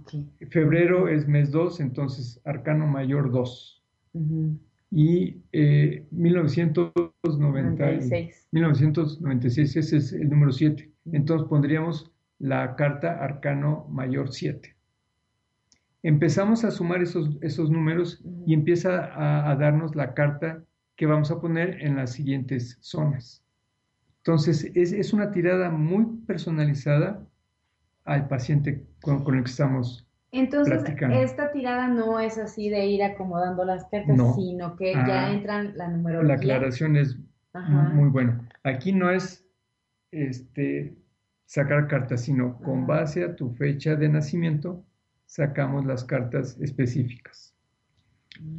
Febrero 0.50 1.06
es 1.08 1.28
mes 1.28 1.52
2, 1.52 1.78
entonces 1.80 2.40
arcano 2.44 2.86
mayor 2.86 3.30
2. 3.30 3.84
Y 4.90 5.42
eh, 5.52 6.06
1996. 6.10 8.48
1996, 8.50 9.76
ese 9.76 9.96
es 9.98 10.12
el 10.12 10.28
número 10.30 10.50
7. 10.52 10.90
Entonces 11.12 11.46
pondríamos 11.48 12.10
la 12.38 12.76
carta 12.76 13.22
arcano 13.22 13.86
mayor 13.90 14.32
7. 14.32 14.74
Empezamos 16.02 16.64
a 16.64 16.70
sumar 16.70 17.02
esos, 17.02 17.36
esos 17.42 17.70
números 17.70 18.24
y 18.46 18.54
empieza 18.54 19.04
a, 19.06 19.50
a 19.50 19.56
darnos 19.56 19.94
la 19.96 20.14
carta 20.14 20.64
que 20.96 21.06
vamos 21.06 21.30
a 21.30 21.40
poner 21.40 21.82
en 21.82 21.96
las 21.96 22.12
siguientes 22.12 22.78
zonas. 22.80 23.44
Entonces, 24.18 24.70
es, 24.74 24.92
es 24.92 25.12
una 25.12 25.30
tirada 25.30 25.70
muy 25.70 26.04
personalizada 26.26 27.24
al 28.04 28.26
paciente 28.28 28.84
con, 29.00 29.22
con 29.22 29.36
el 29.36 29.44
que 29.44 29.50
estamos 29.50 30.06
entonces, 30.32 30.82
esta 31.00 31.50
tirada 31.50 31.88
no 31.88 32.20
es 32.20 32.36
así 32.36 32.68
de 32.68 32.86
ir 32.86 33.02
acomodando 33.02 33.64
las 33.64 33.84
cartas, 33.86 34.34
sino 34.34 34.76
que 34.76 34.92
ya 34.92 35.26
ah, 35.26 35.32
entran 35.32 35.76
la 35.76 35.88
numerología. 35.88 36.28
La 36.28 36.34
aclaración 36.34 36.96
es 36.96 37.16
muy, 37.94 38.10
buena. 38.10 38.46
Aquí 38.62 38.92
no 38.92 39.10
es 39.10 39.46
este, 40.10 40.94
sacar 41.46 41.88
cartas, 41.88 42.22
sino 42.22 42.58
con 42.58 42.86
base 42.86 43.24
a 43.24 43.34
tu 43.34 43.50
fecha 43.50 43.96
de 43.96 44.08
nacimiento, 44.08 44.84
sacamos 45.24 45.86
las 45.86 46.04
cartas 46.04 46.58
específicas. 46.60 47.55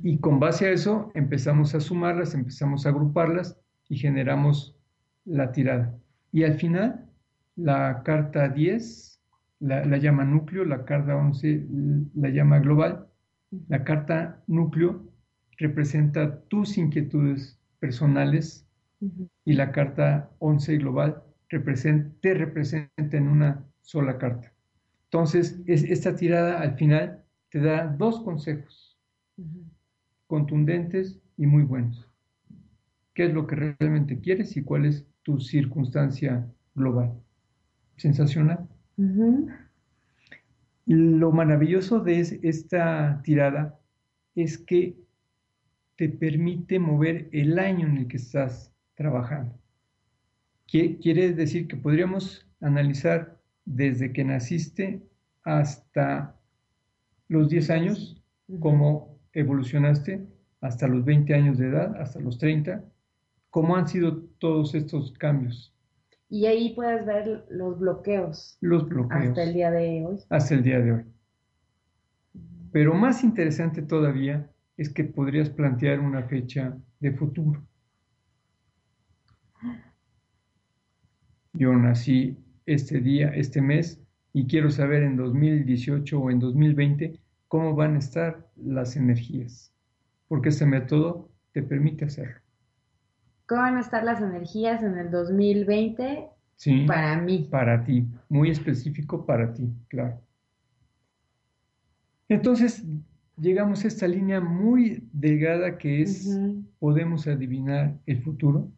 Y 0.04 0.18
con 0.20 0.40
base 0.40 0.68
a 0.68 0.72
eso 0.72 1.12
empezamos 1.14 1.76
a 1.76 1.80
sumarlas, 1.80 2.34
empezamos 2.34 2.86
a 2.86 2.90
agruparlas 2.90 3.58
y 3.90 3.98
generamos 3.98 4.76
la 5.26 5.52
tirada. 5.52 5.98
Y 6.32 6.44
al 6.44 6.56
final, 6.56 7.06
la 7.56 8.02
carta 8.04 8.50
10 8.50 9.22
la, 9.60 9.98
llama 9.98 10.24
núcleo, 10.24 10.66
la 10.66 10.86
carta 10.86 11.16
11 11.16 11.66
la 12.16 12.30
llama 12.30 12.60
global. 12.60 13.08
La 13.68 13.84
carta 13.84 14.44
núcleo 14.48 15.04
representa 15.58 16.42
tus 16.42 16.78
inquietudes 16.78 17.60
personales 17.80 18.68
y 19.46 19.54
la 19.54 19.72
carta 19.72 20.30
11 20.40 20.78
global 20.78 21.24
te 21.50 22.34
representa 22.34 23.18
en 23.18 23.28
una 23.28 23.64
sola 23.82 24.18
carta. 24.18 24.52
Entonces, 25.06 25.62
esta 25.66 26.16
tirada 26.16 26.60
al 26.60 26.76
final 26.76 27.24
te 27.50 27.60
da 27.60 27.88
dos 27.88 28.22
consejos 28.22 28.87
contundentes 30.28 31.20
y 31.38 31.48
muy 31.48 31.64
buenos. 31.64 32.10
¿Qué 33.14 33.26
es 33.26 33.34
lo 33.34 33.48
que 33.48 33.56
realmente 33.56 34.20
quieres 34.20 34.56
y 34.58 34.64
cuál 34.64 34.86
es 34.86 35.06
tu 35.24 35.40
circunstancia 35.40 36.48
global? 36.76 37.14
Sensacional. 37.96 38.68
Lo 40.86 41.32
maravilloso 41.32 42.00
de 42.00 42.40
esta 42.44 43.22
tirada 43.24 43.80
es 44.36 44.58
que 44.58 44.98
te 45.96 46.10
permite 46.10 46.80
mover 46.80 47.28
el 47.32 47.58
año 47.58 47.88
en 47.88 47.98
el 47.98 48.08
que 48.08 48.18
estás 48.18 48.72
trabajando. 48.94 49.58
Quiere 50.68 51.34
decir 51.34 51.68
que 51.68 51.76
podríamos 51.76 52.48
analizar 52.62 53.40
desde 53.66 54.14
que 54.14 54.24
naciste 54.24 55.02
hasta 55.44 56.36
los 57.28 57.50
10 57.50 57.70
años 57.70 58.22
como 58.60 59.17
evolucionaste 59.34 60.28
hasta 60.62 60.88
los 60.88 61.06
20 61.06 61.34
años 61.34 61.58
de 61.58 61.68
edad, 61.68 61.96
hasta 62.02 62.20
los 62.20 62.38
30, 62.38 62.84
¿cómo 63.50 63.76
han 63.76 63.88
sido 63.88 64.24
todos 64.40 64.76
estos 64.76 65.12
cambios? 65.14 65.74
Y 66.30 66.46
ahí 66.46 66.74
puedes 66.74 67.06
ver 67.06 67.46
los 67.50 67.80
bloqueos. 67.80 68.58
Los 68.60 68.88
bloqueos. 68.88 69.30
Hasta 69.30 69.44
el 69.44 69.54
día 69.54 69.72
de 69.72 70.06
hoy. 70.06 70.20
Hasta 70.30 70.56
el 70.56 70.64
día 70.64 70.80
de 70.80 70.92
hoy. 70.92 71.06
Pero 72.72 72.94
más 72.94 73.24
interesante 73.24 73.82
todavía 73.82 74.52
es 74.76 74.90
que 74.90 75.04
podrías 75.06 75.50
plantear 75.50 76.00
una 76.00 76.24
fecha 76.24 76.78
de 77.00 77.12
futuro. 77.12 77.66
Yo 81.54 81.74
nací 81.74 82.38
este 82.66 83.00
día, 83.00 83.30
este 83.30 83.62
mes, 83.62 84.00
y 84.34 84.46
quiero 84.46 84.70
saber 84.70 85.02
en 85.04 85.16
2018 85.16 86.20
o 86.20 86.30
en 86.30 86.40
2020 86.40 87.20
cómo 87.48 87.76
van 87.76 87.96
a 87.96 88.00
estar 88.00 88.48
las 88.56 88.96
energías. 88.96 89.74
porque 90.28 90.50
este 90.50 90.66
método 90.66 91.30
te 91.54 91.64
permite 91.64 92.06
hacerlo. 92.06 92.42
¿Cómo 93.48 93.62
van 93.62 93.78
a 93.78 93.80
estar 93.82 94.04
las 94.04 94.22
energías 94.22 94.84
en 94.84 94.98
el 94.98 95.10
2020? 95.10 96.28
Sí, 96.58 96.86
Para 96.86 97.18
mí. 97.22 97.48
Para 97.50 97.84
ti, 97.86 98.06
muy 98.28 98.50
específico 98.52 99.26
para 99.26 99.54
ti, 99.54 99.70
claro. 99.88 100.20
Entonces, 102.30 102.84
llegamos 103.38 103.84
a 103.84 103.88
esta 103.88 104.08
línea 104.08 104.42
muy 104.42 105.08
delgada 105.14 105.78
que 105.78 106.02
es, 106.02 106.38
podemos 106.80 107.26
adivinar 107.28 107.98
el 108.06 108.22
futuro. 108.22 108.70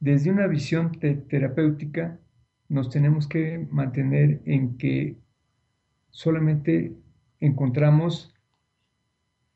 Desde 0.00 0.30
una 0.30 0.46
visión 0.46 0.92
te- 0.92 1.14
terapéutica, 1.16 2.20
nos 2.68 2.88
tenemos 2.90 3.26
que 3.26 3.66
mantener 3.70 4.40
en 4.44 4.76
que 4.76 5.16
solamente 6.10 6.96
encontramos 7.40 8.34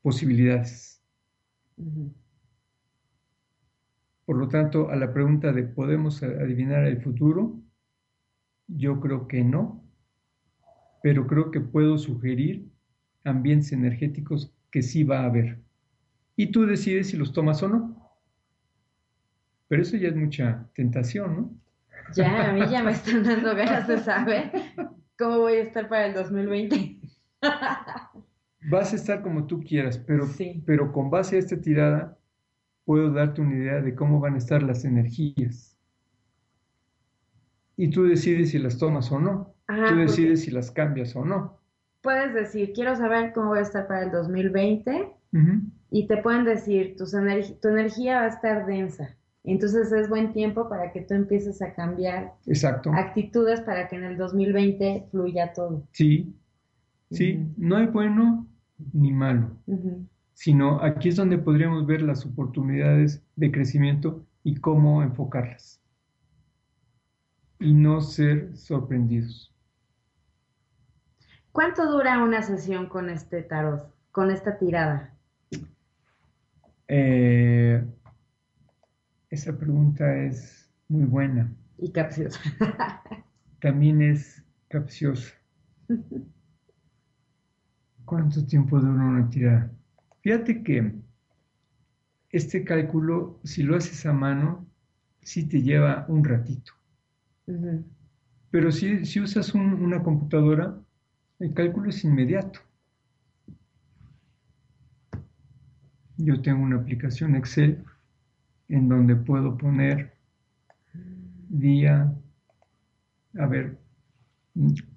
posibilidades. 0.03 1.03
Por 4.25 4.37
lo 4.37 4.49
tanto, 4.49 4.91
a 4.91 4.97
la 4.97 5.13
pregunta 5.13 5.53
de 5.53 5.65
¿podemos 5.65 6.23
adivinar 6.23 6.85
el 6.85 7.01
futuro? 7.01 7.61
Yo 8.69 9.01
creo 9.01 9.27
que 9.29 9.45
no, 9.45 9.85
pero 11.03 11.27
creo 11.27 11.51
que 11.51 11.61
puedo 11.61 11.99
sugerir 11.99 12.71
ambientes 13.25 13.73
energéticos 13.73 14.55
que 14.71 14.83
sí 14.83 15.05
va 15.05 15.21
a 15.21 15.27
haber. 15.27 15.61
Y 16.37 16.51
tú 16.51 16.65
decides 16.67 17.09
si 17.09 17.17
los 17.17 17.33
tomas 17.33 17.63
o 17.63 17.69
no. 17.69 18.03
Pero 19.69 19.83
eso 19.83 19.97
ya 19.97 20.09
es 20.09 20.17
mucha 20.17 20.69
tentación, 20.75 21.37
¿no? 21.37 21.55
Ya, 22.15 22.51
a 22.51 22.53
mí 22.53 22.61
ya 22.71 22.83
me 22.83 22.93
están 22.93 23.23
dando 23.23 23.55
ganas 23.55 23.87
de 23.87 23.99
saber 23.99 24.53
cómo 25.19 25.39
voy 25.39 25.55
a 25.55 25.63
estar 25.63 25.89
para 25.89 26.07
el 26.07 26.15
2020. 26.15 27.01
Vas 28.71 28.93
a 28.93 28.97
estar 28.97 29.23
como 29.23 29.47
tú 29.47 29.61
quieras, 29.61 29.99
pero, 29.99 30.27
Sí. 30.27 30.63
pero 30.67 30.93
con 30.93 31.11
base 31.11 31.37
a 31.37 31.39
esta 31.41 31.61
tirada 31.61 32.17
puedo 32.85 33.13
darte 33.13 33.41
una 33.41 33.57
idea 33.57 33.81
de 33.81 33.95
cómo 33.95 34.21
van 34.21 34.35
a 34.35 34.39
estar 34.39 34.63
las 34.63 34.85
energías. 34.85 35.77
Y 37.77 37.91
tú 37.91 38.05
decides 38.05 38.51
si 38.51 38.59
las 38.59 38.79
tomas 38.79 39.11
o 39.11 39.19
no. 39.19 39.55
Ajá, 39.67 39.89
tú 39.89 39.97
decides 39.97 40.43
si 40.43 40.51
las 40.51 40.71
cambias 40.71 41.17
o 41.17 41.25
no. 41.25 41.59
Puedes 42.03 42.35
decir, 42.35 42.73
quiero 42.73 42.95
saber 42.97 43.33
cómo 43.33 43.49
voy 43.51 43.61
a 43.61 43.63
estar 43.63 43.87
para 43.87 44.03
el 44.05 44.11
2020 44.11 45.13
Ujú. 45.33 45.61
y 45.91 46.07
te 46.07 46.17
pueden 46.19 46.45
decir, 46.45 46.97
tus 46.97 47.13
tu 47.13 47.69
energía 47.69 48.17
va 48.21 48.25
a 48.25 48.29
estar 48.29 48.67
densa. 48.67 49.17
Entonces 49.45 49.91
es 49.91 50.09
buen 50.09 50.33
tiempo 50.33 50.69
para 50.69 50.93
que 50.93 51.01
tú 51.01 51.15
empieces 51.15 51.61
a 51.63 51.75
cambiar 51.75 52.35
Exacto. 52.47 52.93
actitudes 52.93 53.61
para 53.63 53.89
que 53.89 53.97
en 53.97 54.05
el 54.05 54.17
2020 54.17 55.09
fluya 55.11 55.53
todo. 55.53 55.83
Sí, 55.93 56.37
sí, 57.11 57.53
no 57.57 57.77
hay 57.77 57.87
bueno 57.87 58.47
ni 58.93 59.13
malo, 59.13 59.51
sino 60.35 60.81
aquí 60.81 61.09
es 61.09 61.17
donde 61.17 61.39
podríamos 61.39 61.87
ver 61.87 62.03
las 62.03 62.25
oportunidades 62.25 63.23
de 63.37 63.51
crecimiento 63.51 64.25
y 64.45 64.57
cómo 64.57 65.03
enfocarlas. 65.03 65.81
Y 67.59 67.75
no 67.75 68.01
ser 68.01 68.57
sorprendidos. 68.57 69.53
¿Cuánto 71.53 71.91
dura 71.91 72.23
una 72.23 72.43
sesión 72.43 72.89
con 72.89 73.11
este 73.11 73.43
tarot, 73.43 73.93
con 74.11 74.31
esta 74.31 74.59
tirada? 74.59 75.15
Eh, 76.89 77.85
esa 79.33 79.57
pregunta 79.59 80.17
es 80.17 80.71
muy 80.89 81.05
buena. 81.07 81.53
Y 81.79 81.91
capciosa. 81.91 82.39
También 83.61 84.03
es 84.03 84.45
capciosa. 84.69 85.33
¿Cuánto 88.05 88.47
tiempo 88.47 88.79
dura 88.79 89.03
una 89.05 89.29
tirada? 89.29 89.73
Fíjate 90.23 90.63
que 90.63 90.93
este 92.31 92.65
cálculo, 92.65 93.39
si 93.45 93.63
lo 93.63 93.77
haces 93.77 94.07
a 94.07 94.13
mano, 94.13 94.67
sí 95.21 95.49
te 95.49 95.63
lleva 95.63 96.05
un 96.09 96.25
ratito. 96.25 96.73
Pero 98.53 98.71
si, 98.71 99.05
si 99.05 99.19
usas 99.21 99.53
un- 99.53 99.75
una 99.83 100.01
computadora, 100.05 100.79
el 101.41 101.55
cálculo 101.55 101.91
es 101.91 102.05
inmediato. 102.05 102.61
Yo 106.17 106.41
tengo 106.41 106.63
una 106.63 106.77
aplicación 106.77 107.35
Excel 107.37 107.85
en 108.73 108.89
donde 108.89 109.15
puedo 109.17 109.57
poner 109.59 110.15
día, 111.49 112.13
a 113.39 113.47
ver, 113.47 113.79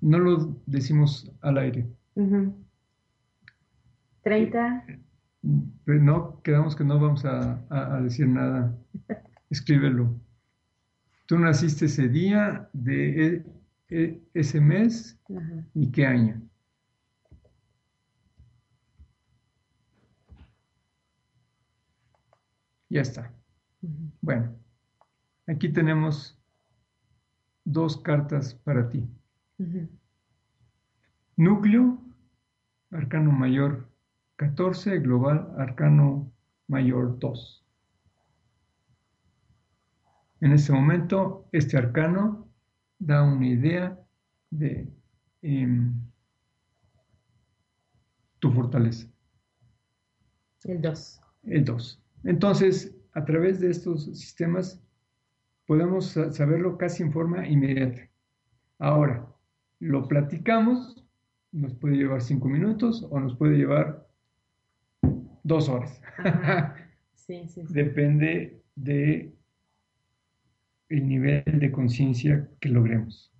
no 0.02 0.18
lo 0.20 0.62
decimos 0.66 1.30
al 1.42 1.58
aire, 1.58 1.86
Ujú. 2.16 2.56
30. 4.24 4.86
pero 5.84 6.02
no, 6.02 6.42
quedamos 6.42 6.76
que 6.76 6.84
no 6.86 7.00
vamos 7.00 7.26
a, 7.26 7.62
a- 7.70 7.98
a 7.98 8.02
decir 8.02 8.28
nada, 8.28 8.76
escríbelo. 9.50 10.16
Tú 11.26 11.38
naciste 11.38 11.86
ese 11.86 12.08
día 12.08 12.70
de 12.72 13.26
e- 13.28 13.46
e- 13.90 14.22
ese 14.34 14.62
mes 14.62 15.20
y 15.74 15.92
qué 15.92 16.06
año. 16.06 16.42
Ya 22.90 23.02
está. 23.02 23.34
Bueno, 24.22 24.56
aquí 25.48 25.70
tenemos 25.70 26.38
dos 27.64 27.98
cartas 27.98 28.54
para 28.54 28.90
ti. 28.90 29.08
Núcleo, 31.36 32.00
arcano 32.92 33.32
mayor 33.32 33.90
14, 34.38 35.00
global, 35.00 35.54
arcano 35.58 36.32
mayor 36.68 37.20
2. 37.20 37.66
En 40.42 40.52
este 40.52 40.72
momento, 40.72 41.48
este 41.52 41.78
arcano 41.78 42.48
da 43.00 43.24
una 43.24 43.48
idea 43.48 44.00
de 44.52 44.88
em, 45.42 45.94
tu 48.40 48.52
fortaleza, 48.52 49.08
El 50.64 50.82
2. 50.82 51.22
el 51.44 51.66
2. 51.66 52.02
Entonces, 52.26 52.96
a 53.16 53.26
través 53.26 53.60
de 53.60 53.72
estos 53.72 54.06
sistemas, 54.06 54.82
podemos 55.66 56.08
sa- 56.12 56.32
saberlo 56.32 56.78
casi 56.78 57.02
en 57.02 57.12
forma 57.12 57.48
inmediata. 57.48 58.08
Ahora, 58.78 59.26
lo 59.80 60.08
platicamos, 60.08 61.04
nos 61.52 61.74
puede 61.74 61.96
llevar 61.98 62.22
cinco 62.22 62.48
minutos 62.50 63.08
o 63.10 63.20
nos 63.20 63.36
puede 63.36 63.58
llevar 63.58 64.08
dos 65.44 65.68
horas. 65.70 66.02
Ajá. 66.18 66.76
Sí, 67.26 67.48
sí, 67.48 67.66
sí. 67.66 67.74
Depende 67.74 68.62
de 68.76 69.34
el 70.90 71.08
nivel 71.08 71.44
de 71.46 71.72
conciencia 71.72 72.48
que 72.60 72.70
logremos. 72.70 73.32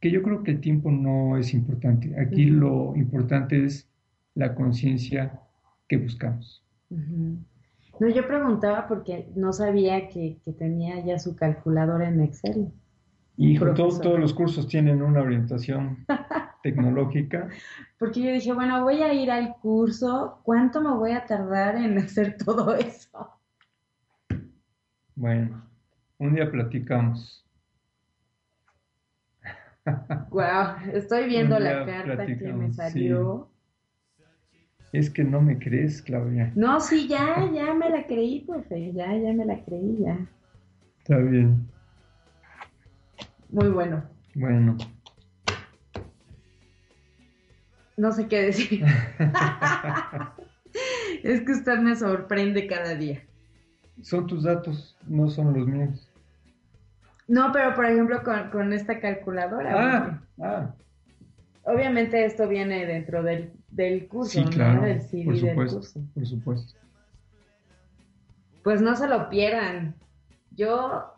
Que 0.00 0.10
yo 0.10 0.22
creo 0.22 0.42
que 0.42 0.52
el 0.52 0.60
tiempo 0.62 0.90
no 0.90 1.36
es 1.36 1.52
importante. 1.52 2.18
Aquí 2.18 2.46
lo 2.46 2.96
importante 2.96 3.62
es 3.66 3.86
la 4.34 4.54
conciencia 4.54 5.42
que 5.88 5.98
buscamos. 5.98 6.64
No, 8.00 8.08
yo 8.08 8.26
preguntaba 8.26 8.88
porque 8.88 9.30
no 9.36 9.52
sabía 9.52 10.08
que, 10.08 10.38
que 10.42 10.52
tenía 10.52 11.04
ya 11.04 11.18
su 11.18 11.36
calculadora 11.36 12.08
en 12.08 12.22
Excel. 12.22 12.72
Y 13.36 13.58
todos, 13.58 14.04
los 14.18 14.32
cursos 14.32 14.66
tienen 14.66 15.02
una 15.02 15.20
orientación 15.20 16.06
tecnológica. 16.62 17.48
Porque 17.98 18.22
yo 18.22 18.32
dije, 18.32 18.54
bueno, 18.54 18.82
voy 18.82 19.02
a 19.02 19.12
ir 19.12 19.30
al 19.30 19.54
curso, 19.56 20.40
¿cuánto 20.44 20.80
me 20.80 20.94
voy 20.94 21.12
a 21.12 21.26
tardar 21.26 21.76
en 21.76 21.98
hacer 21.98 22.38
todo 22.38 22.74
eso? 22.74 23.38
Bueno, 25.14 25.62
un 26.16 26.34
día 26.34 26.50
platicamos. 26.50 27.46
Wow, 30.30 30.90
estoy 30.94 31.28
viendo 31.28 31.58
la 31.58 31.84
carta 31.84 32.24
que 32.24 32.52
me 32.52 32.72
salió. 32.72 33.49
Es 34.92 35.08
que 35.08 35.22
no 35.22 35.40
me 35.40 35.58
crees, 35.58 36.02
Claudia. 36.02 36.52
No, 36.56 36.80
sí, 36.80 37.06
ya, 37.06 37.48
ya 37.52 37.72
me 37.74 37.90
la 37.90 38.06
creí, 38.06 38.40
profe, 38.40 38.92
ya, 38.92 39.16
ya 39.16 39.32
me 39.32 39.44
la 39.44 39.62
creí, 39.64 39.98
ya. 40.00 40.18
Está 40.98 41.18
bien. 41.18 41.68
Muy 43.50 43.68
bueno. 43.68 44.02
Bueno. 44.34 44.76
No 47.96 48.12
sé 48.12 48.26
qué 48.26 48.42
decir. 48.42 48.84
es 51.22 51.40
que 51.42 51.52
usted 51.52 51.78
me 51.78 51.94
sorprende 51.94 52.66
cada 52.66 52.94
día. 52.94 53.22
Son 54.02 54.26
tus 54.26 54.44
datos, 54.44 54.96
no 55.06 55.28
son 55.28 55.52
los 55.52 55.68
míos. 55.68 56.10
No, 57.28 57.52
pero 57.52 57.74
por 57.74 57.86
ejemplo 57.86 58.22
con, 58.24 58.50
con 58.50 58.72
esta 58.72 58.98
calculadora. 58.98 59.74
Ah, 59.76 60.22
ah, 60.42 60.74
Obviamente 61.62 62.24
esto 62.24 62.48
viene 62.48 62.86
dentro 62.86 63.22
del, 63.22 63.52
del 63.70 64.08
curso, 64.08 64.32
sí, 64.32 64.44
¿no? 64.44 64.50
claro, 64.50 64.82
Del 64.82 65.00
CD 65.02 65.24
por 65.24 65.34
del 65.34 65.48
supuesto, 65.50 65.76
curso. 65.78 66.00
por 66.14 66.26
supuesto. 66.26 66.74
Pues 68.62 68.80
no 68.82 68.94
se 68.96 69.08
lo 69.08 69.28
pierdan. 69.28 69.94
Yo 70.56 71.14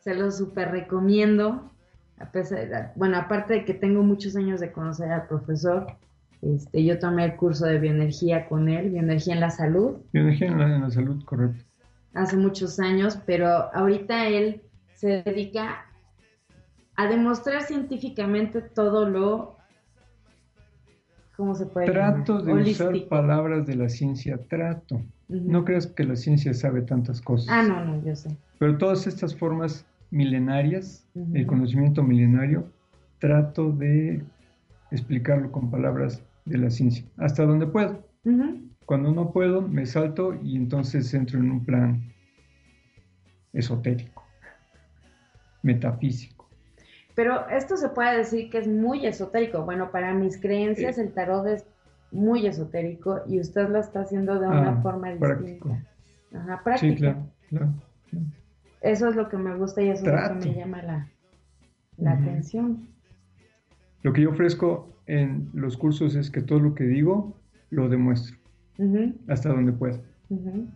se 0.00 0.14
lo 0.14 0.30
súper 0.30 0.70
recomiendo. 0.70 1.70
A 2.18 2.30
pesar, 2.30 2.92
bueno, 2.96 3.16
aparte 3.16 3.54
de 3.54 3.64
que 3.64 3.74
tengo 3.74 4.02
muchos 4.02 4.36
años 4.36 4.60
de 4.60 4.70
conocer 4.72 5.10
al 5.10 5.26
profesor, 5.26 5.86
Este, 6.42 6.84
yo 6.84 6.98
tomé 6.98 7.24
el 7.24 7.36
curso 7.36 7.64
de 7.64 7.78
bioenergía 7.78 8.46
con 8.48 8.68
él, 8.68 8.90
bioenergía 8.90 9.32
en 9.32 9.40
la 9.40 9.48
salud. 9.48 9.96
Bioenergía 10.12 10.48
en 10.48 10.58
la, 10.58 10.74
en 10.76 10.82
la 10.82 10.90
salud, 10.90 11.24
correcto. 11.24 11.64
Hace 12.12 12.36
muchos 12.36 12.78
años, 12.78 13.18
pero 13.24 13.48
ahorita 13.74 14.28
él 14.28 14.60
se 14.94 15.22
dedica 15.22 15.86
a 16.96 17.06
demostrar 17.08 17.62
científicamente 17.62 18.60
todo 18.60 19.08
lo 19.08 19.53
¿cómo 21.36 21.54
se 21.54 21.66
puede 21.66 21.86
Trato 21.86 22.38
llamar? 22.40 22.64
de 22.64 22.70
usar 22.70 22.94
palabras 23.08 23.66
de 23.66 23.76
la 23.76 23.88
ciencia, 23.88 24.38
trato. 24.48 25.02
No 25.28 25.64
creas 25.64 25.86
que 25.86 26.04
la 26.04 26.16
ciencia 26.16 26.52
sabe 26.54 26.82
tantas 26.82 27.20
cosas. 27.20 27.48
Ah, 27.50 27.62
no, 27.62 27.84
no, 27.84 28.04
yo 28.04 28.14
sé. 28.14 28.36
Pero 28.58 28.76
todas 28.78 29.06
estas 29.06 29.34
formas 29.36 29.86
milenarias, 30.10 31.06
el 31.32 31.46
conocimiento 31.46 32.02
milenario, 32.02 32.66
trato 33.18 33.72
de 33.72 34.22
explicarlo 34.90 35.50
con 35.50 35.70
palabras 35.70 36.22
de 36.44 36.58
la 36.58 36.70
ciencia, 36.70 37.04
hasta 37.16 37.44
donde 37.44 37.66
puedo. 37.66 38.06
Cuando 38.84 39.12
no 39.12 39.32
puedo, 39.32 39.62
me 39.62 39.86
salto 39.86 40.38
y 40.42 40.56
entonces 40.56 41.12
entro 41.14 41.38
en 41.38 41.50
un 41.50 41.64
plan 41.64 42.12
esotérico, 43.52 44.22
metafísico. 45.62 46.33
Pero 47.14 47.48
esto 47.48 47.76
se 47.76 47.88
puede 47.90 48.16
decir 48.18 48.50
que 48.50 48.58
es 48.58 48.66
muy 48.68 49.06
esotérico. 49.06 49.62
Bueno, 49.64 49.90
para 49.90 50.12
mis 50.14 50.40
creencias 50.40 50.98
el 50.98 51.12
tarot 51.12 51.46
es 51.46 51.64
muy 52.10 52.46
esotérico 52.46 53.22
y 53.28 53.40
usted 53.40 53.68
lo 53.68 53.78
está 53.78 54.00
haciendo 54.00 54.38
de 54.40 54.46
una 54.46 54.70
Ah, 54.70 54.80
forma 54.82 55.08
distinta. 55.10 55.34
práctico. 55.36 55.78
Ajá, 56.34 56.60
práctica. 56.64 56.94
Sí, 56.94 56.96
claro, 57.00 57.26
claro. 57.48 57.72
claro. 58.10 58.26
Eso 58.80 59.08
es 59.08 59.16
lo 59.16 59.28
que 59.28 59.36
me 59.36 59.54
gusta 59.56 59.80
y 59.82 59.90
eso 59.90 60.06
es 60.06 60.12
lo 60.12 60.38
que 60.40 60.46
me 60.48 60.54
llama 60.54 60.82
la, 60.82 61.08
la 61.98 62.12
atención. 62.12 62.88
Lo 64.02 64.12
que 64.12 64.22
yo 64.22 64.30
ofrezco 64.30 64.88
en 65.06 65.50
los 65.54 65.76
cursos 65.76 66.14
es 66.16 66.30
que 66.30 66.42
todo 66.42 66.58
lo 66.58 66.74
que 66.74 66.84
digo 66.84 67.36
lo 67.70 67.88
demuestro, 67.88 68.36
hasta 69.28 69.48
donde 69.50 69.72
puedo. 69.72 70.00
ujú. 70.28 70.66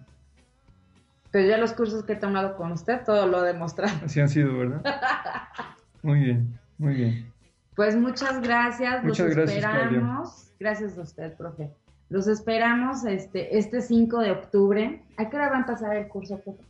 Pero 1.30 1.47
ya 1.47 1.59
los 1.59 1.74
cursos 1.74 2.05
que 2.05 2.14
he 2.14 2.16
tomado 2.16 2.57
con 2.57 2.72
usted, 2.72 3.05
todo 3.05 3.26
lo 3.26 3.45
he 3.45 3.53
demostrado. 3.53 3.93
Así 4.03 4.18
han 4.20 4.30
sido, 4.30 4.57
¿verdad? 4.57 4.82
Muy 6.03 6.20
bien, 6.20 6.59
muy 6.78 6.94
bien. 6.94 7.32
Pues 7.74 7.96
muchas 7.96 8.40
gracias, 8.40 9.05
Muchas 9.05 9.26
los 9.26 9.36
gracias, 9.36 9.61
Claudia. 9.61 9.82
esperamos. 9.84 10.53
Gracias 10.59 10.99
a 10.99 11.03
usted, 11.03 11.34
profe. 11.34 11.70
Los 12.09 12.26
esperamos 12.26 13.05
este, 13.05 13.57
este 13.57 13.80
5 13.80 14.20
de 14.20 14.30
octubre. 14.32 15.03
¿A 15.16 15.28
qué 15.28 15.36
hora 15.36 15.51
va 15.51 15.57
a 15.57 15.61
empezar 15.61 15.96
el 15.96 16.09
curso, 16.09 16.40
profe? 16.40 16.62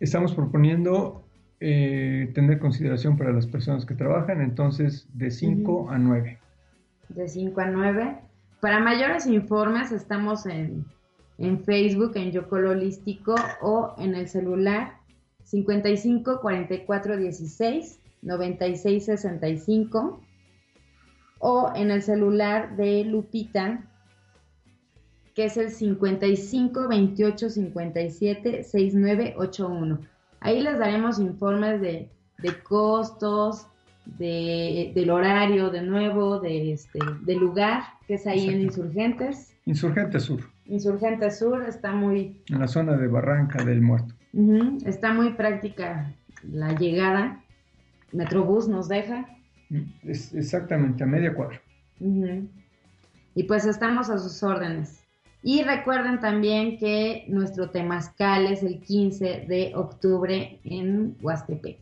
Estamos 0.00 0.34
proponiendo 0.34 1.24
eh, 1.60 2.32
tener 2.34 2.58
consideración 2.58 3.16
para 3.16 3.32
las 3.32 3.46
personas 3.46 3.86
que 3.86 3.94
trabajan, 3.94 4.40
entonces 4.40 5.06
de 5.12 5.30
5 5.30 5.90
a 5.90 5.98
9. 5.98 6.38
De 7.10 7.28
5 7.28 7.60
a 7.60 7.66
9. 7.66 8.18
Para 8.60 8.80
mayores 8.80 9.26
informes 9.26 9.92
estamos 9.92 10.46
en, 10.46 10.84
en 11.38 11.62
Facebook, 11.62 12.12
en 12.16 12.32
Yocolo 12.32 12.70
Holístico 12.70 13.34
o 13.60 13.94
en 13.98 14.16
el 14.16 14.28
celular 14.28 14.94
55 15.44 16.40
44 16.40 17.16
16 17.16 18.01
96 18.22 19.04
65 19.04 20.20
o 21.40 21.72
en 21.74 21.90
el 21.90 22.02
celular 22.02 22.76
de 22.76 23.04
Lupita 23.04 23.84
que 25.34 25.46
es 25.46 25.56
el 25.56 25.70
55 25.70 26.88
28 26.88 27.50
57 27.50 28.64
69 28.64 29.34
81. 29.36 30.00
Ahí 30.40 30.60
les 30.60 30.78
daremos 30.78 31.18
informes 31.18 31.80
de, 31.80 32.10
de 32.38 32.62
costos, 32.62 33.66
de, 34.04 34.92
del 34.94 35.10
horario 35.10 35.70
de 35.70 35.82
nuevo, 35.82 36.40
de 36.40 36.72
este, 36.72 36.98
del 37.22 37.38
lugar, 37.38 37.82
que 38.06 38.14
es 38.14 38.26
ahí 38.26 38.48
en. 38.48 38.60
Insurgentes. 38.62 39.54
Insurgente 39.64 40.18
Sur, 40.18 40.40
Insurgentes 40.66 41.38
Sur 41.38 41.62
está 41.68 41.92
muy, 41.92 42.42
en 42.48 42.58
la 42.58 42.66
zona 42.66 42.96
de 42.96 43.06
Barranca 43.06 43.64
del 43.64 43.80
Muerto. 43.80 44.14
está 44.84 45.14
muy 45.14 45.34
práctica 45.34 46.12
la 46.42 46.72
llegada. 46.72 47.41
Metrobús 48.12 48.68
nos 48.68 48.88
deja. 48.88 49.26
Es 50.04 50.34
exactamente 50.34 51.04
a 51.04 51.06
media 51.06 51.34
cuadra. 51.34 51.60
Y 53.34 53.44
pues 53.44 53.64
estamos 53.66 54.10
a 54.10 54.18
sus 54.18 54.42
órdenes. 54.42 55.02
Y 55.42 55.62
recuerden 55.62 56.20
también 56.20 56.78
que 56.78 57.24
nuestro 57.28 57.70
temazcal 57.70 58.46
es 58.46 58.62
el 58.62 58.80
15 58.80 59.46
de 59.48 59.72
octubre 59.74 60.60
en 60.64 61.16
Huastepec. 61.20 61.78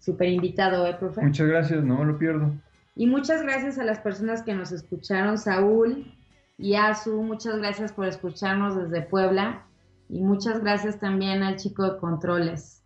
Super 0.00 0.28
invitado, 0.28 0.86
¿eh, 0.86 0.96
profe? 0.98 1.22
Muchas 1.22 1.46
gracias, 1.46 1.84
no 1.84 1.98
me 1.98 2.06
lo 2.06 2.18
pierdo. 2.18 2.52
Y 2.96 3.06
muchas 3.06 3.42
gracias 3.42 3.78
a 3.78 3.84
las 3.84 4.00
personas 4.00 4.42
que 4.42 4.54
nos 4.54 4.72
escucharon, 4.72 5.38
Saúl 5.38 6.12
y 6.58 6.74
Azu, 6.74 7.22
muchas 7.22 7.58
gracias 7.58 7.92
por 7.92 8.06
escucharnos 8.06 8.76
desde 8.76 9.02
Puebla 9.02 9.62
y 10.08 10.20
muchas 10.20 10.60
gracias 10.60 10.98
también 10.98 11.42
al 11.42 11.56
chico 11.56 11.84
de 11.84 11.98
controles. 11.98 12.82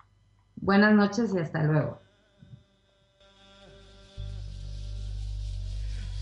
Buenas 0.56 0.94
noches 0.94 1.34
y 1.34 1.38
hasta 1.38 1.64
luego. 1.64 2.03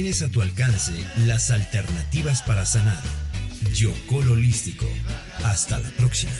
Tienes 0.00 0.22
a 0.22 0.30
tu 0.30 0.40
alcance 0.40 0.94
las 1.26 1.50
alternativas 1.50 2.40
para 2.40 2.64
sanar. 2.64 3.02
Yocol 3.74 4.30
Holístico. 4.30 4.86
Hasta 5.44 5.78
la 5.78 5.90
próxima. 5.90 6.32